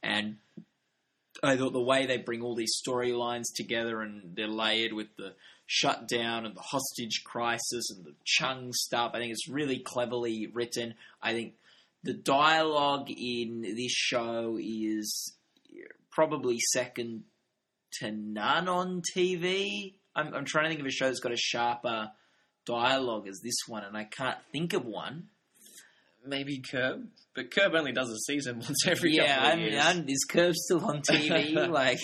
and 0.03 0.37
I 1.43 1.57
thought 1.57 1.73
the 1.73 1.81
way 1.81 2.07
they 2.07 2.19
bring 2.19 2.43
all 2.43 2.55
these 2.55 2.81
storylines 2.85 3.55
together 3.55 4.03
and 4.03 4.35
they're 4.37 4.47
layered 4.47 4.93
with 4.93 5.09
the 5.17 5.33
shutdown 5.67 6.45
and 6.45 6.57
the 6.57 6.61
hostage 6.61 7.23
crisis 7.25 7.91
and 7.91 8.05
the 8.05 8.15
Chung 8.25 8.73
stuff. 8.73 9.13
I 9.15 9.19
think 9.19 9.33
it's 9.33 9.49
really 9.49 9.79
cleverly 9.79 10.49
written. 10.53 10.95
I 11.23 11.33
think 11.33 11.55
the 12.03 12.13
dialogue 12.13 13.11
in 13.11 13.63
this 13.63 13.93
show 13.93 14.59
is 14.61 15.33
probably 16.11 16.59
second 16.73 17.23
to 18.01 18.11
none 18.11 18.69
on 18.69 19.03
TV. 19.17 19.95
I'm, 20.15 20.35
I'm 20.35 20.45
trying 20.45 20.65
to 20.65 20.71
think 20.71 20.81
of 20.81 20.87
a 20.87 20.91
show 20.91 21.07
that's 21.07 21.21
got 21.21 21.33
a 21.33 21.37
sharper 21.37 22.11
dialogue 22.67 23.29
as 23.29 23.41
this 23.43 23.57
one, 23.67 23.85
and 23.85 23.97
I 23.97 24.05
can't 24.05 24.39
think 24.53 24.73
of 24.73 24.85
one. 24.85 25.29
Maybe 26.27 26.61
Curb, 26.61 27.09
but 27.35 27.51
Curb 27.51 27.75
only 27.75 27.93
does 27.93 28.11
a 28.11 28.19
season 28.19 28.59
once 28.61 28.87
every 28.87 29.15
yeah, 29.15 29.37
couple 29.37 29.47
of 29.47 29.53
I 29.53 29.57
mean, 29.57 29.73
years. 29.73 29.85
I'm, 29.85 30.09
is 30.09 30.27
Curb 30.29 30.55
still 30.55 30.85
on 30.85 31.01
TV? 31.01 31.69
like, 31.71 32.01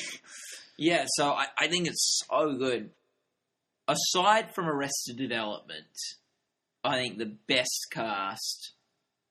yeah, 0.78 1.04
so 1.16 1.30
I, 1.30 1.46
I 1.58 1.68
think 1.68 1.86
it's 1.86 2.22
so 2.28 2.56
good. 2.56 2.90
Aside 3.88 4.54
from 4.54 4.68
Arrested 4.68 5.16
Development, 5.16 5.86
I 6.82 6.96
think 6.96 7.18
the 7.18 7.36
best 7.46 7.86
cast 7.92 8.72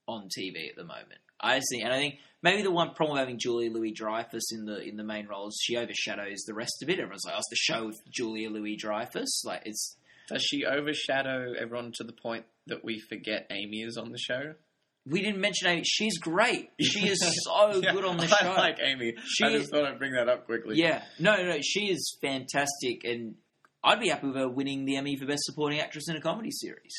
on 0.07 0.29
TV 0.29 0.69
at 0.69 0.75
the 0.75 0.83
moment. 0.83 1.19
I 1.45 1.59
see, 1.59 1.81
and 1.81 1.93
I 1.93 1.97
think 1.97 2.15
maybe 2.41 2.61
the 2.63 2.71
one 2.71 2.93
problem 2.93 3.13
with 3.15 3.19
having 3.21 3.39
Julia 3.39 3.71
Louis 3.71 3.91
Dreyfus 3.91 4.51
in 4.51 4.65
the 4.65 4.79
in 4.81 4.97
the 4.97 5.03
main 5.03 5.27
role 5.27 5.47
is 5.47 5.59
she 5.63 5.77
overshadows 5.77 6.43
the 6.47 6.53
rest 6.53 6.81
of 6.83 6.89
it. 6.89 6.99
Everyone's 6.99 7.23
like, 7.25 7.35
"Oh, 7.35 7.39
it's 7.39 7.49
the 7.49 7.55
show 7.55 7.85
with 7.87 8.01
Julia 8.09 8.49
Louis 8.49 8.75
Dreyfus." 8.75 9.43
Like, 9.45 9.63
it's 9.65 9.95
Does 10.29 10.41
she 10.43 10.65
overshadow 10.65 11.53
everyone 11.59 11.91
to 11.95 12.03
the 12.03 12.13
point 12.13 12.45
that 12.67 12.83
we 12.83 12.99
forget 12.99 13.45
Amy 13.51 13.81
is 13.81 13.97
on 13.97 14.11
the 14.11 14.17
show? 14.17 14.55
we 15.07 15.21
didn't 15.21 15.39
mention 15.39 15.67
Amy. 15.67 15.83
She's 15.85 16.17
great. 16.17 16.71
She 16.81 17.07
is 17.07 17.19
so 17.45 17.79
Yeah, 17.79 17.93
good 17.93 18.05
on 18.05 18.17
the 18.17 18.25
show. 18.27 18.35
I 18.51 18.57
like 18.57 18.79
Amy. 18.83 19.13
She 19.23 19.43
I 19.43 19.49
is- 19.49 19.61
just 19.61 19.71
thought 19.71 19.85
I'd 19.85 19.99
bring 19.99 20.13
that 20.13 20.27
up 20.27 20.47
quickly. 20.47 20.77
Yeah, 20.77 21.03
no, 21.19 21.35
no, 21.43 21.57
she 21.61 21.91
is 21.91 22.17
fantastic, 22.23 23.03
and 23.03 23.35
I'd 23.83 23.99
be 23.99 24.09
happy 24.09 24.25
with 24.27 24.35
her 24.37 24.49
winning 24.49 24.85
the 24.85 24.95
Emmy 24.97 25.15
for 25.15 25.27
Best 25.27 25.43
Supporting 25.43 25.79
Actress 25.79 26.09
in 26.09 26.15
a 26.15 26.21
Comedy 26.21 26.49
Series. 26.49 26.95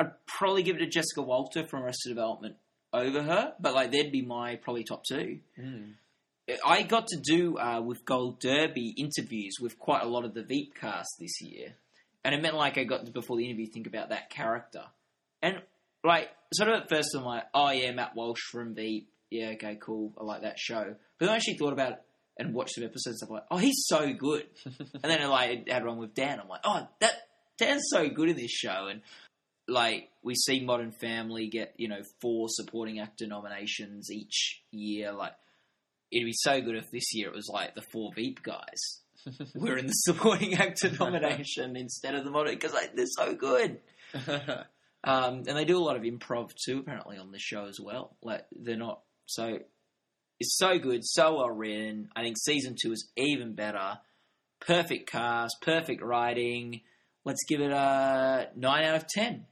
I'd 0.00 0.10
probably 0.26 0.64
give 0.64 0.74
it 0.76 0.80
to 0.80 0.86
Jessica 0.88 1.22
Walter 1.22 1.64
from 1.68 1.84
Arrested 1.84 2.08
Development 2.08 2.56
over 2.92 3.22
her, 3.22 3.54
but 3.60 3.74
like 3.74 3.90
they'd 3.90 4.12
be 4.12 4.22
my 4.22 4.56
probably 4.56 4.84
top 4.84 5.02
two. 5.04 5.40
Mm. 5.58 5.94
I 6.64 6.82
got 6.82 7.08
to 7.08 7.20
do 7.22 7.58
uh, 7.58 7.82
with 7.82 8.04
Gold 8.04 8.40
Derby 8.40 8.94
interviews 8.96 9.56
with 9.60 9.78
quite 9.78 10.02
a 10.02 10.08
lot 10.08 10.24
of 10.24 10.32
the 10.32 10.42
Veep 10.42 10.74
cast 10.74 11.10
this 11.20 11.42
year, 11.42 11.74
and 12.24 12.34
it 12.34 12.40
meant 12.40 12.54
like 12.54 12.78
I 12.78 12.84
got 12.84 13.04
to 13.04 13.12
before 13.12 13.36
the 13.36 13.44
interview 13.44 13.66
think 13.66 13.86
about 13.86 14.10
that 14.10 14.30
character, 14.30 14.82
and 15.42 15.56
like 16.04 16.30
sort 16.54 16.70
of 16.70 16.82
at 16.82 16.88
first 16.88 17.14
I'm 17.14 17.24
like, 17.24 17.44
oh 17.52 17.70
yeah, 17.70 17.92
Matt 17.92 18.16
Walsh 18.16 18.40
from 18.50 18.74
Veep, 18.74 19.10
yeah, 19.30 19.50
okay, 19.50 19.78
cool, 19.80 20.12
I 20.18 20.24
like 20.24 20.42
that 20.42 20.58
show. 20.58 20.94
But 21.18 21.26
then 21.26 21.28
I 21.30 21.36
actually 21.36 21.58
thought 21.58 21.72
about 21.72 21.92
it 21.92 21.98
and 22.38 22.54
watched 22.54 22.76
some 22.76 22.84
episodes. 22.84 23.22
I'm 23.22 23.28
like, 23.28 23.44
oh, 23.50 23.58
he's 23.58 23.84
so 23.86 24.12
good. 24.12 24.46
and 24.64 25.02
then 25.02 25.20
I 25.20 25.26
like 25.26 25.68
had 25.68 25.84
one 25.84 25.98
with 25.98 26.14
Dan. 26.14 26.38
I'm 26.40 26.48
like, 26.48 26.60
oh, 26.64 26.86
that 27.00 27.12
Dan's 27.58 27.88
so 27.90 28.08
good 28.08 28.30
in 28.30 28.36
this 28.36 28.50
show, 28.50 28.86
and 28.88 29.02
like 29.68 30.08
we 30.22 30.34
see 30.34 30.64
Modern 30.64 30.92
Family 30.92 31.48
get 31.48 31.74
you 31.76 31.88
know 31.88 32.02
four 32.20 32.48
supporting 32.48 32.98
actor 32.98 33.26
nominations 33.26 34.10
each 34.10 34.62
year. 34.70 35.12
Like 35.12 35.34
it'd 36.10 36.26
be 36.26 36.32
so 36.32 36.60
good 36.60 36.76
if 36.76 36.90
this 36.90 37.14
year 37.14 37.28
it 37.28 37.34
was 37.34 37.50
like 37.52 37.74
the 37.74 37.82
four 37.82 38.10
Veep 38.14 38.42
guys 38.42 39.02
were 39.54 39.76
in 39.76 39.86
the 39.86 39.92
supporting 39.92 40.54
actor 40.54 40.90
nomination 40.98 41.76
instead 41.76 42.14
of 42.14 42.24
the 42.24 42.30
modern 42.30 42.54
because 42.54 42.72
like, 42.72 42.96
they're 42.96 43.06
so 43.06 43.34
good. 43.34 43.78
Um, 45.04 45.44
and 45.46 45.56
they 45.56 45.64
do 45.64 45.78
a 45.78 45.84
lot 45.84 45.96
of 45.96 46.02
improv 46.02 46.50
too, 46.54 46.80
apparently, 46.80 47.18
on 47.18 47.30
the 47.30 47.38
show 47.38 47.66
as 47.66 47.78
well. 47.80 48.16
Like 48.22 48.46
they're 48.52 48.76
not 48.76 49.02
so. 49.26 49.58
It's 50.40 50.56
so 50.56 50.78
good, 50.78 51.04
so 51.04 51.36
well 51.36 51.50
written. 51.50 52.08
I 52.14 52.22
think 52.22 52.36
season 52.38 52.76
two 52.80 52.92
is 52.92 53.08
even 53.16 53.54
better. 53.54 53.98
Perfect 54.60 55.10
cast, 55.10 55.56
perfect 55.62 56.02
writing. 56.02 56.82
Let's 57.24 57.44
give 57.48 57.60
it 57.60 57.70
a 57.70 58.48
nine 58.56 58.84
out 58.84 58.96
of 58.96 59.06
ten. 59.06 59.46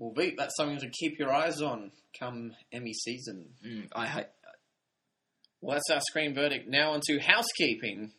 Well, 0.00 0.12
Veep, 0.16 0.36
that's 0.36 0.56
something 0.56 0.78
to 0.80 0.88
keep 0.90 1.18
your 1.20 1.32
eyes 1.32 1.60
on 1.62 1.92
come 2.18 2.52
Emmy 2.72 2.92
season. 2.92 3.50
Mm, 3.64 3.88
I 3.94 4.06
hope. 4.06 4.26
Well, 5.60 5.76
that's 5.76 5.90
our 5.94 6.00
screen 6.00 6.34
verdict. 6.34 6.68
Now 6.68 6.92
onto 6.92 7.20
housekeeping. 7.20 8.10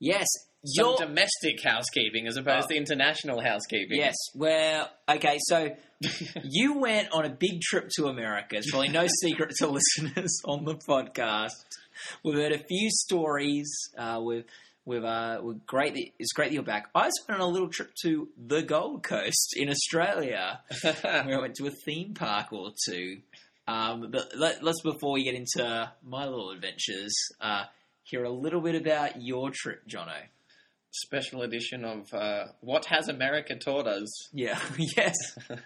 Yes, 0.00 0.26
Some 0.66 0.86
your 0.88 0.96
domestic 0.96 1.62
housekeeping 1.62 2.26
as 2.26 2.36
opposed 2.36 2.66
Oh. 2.66 2.68
to 2.70 2.76
international 2.76 3.40
housekeeping. 3.40 3.96
yes. 3.98 4.16
Well, 4.34 4.90
okay, 5.08 5.38
so 5.42 5.76
you 6.42 6.78
went 6.80 7.08
on 7.12 7.24
a 7.24 7.30
big 7.30 7.60
trip 7.60 7.88
to 7.96 8.06
America. 8.06 8.56
It's 8.56 8.68
probably 8.70 8.88
no 8.88 9.06
secret 9.22 9.54
to 9.58 9.68
listeners 9.96 10.40
on 10.44 10.64
the 10.64 10.74
podcast. 10.74 11.64
We've 12.24 12.34
heard 12.34 12.50
a 12.52 12.58
few 12.58 12.90
stories. 12.90 13.70
Uh, 13.96 14.20
we've 14.24 14.44
we've 14.84 15.04
uh, 15.04 15.38
we're 15.42 15.54
great. 15.66 15.94
That, 15.94 16.04
it's 16.18 16.32
great 16.32 16.48
that 16.48 16.54
you're 16.54 16.62
back. 16.62 16.88
I 16.94 17.04
just 17.06 17.20
went 17.28 17.40
on 17.40 17.48
a 17.48 17.52
little 17.52 17.68
trip 17.68 17.92
to 18.02 18.28
the 18.36 18.62
Gold 18.62 19.02
Coast 19.02 19.54
in 19.56 19.68
Australia, 19.68 20.60
where 20.82 21.38
I 21.38 21.40
went 21.40 21.54
to 21.56 21.66
a 21.66 21.70
theme 21.84 22.14
park 22.14 22.52
or 22.52 22.70
two. 22.86 23.18
Um, 23.68 24.08
but 24.10 24.32
let, 24.36 24.62
let's 24.62 24.82
before 24.82 25.12
we 25.12 25.24
get 25.24 25.34
into 25.34 25.92
my 26.04 26.24
little 26.26 26.50
adventures, 26.50 27.14
uh, 27.40 27.64
hear 28.02 28.24
a 28.24 28.30
little 28.30 28.60
bit 28.60 28.74
about 28.74 29.22
your 29.22 29.50
trip, 29.54 29.86
Jono. 29.88 30.16
Special 30.90 31.42
edition 31.42 31.84
of 31.84 32.12
uh, 32.12 32.46
What 32.60 32.84
Has 32.86 33.08
America 33.08 33.54
Taught 33.56 33.86
Us? 33.86 34.28
Yeah. 34.32 34.58
yes. 34.96 35.14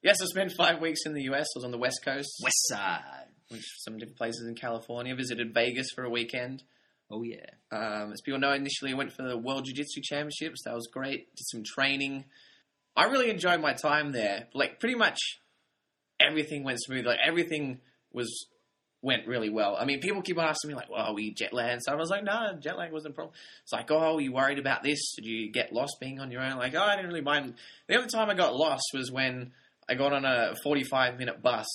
Yes, 0.00 0.18
I 0.22 0.26
spent 0.26 0.52
five 0.56 0.80
weeks 0.80 1.00
in 1.06 1.12
the 1.12 1.22
US. 1.22 1.46
I 1.56 1.58
was 1.58 1.64
on 1.64 1.72
the 1.72 1.76
West 1.78 2.04
Coast, 2.04 2.28
West 2.44 2.68
Side. 2.68 3.26
which 3.48 3.64
some 3.80 3.98
different 3.98 4.16
places 4.16 4.46
in 4.46 4.54
California. 4.54 5.12
Visited 5.16 5.52
Vegas 5.52 5.88
for 5.92 6.04
a 6.04 6.08
weekend. 6.08 6.62
Oh 7.10 7.22
yeah. 7.22 7.46
Um, 7.70 8.12
as 8.12 8.20
people 8.20 8.38
know, 8.38 8.52
initially 8.52 8.92
I 8.92 8.94
went 8.94 9.12
for 9.12 9.22
the 9.22 9.38
World 9.38 9.64
Jiu 9.64 9.74
Jitsu 9.74 10.00
Championships. 10.02 10.62
That 10.64 10.74
was 10.74 10.88
great. 10.92 11.34
Did 11.34 11.46
some 11.46 11.62
training. 11.64 12.24
I 12.96 13.04
really 13.04 13.30
enjoyed 13.30 13.60
my 13.60 13.72
time 13.72 14.12
there. 14.12 14.48
Like 14.54 14.80
pretty 14.80 14.94
much 14.94 15.18
everything 16.20 16.64
went 16.64 16.80
smooth. 16.82 17.06
Like 17.06 17.20
everything 17.24 17.80
was 18.12 18.46
went 19.00 19.26
really 19.26 19.48
well. 19.48 19.76
I 19.78 19.84
mean, 19.84 20.00
people 20.00 20.22
keep 20.22 20.38
asking 20.38 20.68
me 20.68 20.74
like, 20.74 20.90
"Well, 20.90 21.00
are 21.00 21.14
we 21.14 21.32
jet 21.32 21.52
lagged?" 21.52 21.72
And 21.72 21.82
stuff. 21.82 21.94
I 21.94 21.96
was 21.96 22.10
like, 22.10 22.24
"No, 22.24 22.56
jet 22.60 22.76
lag 22.76 22.92
wasn't 22.92 23.12
a 23.12 23.14
problem." 23.14 23.34
It's 23.62 23.72
like, 23.72 23.90
"Oh, 23.90 24.16
are 24.16 24.20
you 24.20 24.32
worried 24.32 24.58
about 24.58 24.82
this? 24.82 25.14
Did 25.14 25.26
you 25.26 25.52
get 25.52 25.72
lost 25.72 25.96
being 26.00 26.20
on 26.20 26.30
your 26.30 26.42
own?" 26.42 26.58
Like, 26.58 26.74
"Oh, 26.74 26.82
I 26.82 26.96
didn't 26.96 27.08
really 27.08 27.20
mind." 27.22 27.54
The 27.86 27.96
only 27.96 28.08
time 28.08 28.28
I 28.28 28.34
got 28.34 28.54
lost 28.54 28.84
was 28.92 29.10
when 29.10 29.52
I 29.88 29.94
got 29.94 30.12
on 30.12 30.24
a 30.24 30.54
forty-five 30.62 31.18
minute 31.18 31.42
bus 31.42 31.66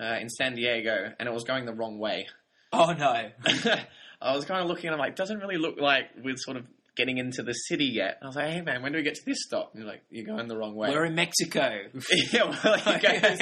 uh, 0.00 0.16
in 0.20 0.28
San 0.28 0.54
Diego, 0.54 1.12
and 1.18 1.28
it 1.28 1.32
was 1.32 1.44
going 1.44 1.66
the 1.66 1.74
wrong 1.74 1.98
way. 1.98 2.28
Oh 2.72 2.92
no. 2.92 3.30
I 4.20 4.34
was 4.34 4.44
kind 4.44 4.60
of 4.60 4.68
looking 4.68 4.86
and 4.86 4.94
I'm 4.94 5.00
like, 5.00 5.16
doesn't 5.16 5.38
really 5.38 5.56
look 5.56 5.80
like 5.80 6.06
we're 6.22 6.36
sort 6.36 6.56
of 6.56 6.66
getting 6.96 7.18
into 7.18 7.42
the 7.42 7.52
city 7.52 7.86
yet. 7.86 8.18
And 8.20 8.24
I 8.24 8.26
was 8.26 8.36
like, 8.36 8.50
hey 8.50 8.60
man, 8.60 8.82
when 8.82 8.92
do 8.92 8.98
we 8.98 9.04
get 9.04 9.14
to 9.14 9.24
this 9.24 9.38
stop? 9.40 9.70
And 9.72 9.82
you're 9.82 9.90
like, 9.90 10.02
you're 10.10 10.26
going 10.26 10.48
the 10.48 10.56
wrong 10.56 10.74
way. 10.74 10.90
We're 10.90 11.06
in 11.06 11.14
Mexico. 11.14 11.78
yeah, 12.32 12.44
well, 12.44 12.76
he, 12.76 12.98
goes, 12.98 13.38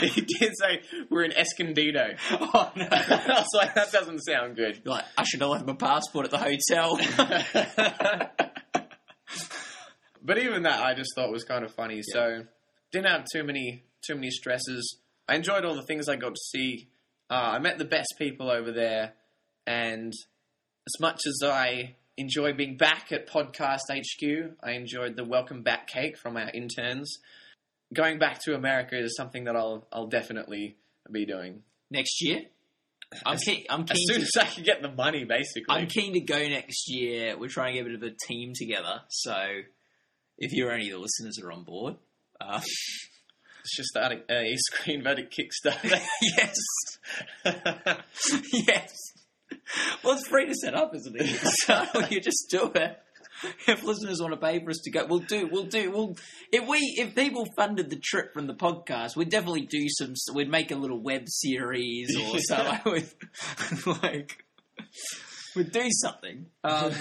he 0.14 0.20
did 0.22 0.52
say 0.56 0.80
we're 1.10 1.24
in 1.24 1.32
Escondido. 1.32 2.14
oh 2.30 2.72
no. 2.76 2.88
I 2.90 3.34
was 3.38 3.46
like, 3.54 3.74
that 3.74 3.92
doesn't 3.92 4.20
sound 4.20 4.56
good. 4.56 4.80
You're 4.84 4.94
like, 4.94 5.04
I 5.18 5.24
should 5.24 5.40
have 5.40 5.50
left 5.50 5.66
my 5.66 5.74
passport 5.74 6.26
at 6.26 6.30
the 6.30 6.38
hotel. 6.38 6.96
but 10.22 10.38
even 10.38 10.62
that, 10.62 10.82
I 10.82 10.94
just 10.94 11.10
thought 11.14 11.30
was 11.30 11.44
kind 11.44 11.64
of 11.64 11.74
funny. 11.74 12.00
So 12.02 12.44
didn't 12.92 13.08
have 13.08 13.24
too 13.30 13.44
many 13.44 13.84
too 14.06 14.14
many 14.14 14.30
stresses. 14.30 14.98
I 15.28 15.36
enjoyed 15.36 15.64
all 15.64 15.74
the 15.74 15.82
things 15.82 16.08
I 16.08 16.16
got 16.16 16.34
to 16.34 16.40
see. 16.40 16.88
Uh, 17.30 17.34
I 17.34 17.58
met 17.58 17.78
the 17.78 17.84
best 17.84 18.14
people 18.18 18.50
over 18.50 18.70
there, 18.70 19.14
and 19.66 20.12
as 20.86 21.00
much 21.00 21.20
as 21.26 21.40
I 21.44 21.96
enjoy 22.16 22.52
being 22.52 22.76
back 22.76 23.10
at 23.12 23.26
Podcast 23.26 23.80
HQ, 23.90 24.56
I 24.62 24.72
enjoyed 24.72 25.16
the 25.16 25.24
welcome 25.24 25.62
back 25.62 25.88
cake 25.88 26.16
from 26.16 26.36
our 26.36 26.50
interns. 26.50 27.18
Going 27.92 28.18
back 28.18 28.40
to 28.42 28.54
America 28.54 28.98
is 28.98 29.16
something 29.16 29.44
that 29.44 29.56
I'll 29.56 29.86
I'll 29.92 30.08
definitely 30.08 30.76
be 31.10 31.26
doing 31.26 31.62
next 31.90 32.22
year. 32.22 32.42
I'm 33.24 33.38
keen. 33.38 33.64
I'm 33.70 33.82
as 33.82 33.98
soon 34.06 34.20
To, 34.20 34.22
as 34.22 34.36
I 34.40 34.46
can 34.46 34.64
get 34.64 34.82
the 34.82 34.90
money. 34.90 35.24
Basically, 35.24 35.64
I'm 35.68 35.86
keen 35.86 36.14
to 36.14 36.20
go 36.20 36.38
next 36.38 36.88
year. 36.88 37.36
We're 37.38 37.48
trying 37.48 37.74
to 37.74 37.78
get 37.78 37.86
a 37.86 37.98
bit 37.98 38.02
of 38.02 38.02
a 38.02 38.16
team 38.26 38.52
together. 38.54 39.02
So, 39.08 39.36
if 40.38 40.52
you're 40.52 40.72
any 40.72 40.90
of 40.90 40.94
the 40.94 40.98
listeners 40.98 41.38
are 41.42 41.52
on 41.52 41.62
board, 41.64 41.94
uh, 42.40 42.60
it's 43.60 43.76
just 43.76 43.88
starting 43.90 44.20
a 44.28 44.54
screen 44.56 45.02
verdict 45.02 45.36
Kickstarter. 45.36 46.02
yes, 46.36 46.56
yes. 48.52 48.90
Well, 50.02 50.14
it's 50.16 50.28
free 50.28 50.46
to 50.46 50.54
set 50.54 50.74
up, 50.74 50.94
isn't 50.94 51.16
it? 51.18 51.40
So 51.64 51.84
you 52.10 52.20
just 52.20 52.46
do 52.50 52.70
it. 52.74 52.98
If 53.66 53.82
listeners 53.82 54.20
want 54.20 54.32
to 54.32 54.38
pay 54.38 54.62
for 54.62 54.70
us 54.70 54.78
to 54.84 54.90
go, 54.90 55.06
we'll 55.06 55.18
do. 55.18 55.48
We'll 55.50 55.64
do. 55.64 55.90
We'll 55.90 56.16
if 56.52 56.66
we 56.68 56.78
if 56.98 57.14
people 57.14 57.46
funded 57.56 57.90
the 57.90 57.96
trip 58.02 58.32
from 58.32 58.46
the 58.46 58.54
podcast, 58.54 59.16
we'd 59.16 59.28
definitely 59.28 59.66
do 59.66 59.86
some. 59.88 60.14
We'd 60.34 60.48
make 60.50 60.70
a 60.70 60.76
little 60.76 61.00
web 61.02 61.24
series 61.26 62.16
or 62.16 62.38
something 62.48 62.80
with 62.92 63.14
like 64.02 64.44
we'd 65.56 65.72
do 65.72 65.88
something. 65.90 66.46
Um, 66.62 66.92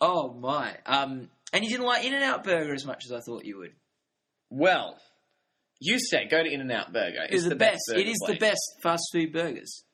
oh 0.00 0.34
my! 0.34 0.76
Um, 0.86 1.28
and 1.52 1.64
you 1.64 1.70
didn't 1.70 1.86
like 1.86 2.04
In 2.04 2.14
and 2.14 2.22
Out 2.24 2.44
Burger 2.44 2.74
as 2.74 2.84
much 2.84 3.04
as 3.06 3.12
I 3.12 3.20
thought 3.20 3.44
you 3.44 3.58
would. 3.58 3.72
Well, 4.50 4.96
you 5.80 5.98
said 5.98 6.30
go 6.30 6.42
to 6.42 6.48
In 6.52 6.60
and 6.60 6.70
Out 6.72 6.92
Burger. 6.92 7.26
It's 7.30 7.48
the, 7.48 7.56
best. 7.56 7.80
burger 7.88 8.00
It 8.00 8.08
is 8.08 8.18
place. 8.24 8.34
the 8.34 8.38
best 8.38 8.60
fast 8.82 9.04
food 9.12 9.32
burgers. 9.32 9.84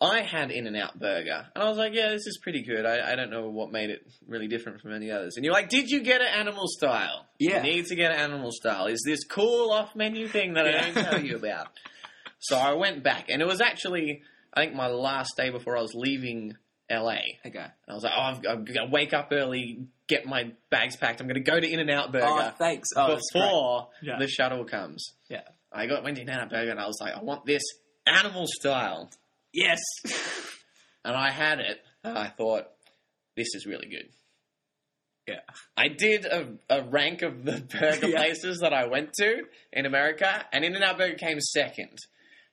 I 0.00 0.20
had 0.20 0.50
In 0.52 0.66
and 0.68 0.76
Out 0.76 0.98
Burger, 0.98 1.46
and 1.54 1.64
I 1.64 1.68
was 1.68 1.76
like, 1.76 1.92
"Yeah, 1.92 2.10
this 2.10 2.26
is 2.26 2.38
pretty 2.42 2.62
good." 2.62 2.86
I, 2.86 3.12
I 3.12 3.16
don't 3.16 3.30
know 3.30 3.48
what 3.48 3.72
made 3.72 3.90
it 3.90 4.00
really 4.28 4.46
different 4.46 4.80
from 4.80 4.92
any 4.92 5.10
others. 5.10 5.34
And 5.36 5.44
you're 5.44 5.54
like, 5.54 5.68
"Did 5.68 5.88
you 5.90 6.00
get 6.02 6.20
it 6.20 6.28
animal 6.28 6.66
style? 6.68 7.26
Yeah. 7.38 7.56
you 7.56 7.62
need 7.74 7.86
to 7.86 7.96
get 7.96 8.12
it 8.12 8.18
animal 8.18 8.50
style. 8.52 8.86
Is 8.86 9.02
this 9.04 9.24
cool 9.24 9.72
off 9.72 9.96
menu 9.96 10.28
thing 10.28 10.54
that 10.54 10.66
I 10.68 10.72
don't 10.90 10.94
tell 11.04 11.20
you 11.24 11.36
about?" 11.36 11.68
so 12.38 12.56
I 12.56 12.74
went 12.74 13.02
back, 13.02 13.26
and 13.28 13.42
it 13.42 13.48
was 13.48 13.60
actually, 13.60 14.22
I 14.54 14.62
think, 14.64 14.74
my 14.76 14.86
last 14.86 15.36
day 15.36 15.50
before 15.50 15.76
I 15.76 15.80
was 15.82 15.92
leaving 15.94 16.54
LA. 16.88 17.18
Okay. 17.44 17.58
And 17.58 17.70
I 17.88 17.92
was 17.94 18.04
like, 18.04 18.12
"Oh, 18.16 18.20
I've, 18.20 18.36
I've 18.48 18.64
got 18.64 18.84
to 18.84 18.88
wake 18.92 19.12
up 19.12 19.28
early, 19.32 19.88
get 20.06 20.26
my 20.26 20.52
bags 20.70 20.96
packed. 20.96 21.20
I'm 21.20 21.26
going 21.26 21.42
to 21.42 21.50
go 21.50 21.58
to 21.58 21.68
In 21.68 21.80
and 21.80 21.90
Out 21.90 22.12
Burger." 22.12 22.24
Oh, 22.28 22.52
thanks. 22.56 22.88
Oh, 22.96 23.16
before 23.32 23.88
Yeah. 24.00 24.18
the 24.20 24.28
shuttle 24.28 24.64
comes. 24.64 25.04
Yeah. 25.28 25.42
I 25.72 25.86
got 25.86 26.04
went 26.04 26.16
to 26.16 26.22
In 26.22 26.28
and 26.30 26.40
Out 26.40 26.50
Burger 26.50 26.70
and 26.70 26.78
I 26.80 26.86
was 26.86 26.98
like, 27.00 27.14
I 27.14 27.22
want 27.22 27.44
this 27.44 27.62
animal 28.06 28.46
style. 28.46 29.10
Yes. 29.52 29.80
And 31.04 31.16
I 31.16 31.30
had 31.30 31.60
it 31.60 31.78
and 32.04 32.18
I 32.18 32.28
thought, 32.28 32.64
this 33.36 33.46
is 33.54 33.64
really 33.66 33.88
good. 33.88 34.08
Yeah. 35.26 35.40
I 35.76 35.88
did 35.88 36.26
a, 36.26 36.48
a 36.68 36.82
rank 36.82 37.22
of 37.22 37.44
the 37.44 37.60
burger 37.80 38.08
Yeah. 38.08 38.16
places 38.18 38.58
that 38.60 38.74
I 38.74 38.88
went 38.88 39.12
to 39.14 39.42
in 39.72 39.86
America, 39.86 40.44
and 40.52 40.64
In 40.64 40.74
and 40.74 40.84
Out 40.84 40.98
Burger 40.98 41.14
came 41.16 41.40
second. 41.40 41.96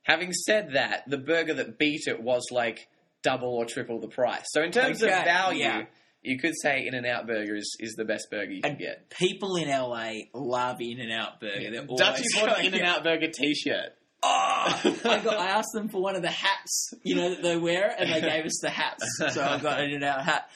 Having 0.03 0.33
said 0.33 0.73
that, 0.75 1.03
the 1.09 1.17
burger 1.17 1.55
that 1.55 1.77
beat 1.79 2.07
it 2.07 2.21
was 2.21 2.43
like 2.51 2.87
double 3.23 3.49
or 3.55 3.65
triple 3.65 3.99
the 3.99 4.07
price. 4.07 4.45
So 4.51 4.61
in 4.61 4.71
terms 4.71 5.03
Okay, 5.03 5.11
of 5.11 5.25
value, 5.25 5.63
yeah. 5.63 5.85
you 6.21 6.37
could 6.37 6.53
say 6.61 6.85
In 6.85 6.93
and 6.93 7.05
Out 7.07 7.27
Burger 7.27 7.55
is, 7.55 7.75
is 7.79 7.95
the 7.95 8.05
best 8.05 8.27
burger 8.29 8.51
you 8.51 8.61
can 8.61 8.71
And 8.71 8.79
get. 8.79 9.09
people 9.09 9.55
in 9.57 9.67
LA 9.67 10.11
love 10.33 10.77
In 10.79 10.99
and 11.01 11.11
Out 11.11 11.41
Burger. 11.41 11.71
They're 11.71 11.85
Dutchy 11.87 12.23
always 12.23 12.35
bought 12.35 12.59
an 12.59 12.65
In 12.67 12.73
and 12.75 12.83
Out 12.85 13.03
Burger 13.03 13.31
t-shirt. 13.33 13.93
Oh, 14.27 14.99
I 15.05 15.19
got. 15.23 15.37
I 15.37 15.47
asked 15.49 15.73
them 15.73 15.89
for 15.89 16.01
one 16.01 16.15
of 16.15 16.21
the 16.21 16.29
hats, 16.31 16.93
you 17.03 17.15
know, 17.15 17.29
that 17.29 17.43
they 17.43 17.57
wear, 17.57 17.95
and 17.97 18.11
they 18.11 18.21
gave 18.21 18.45
us 18.45 18.59
the 18.61 18.69
hats. 18.69 19.03
So 19.17 19.43
I 19.43 19.59
got 19.59 19.79
an 19.81 19.91
In 19.91 20.03
Out 20.03 20.23
hat. 20.23 20.49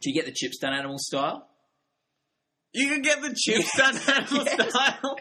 Do 0.00 0.10
you 0.10 0.14
get 0.14 0.24
the 0.26 0.32
chips 0.32 0.58
done 0.58 0.72
animal 0.72 0.96
style? 0.98 1.46
You 2.72 2.88
can 2.88 3.02
get 3.02 3.20
the 3.20 3.28
chips 3.36 3.70
Yes. 3.76 4.06
done 4.06 4.16
animal 4.16 4.44
Yes. 4.46 4.70
style. 4.70 5.16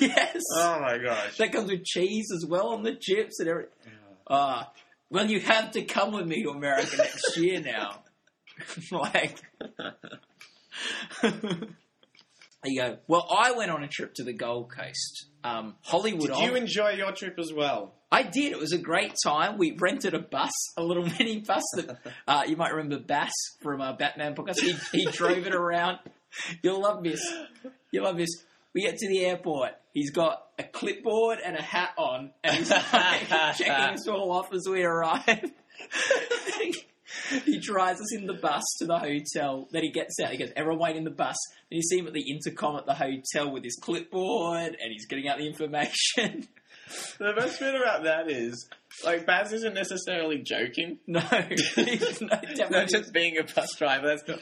yes. 0.00 0.40
Oh 0.54 0.80
my 0.80 0.98
gosh. 0.98 1.36
That 1.36 1.52
comes 1.52 1.70
with 1.70 1.84
cheese 1.84 2.28
as 2.34 2.46
well 2.48 2.68
on 2.68 2.82
the 2.82 2.94
chips 2.94 3.40
and 3.40 3.48
everything. 3.48 3.72
Ah, 4.30 4.72
well, 5.10 5.28
you 5.28 5.40
have 5.40 5.72
to 5.72 5.82
come 5.82 6.12
with 6.12 6.26
me 6.26 6.42
to 6.44 6.50
America 6.50 6.96
next 6.96 7.36
year 7.36 7.60
now. 7.60 8.02
like, 8.92 9.42
you 12.64 12.80
go. 12.80 12.98
Well, 13.08 13.26
I 13.30 13.52
went 13.52 13.70
on 13.70 13.82
a 13.82 13.88
trip 13.88 14.14
to 14.14 14.24
the 14.24 14.32
Gold 14.32 14.70
Coast, 14.70 15.26
um, 15.44 15.74
Hollywood. 15.82 16.28
Did 16.28 16.38
you 16.38 16.50
on- 16.52 16.56
enjoy 16.56 16.90
your 16.90 17.12
trip 17.12 17.38
as 17.38 17.52
well? 17.52 17.94
I 18.10 18.22
did. 18.24 18.52
It 18.52 18.58
was 18.58 18.72
a 18.72 18.78
great 18.78 19.14
time. 19.24 19.56
We 19.56 19.74
rented 19.80 20.12
a 20.14 20.18
bus, 20.18 20.52
a 20.76 20.82
little 20.82 21.04
mini 21.18 21.40
bus 21.40 21.62
that 21.76 21.98
uh, 22.28 22.42
you 22.46 22.56
might 22.56 22.72
remember 22.72 22.98
Baz 22.98 23.32
from 23.62 23.80
uh, 23.80 23.94
Batman 23.94 24.34
podcast. 24.34 24.60
He, 24.60 24.74
he 24.92 25.04
drove 25.10 25.46
it 25.46 25.54
around. 25.54 25.98
You'll 26.62 26.82
love 26.82 27.02
this. 27.02 27.20
You'll 27.90 28.04
love 28.04 28.16
this. 28.18 28.28
We 28.74 28.82
get 28.82 28.96
to 28.98 29.08
the 29.08 29.24
airport. 29.24 29.72
He's 29.92 30.10
got 30.10 30.42
a 30.58 30.62
clipboard 30.62 31.38
and 31.44 31.56
a 31.56 31.62
hat 31.62 31.90
on, 31.98 32.30
and 32.44 32.56
he's 32.56 32.70
like 32.70 33.28
checking 33.56 33.70
us 33.72 34.08
all 34.08 34.30
off 34.32 34.52
as 34.52 34.66
we 34.70 34.82
arrive. 34.82 35.50
he 37.44 37.58
drives 37.58 38.00
us 38.00 38.14
in 38.14 38.26
the 38.26 38.34
bus 38.34 38.62
to 38.78 38.86
the 38.86 38.98
hotel. 38.98 39.68
Then 39.70 39.82
he 39.82 39.90
gets 39.90 40.14
out. 40.22 40.30
He 40.32 40.38
goes, 40.38 40.50
"Everyone 40.56 40.80
wait 40.80 40.96
in 40.96 41.04
the 41.04 41.10
bus." 41.10 41.36
Then 41.70 41.76
you 41.78 41.82
see 41.82 41.98
him 41.98 42.06
at 42.06 42.12
the 42.12 42.30
intercom 42.30 42.76
at 42.76 42.86
the 42.86 42.94
hotel 42.94 43.50
with 43.52 43.64
his 43.64 43.76
clipboard, 43.80 44.76
and 44.80 44.92
he's 44.92 45.06
getting 45.06 45.28
out 45.28 45.38
the 45.38 45.46
information. 45.46 46.48
The 47.18 47.32
best 47.34 47.58
bit 47.58 47.74
about 47.74 48.02
that 48.04 48.30
is, 48.30 48.68
like, 49.02 49.24
Baz 49.24 49.50
isn't 49.54 49.72
necessarily 49.72 50.42
joking. 50.42 50.98
no, 51.06 51.20
he's 51.20 52.20
no, 52.20 52.28
Not 52.70 52.88
just 52.88 53.14
being 53.14 53.38
a 53.38 53.44
bus 53.44 53.68
driver. 53.78 54.08
That's 54.08 54.28
not 54.28 54.40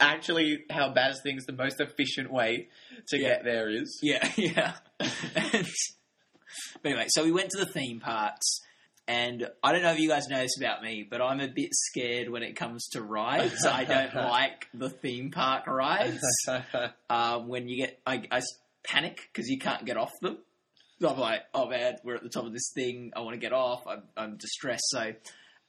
actually 0.00 0.64
how 0.68 0.92
Baz 0.92 1.20
thinks 1.22 1.46
the 1.46 1.52
most 1.52 1.80
efficient 1.80 2.32
way 2.32 2.70
to 3.08 3.18
Yeah. 3.18 3.28
get 3.28 3.44
there 3.44 3.68
is. 3.70 4.00
Yeah, 4.02 4.28
yeah. 4.36 4.72
And- 5.36 5.68
but 6.82 6.88
anyway, 6.90 7.06
so 7.08 7.22
we 7.22 7.30
went 7.30 7.50
to 7.50 7.64
the 7.64 7.70
theme 7.70 8.00
parks, 8.00 8.46
and 9.08 9.48
I 9.62 9.72
don't 9.72 9.82
know 9.82 9.92
if 9.92 9.98
you 9.98 10.08
guys 10.08 10.28
know 10.28 10.38
this 10.38 10.56
about 10.56 10.82
me, 10.82 11.06
but 11.08 11.20
I'm 11.20 11.40
a 11.40 11.48
bit 11.48 11.70
scared 11.72 12.28
when 12.28 12.42
it 12.42 12.54
comes 12.54 12.88
to 12.90 13.02
rides. 13.02 13.66
I 13.66 13.84
don't 13.84 14.14
like 14.30 14.68
the 14.72 14.90
theme 14.90 15.30
park 15.30 15.66
rides. 15.66 16.22
Um, 17.10 17.48
when 17.48 17.68
you 17.68 17.76
get, 17.76 18.00
I 18.06 18.40
panic 18.84 19.28
because 19.32 19.48
you 19.48 19.58
can't 19.58 19.84
get 19.84 19.96
off 19.96 20.10
them. 20.20 20.38
So 21.00 21.08
I'm 21.08 21.18
like, 21.18 21.42
oh 21.52 21.68
man, 21.68 21.96
we're 22.04 22.14
at 22.14 22.22
the 22.22 22.28
top 22.28 22.46
of 22.46 22.52
this 22.52 22.70
thing. 22.74 23.12
I 23.14 23.20
want 23.20 23.34
to 23.34 23.40
get 23.40 23.52
off. 23.52 23.86
I'm, 23.86 24.02
I'm 24.16 24.36
distressed. 24.36 24.84
So 24.86 25.12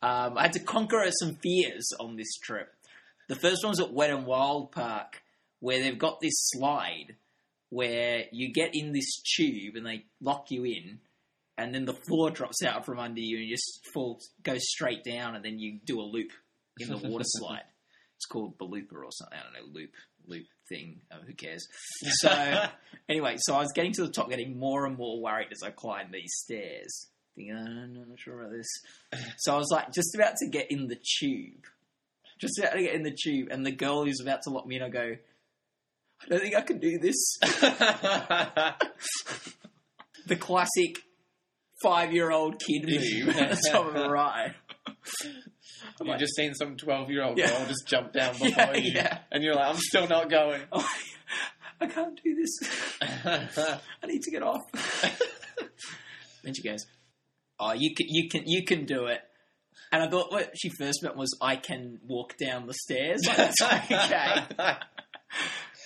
um, 0.01 0.37
I 0.37 0.43
had 0.43 0.53
to 0.53 0.59
conquer 0.59 1.03
some 1.19 1.35
fears 1.35 1.89
on 1.99 2.15
this 2.15 2.37
trip. 2.37 2.73
The 3.29 3.35
first 3.35 3.63
one 3.63 3.71
was 3.71 3.79
at 3.79 3.93
Wet 3.93 4.09
and 4.09 4.25
Wild 4.25 4.71
Park, 4.71 5.23
where 5.59 5.81
they've 5.81 5.97
got 5.97 6.19
this 6.21 6.35
slide 6.35 7.15
where 7.69 8.25
you 8.31 8.53
get 8.53 8.71
in 8.73 8.91
this 8.91 9.21
tube 9.35 9.75
and 9.75 9.85
they 9.85 10.05
lock 10.21 10.51
you 10.51 10.63
in, 10.63 10.99
and 11.57 11.73
then 11.73 11.85
the 11.85 11.93
floor 11.93 12.31
drops 12.31 12.63
out 12.63 12.85
from 12.85 12.99
under 12.99 13.21
you 13.21 13.37
and 13.37 13.47
you 13.47 13.55
just 13.55 13.87
fall, 13.93 14.19
go 14.41 14.55
straight 14.57 15.03
down, 15.03 15.35
and 15.35 15.45
then 15.45 15.59
you 15.59 15.79
do 15.85 15.99
a 15.99 16.03
loop 16.03 16.31
in 16.79 16.89
the 16.89 16.97
water 16.97 17.23
slide. 17.27 17.63
It's 18.15 18.25
called 18.25 18.57
Balooper 18.57 19.03
or 19.03 19.11
something. 19.11 19.37
I 19.37 19.43
don't 19.43 19.53
know, 19.53 19.79
loop, 19.79 19.91
loop 20.25 20.45
thing. 20.69 21.01
Oh, 21.11 21.17
who 21.25 21.33
cares? 21.33 21.67
So 22.03 22.29
anyway, 23.09 23.35
so 23.37 23.55
I 23.55 23.59
was 23.59 23.71
getting 23.73 23.91
to 23.93 24.03
the 24.05 24.11
top, 24.11 24.29
getting 24.29 24.57
more 24.57 24.85
and 24.85 24.97
more 24.97 25.21
worried 25.21 25.49
as 25.51 25.61
I 25.63 25.71
climbed 25.71 26.13
these 26.13 26.33
stairs. 26.43 27.07
Thinking, 27.35 27.55
oh, 27.55 27.59
I'm 27.59 27.93
not 27.93 28.19
sure 28.19 28.39
about 28.39 28.51
this. 28.51 28.67
So 29.37 29.53
I 29.55 29.57
was 29.57 29.69
like, 29.71 29.91
just 29.91 30.15
about 30.15 30.35
to 30.37 30.47
get 30.47 30.71
in 30.71 30.87
the 30.87 30.97
tube, 31.19 31.65
just 32.39 32.59
about 32.59 32.73
to 32.73 32.81
get 32.81 32.93
in 32.93 33.03
the 33.03 33.15
tube, 33.15 33.47
and 33.51 33.65
the 33.65 33.71
girl 33.71 34.05
who's 34.05 34.21
about 34.21 34.43
to 34.43 34.51
lock 34.51 34.67
me 34.67 34.75
in, 34.75 34.83
I 34.83 34.89
go, 34.89 35.15
I 36.21 36.27
don't 36.29 36.41
think 36.41 36.55
I 36.55 36.61
can 36.61 36.79
do 36.79 36.99
this. 36.99 37.37
the 40.27 40.35
classic 40.37 41.03
five-year-old 41.83 42.59
kid 42.59 42.85
move 42.87 43.35
at 43.37 43.51
the 43.51 43.69
top 43.71 43.87
of 43.87 43.95
a 43.95 44.09
ride. 44.09 44.55
You've 45.99 46.07
like, 46.07 46.19
just 46.19 46.35
seen 46.35 46.53
some 46.55 46.75
12 46.77 47.09
year 47.11 47.23
old 47.23 47.37
girl 47.37 47.65
just 47.67 47.85
jump 47.87 48.13
down 48.13 48.33
before 48.41 48.49
Yeah, 48.49 48.77
you. 48.77 48.91
yeah. 48.95 49.19
And 49.31 49.43
you're 49.43 49.53
like, 49.55 49.67
I'm 49.67 49.77
still 49.77 50.07
not 50.07 50.29
going. 50.29 50.61
oh, 50.71 50.87
I 51.81 51.85
can't 51.87 52.19
do 52.23 52.35
this. 52.35 52.59
I 53.01 54.07
need 54.07 54.21
to 54.23 54.31
get 54.31 54.41
off. 54.43 54.61
then 56.43 56.53
she 56.53 56.63
goes, 56.63 56.85
"Oh, 57.59 57.73
you 57.73 57.93
can, 57.95 58.07
you 58.09 58.29
can, 58.29 58.43
you 58.45 58.63
can 58.63 58.85
do 58.85 59.05
it." 59.05 59.19
And 59.91 60.01
I 60.01 60.09
thought 60.09 60.31
what 60.31 60.51
she 60.57 60.69
first 60.79 61.03
meant 61.03 61.15
was, 61.17 61.29
"I 61.41 61.55
can 61.57 61.99
walk 62.07 62.35
down 62.37 62.67
the 62.67 62.73
stairs." 62.73 63.21
Like, 63.27 63.37
That's 63.37 63.61
okay. 63.61 64.77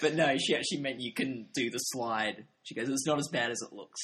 But 0.01 0.13
no, 0.15 0.35
she 0.37 0.55
actually 0.55 0.81
meant 0.81 0.99
you 0.99 1.13
can 1.13 1.47
do 1.55 1.69
the 1.71 1.79
slide. 1.79 2.45
She 2.63 2.75
goes, 2.75 2.87
"It's 2.89 3.07
not 3.07 3.17
as 3.19 3.29
bad 3.31 3.49
as 3.51 3.57
it 3.61 3.73
looks." 3.73 3.99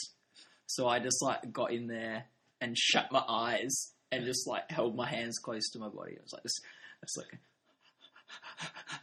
So 0.68 0.88
I 0.88 1.00
just 1.00 1.22
like 1.22 1.52
got 1.52 1.72
in 1.72 1.88
there 1.88 2.26
and 2.62 2.78
shut 2.78 3.12
my 3.12 3.24
eyes 3.28 3.94
and 4.12 4.26
just 4.26 4.48
like 4.48 4.70
held 4.70 4.96
my 4.96 5.08
hands 5.08 5.38
close 5.40 5.70
to 5.72 5.80
my 5.80 5.90
body. 5.90 6.14
I 6.18 6.22
was 6.22 6.34
like, 6.34 6.44
"This, 6.44 6.60
it's 7.02 7.18
like." 7.18 7.40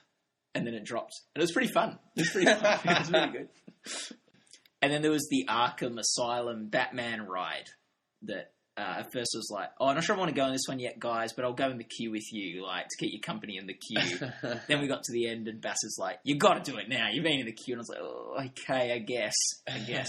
And 0.52 0.66
then 0.66 0.74
it 0.74 0.84
dropped. 0.84 1.12
And 1.34 1.40
it 1.40 1.44
was 1.44 1.52
pretty 1.52 1.72
fun. 1.72 1.96
It 2.16 2.22
was 2.22 2.30
pretty 2.30 2.52
fun. 2.52 2.78
it 2.84 2.98
was 2.98 3.12
really 3.12 3.30
good. 3.30 3.48
And 4.82 4.90
then 4.90 5.02
there 5.02 5.10
was 5.10 5.28
the 5.30 5.44
Arkham 5.46 5.98
Asylum 5.98 6.68
Batman 6.68 7.26
ride 7.26 7.66
that 8.22 8.52
uh, 8.78 9.00
at 9.00 9.12
first 9.12 9.32
was 9.34 9.50
like, 9.52 9.68
oh, 9.78 9.88
I'm 9.88 9.94
not 9.94 10.04
sure 10.04 10.16
I 10.16 10.18
want 10.18 10.30
to 10.30 10.34
go 10.34 10.44
on 10.44 10.52
this 10.52 10.66
one 10.66 10.78
yet, 10.78 10.98
guys, 10.98 11.34
but 11.34 11.44
I'll 11.44 11.52
go 11.52 11.68
in 11.68 11.76
the 11.76 11.84
queue 11.84 12.10
with 12.10 12.32
you, 12.32 12.64
like, 12.64 12.86
to 12.88 12.96
keep 12.98 13.12
you 13.12 13.20
company 13.20 13.58
in 13.58 13.66
the 13.66 13.74
queue. 13.74 14.30
then 14.68 14.80
we 14.80 14.86
got 14.86 15.02
to 15.02 15.12
the 15.12 15.28
end, 15.28 15.48
and 15.48 15.60
Baz 15.60 15.76
is 15.82 15.98
like, 16.00 16.20
you 16.24 16.38
got 16.38 16.64
to 16.64 16.70
do 16.72 16.78
it 16.78 16.88
now. 16.88 17.08
You've 17.12 17.24
been 17.24 17.40
in 17.40 17.44
the 17.46 17.52
queue. 17.52 17.74
And 17.74 17.80
I 17.80 17.82
was 17.82 17.88
like, 17.90 17.98
oh, 18.00 18.36
okay, 18.46 18.94
I 18.94 18.98
guess. 19.00 19.34
I 19.70 19.78
guess. 19.80 20.08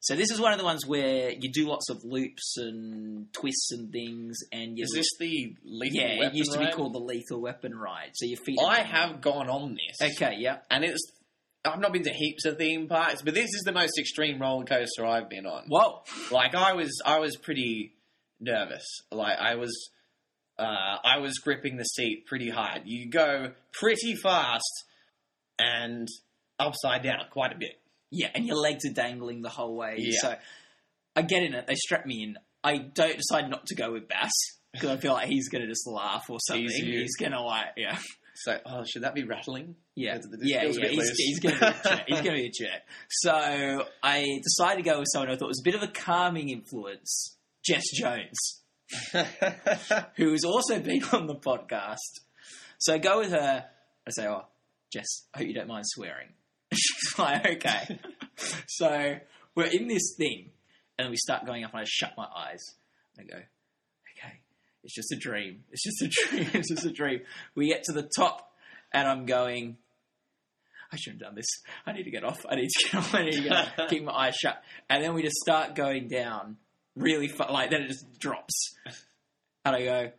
So 0.00 0.16
this 0.16 0.30
is 0.30 0.40
one 0.40 0.52
of 0.52 0.58
the 0.58 0.64
ones 0.64 0.86
where 0.86 1.30
you 1.30 1.52
do 1.52 1.68
lots 1.68 1.90
of 1.90 2.02
loops 2.04 2.56
and 2.56 3.30
twists 3.34 3.70
and 3.70 3.92
things, 3.92 4.38
and 4.50 4.78
you. 4.78 4.84
Is 4.84 4.92
this 4.94 5.06
the 5.18 5.54
lethal 5.62 6.00
yeah, 6.00 6.26
it 6.26 6.34
used 6.34 6.52
to 6.52 6.58
be 6.58 6.64
ride? 6.64 6.74
called 6.74 6.94
the 6.94 7.00
Lethal 7.00 7.42
Weapon 7.42 7.74
Ride. 7.74 8.12
So 8.14 8.24
you 8.24 8.36
feet. 8.36 8.58
I 8.66 8.80
have 8.80 9.20
gone 9.20 9.50
on 9.50 9.76
this. 9.76 10.12
Okay, 10.16 10.36
yeah. 10.38 10.58
And 10.70 10.84
it's. 10.84 11.02
I've 11.62 11.80
not 11.80 11.92
been 11.92 12.04
to 12.04 12.12
heaps 12.12 12.46
of 12.46 12.56
theme 12.56 12.88
parks, 12.88 13.20
but 13.20 13.34
this 13.34 13.50
is 13.52 13.62
the 13.66 13.72
most 13.72 13.98
extreme 13.98 14.40
roller 14.40 14.64
coaster 14.64 15.04
I've 15.04 15.28
been 15.28 15.44
on. 15.44 15.64
Whoa. 15.68 16.02
Like 16.30 16.54
I 16.54 16.72
was, 16.72 16.90
I 17.04 17.18
was 17.18 17.36
pretty 17.36 17.92
nervous. 18.40 18.86
Like 19.12 19.38
I 19.38 19.56
was, 19.56 19.90
uh, 20.58 20.96
I 21.04 21.18
was 21.18 21.34
gripping 21.34 21.76
the 21.76 21.84
seat 21.84 22.24
pretty 22.26 22.48
hard. 22.48 22.84
You 22.86 23.10
go 23.10 23.52
pretty 23.72 24.14
fast 24.14 24.84
and 25.58 26.08
upside 26.58 27.02
down 27.02 27.24
quite 27.30 27.52
a 27.52 27.58
bit. 27.58 27.79
Yeah, 28.10 28.28
and 28.34 28.46
your 28.46 28.56
legs 28.56 28.84
are 28.84 28.92
dangling 28.92 29.42
the 29.42 29.48
whole 29.48 29.76
way. 29.76 29.94
Yeah. 29.98 30.18
So 30.20 30.34
I 31.16 31.22
get 31.22 31.42
in 31.42 31.54
it. 31.54 31.66
They 31.66 31.74
strap 31.76 32.06
me 32.06 32.22
in. 32.22 32.36
I 32.62 32.78
don't 32.78 33.16
decide 33.16 33.48
not 33.48 33.66
to 33.66 33.74
go 33.74 33.92
with 33.92 34.08
Baz 34.08 34.30
because 34.72 34.90
I 34.90 34.96
feel 34.98 35.12
like 35.12 35.28
he's 35.28 35.48
going 35.48 35.62
to 35.62 35.68
just 35.68 35.86
laugh 35.86 36.24
or 36.28 36.38
something. 36.46 36.66
He's 36.68 37.16
going 37.16 37.32
to 37.32 37.40
like, 37.40 37.66
yeah, 37.76 37.98
So, 38.34 38.58
oh, 38.66 38.84
should 38.84 39.02
that 39.02 39.14
be 39.14 39.24
rattling? 39.24 39.76
yeah, 39.96 40.18
yeah, 40.42 40.64
yeah. 40.64 40.88
He's, 40.88 41.10
he's 41.16 41.40
going 41.40 41.56
to 41.56 41.60
be 41.60 41.66
a 41.66 41.72
jerk. 41.88 42.02
He's 42.06 42.20
going 42.20 42.36
to 42.36 42.42
be 42.42 42.46
a 42.46 42.50
jerk. 42.50 42.80
So 43.10 43.84
I 44.02 44.40
decided 44.42 44.84
to 44.84 44.90
go 44.90 44.98
with 44.98 45.08
someone 45.12 45.30
I 45.30 45.36
thought 45.36 45.48
was 45.48 45.60
a 45.60 45.64
bit 45.64 45.74
of 45.74 45.82
a 45.82 45.88
calming 45.88 46.48
influence, 46.50 47.36
Jess 47.64 47.84
Jones, 47.94 48.62
who 50.16 50.32
has 50.32 50.44
also 50.44 50.80
been 50.80 51.02
on 51.12 51.26
the 51.26 51.36
podcast. 51.36 52.20
So 52.78 52.94
I 52.94 52.98
go 52.98 53.18
with 53.18 53.30
her. 53.32 53.66
I 54.06 54.10
say, 54.10 54.26
"Oh, 54.26 54.46
Jess, 54.92 55.06
I 55.34 55.38
hope 55.38 55.48
you 55.48 55.54
don't 55.54 55.68
mind 55.68 55.84
swearing." 55.86 56.28
She's 56.72 57.18
like, 57.18 57.46
"Okay." 57.46 58.00
so 58.68 59.16
we're 59.54 59.66
in 59.66 59.88
this 59.88 60.14
thing, 60.16 60.50
and 60.98 61.10
we 61.10 61.16
start 61.16 61.46
going 61.46 61.64
up, 61.64 61.72
and 61.72 61.80
I 61.80 61.84
shut 61.86 62.12
my 62.16 62.26
eyes. 62.34 62.62
I 63.18 63.22
go, 63.24 63.36
"Okay, 63.36 64.40
it's 64.84 64.94
just 64.94 65.12
a 65.12 65.16
dream. 65.16 65.64
It's 65.70 65.82
just 65.82 66.02
a 66.02 66.08
dream. 66.28 66.50
It's 66.54 66.68
just 66.68 66.84
a 66.86 66.92
dream." 66.92 67.20
We 67.54 67.68
get 67.68 67.84
to 67.84 67.92
the 67.92 68.08
top, 68.16 68.52
and 68.92 69.06
I'm 69.08 69.26
going. 69.26 69.76
I 70.92 70.96
shouldn't 70.96 71.22
have 71.22 71.28
done 71.30 71.36
this. 71.36 71.46
I 71.86 71.92
need 71.92 72.02
to 72.02 72.10
get 72.10 72.24
off. 72.24 72.44
I 72.50 72.56
need 72.56 72.68
to 72.68 72.88
get 72.90 72.94
off. 72.98 73.14
I 73.14 73.22
need 73.22 73.32
to 73.34 73.42
get 73.42 73.52
off. 73.52 73.88
Keep 73.88 74.02
my 74.04 74.12
eyes 74.12 74.34
shut. 74.34 74.60
And 74.88 75.04
then 75.04 75.14
we 75.14 75.22
just 75.22 75.36
start 75.36 75.76
going 75.76 76.08
down 76.08 76.56
really 76.96 77.28
far. 77.28 77.52
Like, 77.52 77.70
then 77.70 77.82
it 77.82 77.88
just 77.88 78.18
drops. 78.18 78.74
And 79.64 79.76
I 79.76 79.84
go, 79.84 80.10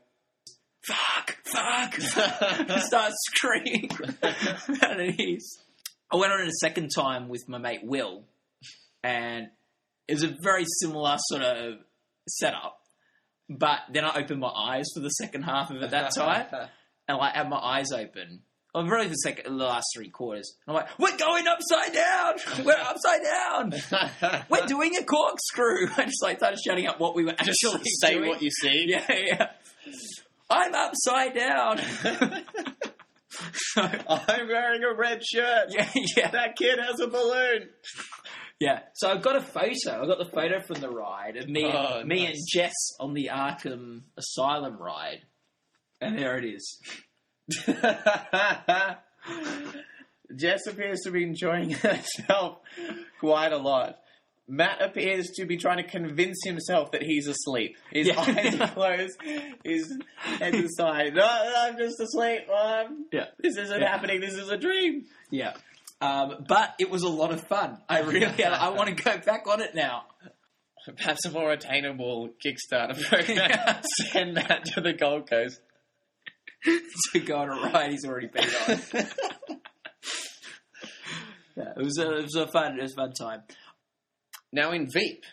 fuck, 0.85 1.37
fuck. 1.43 1.93
I 2.69 2.79
start 2.79 3.11
screaming 3.35 3.89
underneath. 4.81 5.43
I 6.11 6.17
went 6.17 6.31
on 6.33 6.41
it 6.41 6.47
a 6.47 6.51
second 6.59 6.89
time 6.95 7.29
with 7.29 7.47
my 7.47 7.57
mate 7.57 7.81
Will. 7.83 8.23
And 9.03 9.47
it 10.07 10.13
was 10.13 10.23
a 10.23 10.35
very 10.43 10.65
similar 10.81 11.17
sort 11.19 11.41
of 11.41 11.75
setup. 12.27 12.77
But 13.49 13.79
then 13.91 14.05
I 14.05 14.19
opened 14.21 14.39
my 14.39 14.49
eyes 14.49 14.85
for 14.93 15.01
the 15.01 15.09
second 15.09 15.43
half 15.43 15.71
of 15.71 15.81
it 15.81 15.91
that 15.91 16.11
time 16.15 16.45
and 17.07 17.17
like 17.17 17.33
had 17.35 17.49
my 17.49 17.57
eyes 17.57 17.91
open. 17.91 18.41
Well, 18.73 18.85
really 18.85 19.07
the 19.07 19.15
second, 19.15 19.57
the 19.57 19.65
last 19.65 19.85
three 19.93 20.07
quarters. 20.09 20.55
I'm 20.65 20.73
like, 20.73 20.87
we're 20.97 21.17
going 21.17 21.45
upside 21.45 21.93
down. 21.93 22.65
We're 22.65 22.77
upside 22.79 23.21
down. 23.21 24.43
We're 24.49 24.65
doing 24.65 24.95
a 24.95 25.03
corkscrew. 25.03 25.87
I 25.97 26.05
just 26.05 26.23
like 26.23 26.37
started 26.37 26.57
shouting 26.65 26.87
out 26.87 26.97
what 26.97 27.13
we 27.13 27.25
were 27.25 27.31
actually 27.31 27.51
Just 27.79 27.99
say 27.99 28.13
doing. 28.13 28.29
what 28.29 28.41
you 28.41 28.49
see. 28.49 28.85
Yeah, 28.87 29.05
yeah. 29.11 29.47
I'm 30.49 30.73
upside 30.73 31.33
down. 31.35 31.81
So, 33.73 33.81
I'm 34.09 34.47
wearing 34.47 34.83
a 34.83 34.93
red 34.95 35.21
shirt. 35.25 35.67
yeah, 35.69 35.89
yeah, 36.17 36.31
That 36.31 36.55
kid 36.55 36.79
has 36.79 36.99
a 36.99 37.07
balloon. 37.07 37.69
yeah. 38.59 38.79
So 38.93 39.09
I've 39.09 39.21
got 39.21 39.35
a 39.35 39.41
photo. 39.41 40.03
I 40.03 40.05
got 40.07 40.17
the 40.17 40.25
photo 40.31 40.59
from 40.61 40.79
the 40.81 40.89
ride 40.89 41.37
of 41.37 41.47
me, 41.49 41.65
Oh, 41.65 41.99
and, 41.99 42.07
me 42.09 42.25
nice. 42.25 42.35
and 42.35 42.43
Jess 42.51 42.73
on 42.99 43.13
the 43.13 43.29
Arkham 43.31 44.01
Asylum 44.17 44.77
ride, 44.77 45.21
and 45.99 46.17
there 46.17 46.37
it 46.37 46.45
is. 46.45 46.79
Jess 50.35 50.65
appears 50.67 51.01
to 51.03 51.11
be 51.11 51.23
enjoying 51.23 51.71
herself 51.71 52.59
quite 53.19 53.51
a 53.51 53.57
lot. 53.57 53.99
Matt 54.47 54.81
appears 54.81 55.29
to 55.37 55.45
be 55.45 55.55
trying 55.57 55.77
to 55.77 55.83
convince 55.83 56.37
himself 56.43 56.91
that 56.91 57.03
he's 57.03 57.27
asleep. 57.27 57.77
His 57.91 58.07
Yeah. 58.07 58.19
eyes 58.19 58.59
are 58.59 58.67
closed, 58.73 59.17
his 59.63 59.97
head 60.17 60.55
aside. 60.55 61.13
No, 61.15 61.25
I'm 61.25 61.77
just 61.77 61.99
asleep. 62.01 62.41
Um, 62.49 63.07
Yeah. 63.13 63.27
this 63.39 63.55
isn't 63.57 63.79
Yeah. 63.81 63.89
happening. 63.89 64.19
This 64.19 64.33
is 64.33 64.49
a 64.49 64.57
dream. 64.57 65.05
Yeah. 65.29 65.53
Um, 66.01 66.45
but 66.47 66.73
it 66.79 66.89
was 66.89 67.03
a 67.03 67.09
lot 67.09 67.31
of 67.31 67.47
fun. 67.47 67.77
I 67.87 67.99
really, 68.01 68.43
I 68.43 68.69
want 68.69 68.89
to 68.95 69.03
go 69.03 69.17
back 69.19 69.47
on 69.47 69.61
it 69.61 69.73
now. 69.75 70.05
Perhaps 70.97 71.25
a 71.25 71.31
more 71.31 71.51
attainable 71.51 72.29
Kickstarter 72.43 72.99
program. 73.07 73.81
Send 74.11 74.35
that 74.37 74.65
to 74.73 74.81
the 74.81 74.93
Gold 74.93 75.29
Coast. 75.29 75.61
to 77.13 77.19
go 77.19 77.37
on 77.37 77.49
a 77.49 77.71
ride 77.71 77.91
he's 77.91 78.03
already 78.05 78.27
been 78.27 78.43
on. 78.43 78.81
Yeah, 81.55 81.73
it 81.77 81.83
was 81.83 81.97
a, 81.99 82.17
it 82.17 82.23
was 82.23 82.35
a 82.35 82.47
fun, 82.47 82.79
it 82.79 82.81
was 82.81 82.93
a 82.93 82.95
fun 82.95 83.13
time. 83.13 83.41
Now 84.51 84.71
in 84.71 84.87
Veep, 84.91 85.23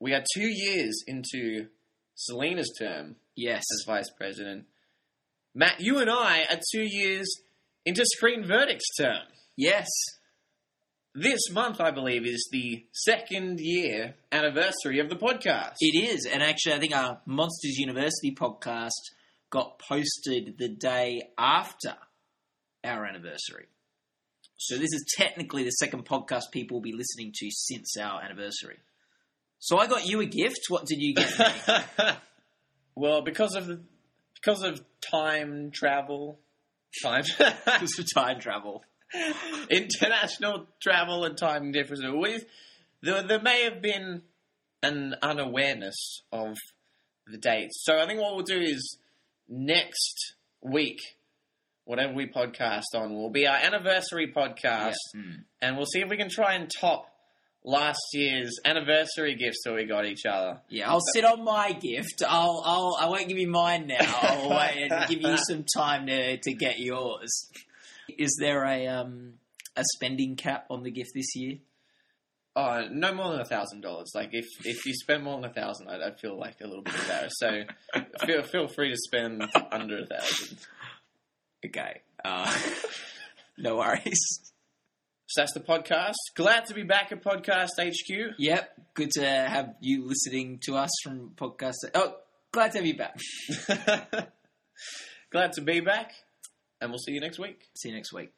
we 0.00 0.12
are 0.12 0.24
two 0.34 0.46
years 0.48 1.02
into 1.06 1.68
Selina's 2.14 2.72
term 2.78 3.16
Yes. 3.36 3.62
as 3.72 3.84
vice 3.86 4.10
president. 4.10 4.66
Matt, 5.54 5.80
you 5.80 5.98
and 5.98 6.10
I 6.10 6.44
are 6.50 6.60
two 6.72 6.82
years 6.86 7.26
into 7.84 8.04
Screen 8.04 8.44
Verdict's 8.44 8.94
term. 8.98 9.26
Yes. 9.56 9.86
This 11.14 11.50
month, 11.50 11.80
I 11.80 11.90
believe, 11.92 12.26
is 12.26 12.46
the 12.52 12.84
second 12.92 13.58
year 13.60 14.16
anniversary 14.32 14.98
of 15.00 15.08
the 15.08 15.16
podcast. 15.16 15.76
It 15.80 15.96
is, 16.10 16.26
and 16.30 16.42
actually, 16.42 16.74
I 16.74 16.78
think 16.78 16.94
our 16.94 17.20
Monsters 17.24 17.78
University 17.78 18.34
podcast 18.34 18.90
got 19.48 19.78
posted 19.78 20.58
the 20.58 20.68
day 20.68 21.30
after 21.38 21.96
our 22.84 23.06
anniversary. 23.06 23.66
So 24.56 24.76
this 24.76 24.92
is 24.92 25.04
technically 25.16 25.64
the 25.64 25.70
second 25.70 26.06
podcast 26.06 26.50
people 26.50 26.76
will 26.76 26.82
be 26.82 26.92
listening 26.92 27.32
to 27.36 27.48
since 27.50 27.96
our 28.00 28.22
anniversary. 28.22 28.78
So 29.58 29.78
I 29.78 29.86
got 29.86 30.06
you 30.06 30.20
a 30.20 30.26
gift. 30.26 30.60
What 30.68 30.86
did 30.86 30.98
you 31.00 31.14
get? 31.14 31.38
me? 31.38 32.04
well, 32.94 33.22
because 33.22 33.54
of 33.54 33.66
the, 33.66 33.80
because 34.34 34.62
of 34.62 34.80
time 35.00 35.70
travel, 35.72 36.40
time 37.02 37.24
Because 37.38 37.98
of 37.98 38.14
time 38.14 38.40
travel. 38.40 38.82
international 39.70 40.66
travel 40.82 41.24
and 41.24 41.36
time 41.36 41.72
differences. 41.72 42.06
With 42.08 42.44
there, 43.02 43.22
there 43.22 43.40
may 43.40 43.64
have 43.64 43.80
been 43.80 44.22
an 44.82 45.14
unawareness 45.22 46.22
of 46.32 46.56
the 47.26 47.38
dates. 47.38 47.82
So 47.82 47.98
I 47.98 48.06
think 48.06 48.20
what 48.20 48.34
we'll 48.34 48.44
do 48.44 48.60
is 48.60 48.98
next 49.48 50.34
week, 50.62 51.00
whatever 51.86 52.12
we 52.12 52.26
podcast 52.26 52.82
on, 52.94 53.14
will 53.14 53.30
be 53.30 53.46
our 53.46 53.56
anniversary 53.56 54.30
podcast, 54.36 54.94
Mm. 55.16 55.44
and 55.62 55.76
we'll 55.76 55.86
see 55.86 56.00
if 56.00 56.08
we 56.10 56.16
can 56.18 56.28
try 56.28 56.52
and 56.54 56.70
top 56.80 57.10
last 57.64 57.98
year's 58.12 58.52
anniversary 58.64 59.34
gifts 59.34 59.62
that 59.64 59.74
we 59.74 59.86
got 59.86 60.04
each 60.04 60.24
other. 60.24 60.60
Yeah, 60.68 60.88
I'll 60.90 61.00
sit 61.14 61.24
on 61.24 61.42
my 61.42 61.72
gift. 61.72 62.22
I'll, 62.28 62.62
I'll, 62.64 62.96
I 63.00 63.06
won't 63.08 63.26
give 63.28 63.38
you 63.38 63.48
mine 63.48 63.86
now. 63.88 63.96
I'll 64.00 64.50
wait 64.56 64.86
and 64.90 65.08
give 65.08 65.22
you 65.22 65.36
some 65.48 65.64
time 65.76 66.06
to, 66.06 66.36
to 66.36 66.52
get 66.52 66.78
yours. 66.78 67.50
Is 68.18 68.36
there 68.40 68.64
a 68.64 68.86
um 68.86 69.34
a 69.76 69.82
spending 69.96 70.36
cap 70.36 70.66
on 70.70 70.84
the 70.84 70.90
gift 70.92 71.10
this 71.14 71.34
year? 71.34 71.56
Oh, 72.54 72.86
no 72.90 73.12
more 73.12 73.32
than 73.32 73.40
a 73.40 73.44
thousand 73.44 73.82
dollars. 73.82 74.12
Like 74.14 74.30
if 74.32 74.46
if 74.64 74.86
you 74.86 74.94
spend 74.94 75.24
more 75.24 75.38
than 75.40 75.50
a 75.50 75.52
thousand, 75.52 75.88
I'd, 75.90 76.00
I'd 76.00 76.18
feel 76.20 76.38
like 76.38 76.54
a 76.62 76.66
little 76.66 76.82
bit 76.84 76.94
embarrassed. 76.94 77.36
So 77.38 77.62
feel 78.26 78.42
feel 78.44 78.68
free 78.68 78.90
to 78.90 78.96
spend 78.96 79.42
under 79.72 79.98
a 79.98 80.06
thousand. 80.06 80.58
Okay. 81.64 82.00
Uh, 82.24 82.52
no 83.58 83.76
worries. 83.76 84.52
So 85.28 85.40
that's 85.40 85.54
the 85.54 85.60
podcast. 85.60 86.14
Glad 86.36 86.66
to 86.66 86.74
be 86.74 86.82
back 86.84 87.10
at 87.10 87.22
Podcast 87.22 87.70
HQ. 87.78 88.34
Yep. 88.38 88.70
Good 88.94 89.10
to 89.12 89.24
have 89.24 89.74
you 89.80 90.06
listening 90.06 90.60
to 90.64 90.76
us 90.76 90.90
from 91.02 91.32
podcast. 91.36 91.74
Oh, 91.94 92.16
glad 92.52 92.72
to 92.72 92.78
have 92.78 92.86
you 92.86 92.96
back. 92.96 93.18
Glad 95.32 95.52
to 95.54 95.60
be 95.60 95.80
back, 95.80 96.12
and 96.80 96.90
we'll 96.90 96.98
see 96.98 97.12
you 97.12 97.20
next 97.20 97.38
week. 97.38 97.60
See 97.76 97.88
you 97.88 97.94
next 97.94 98.12
week. 98.12 98.32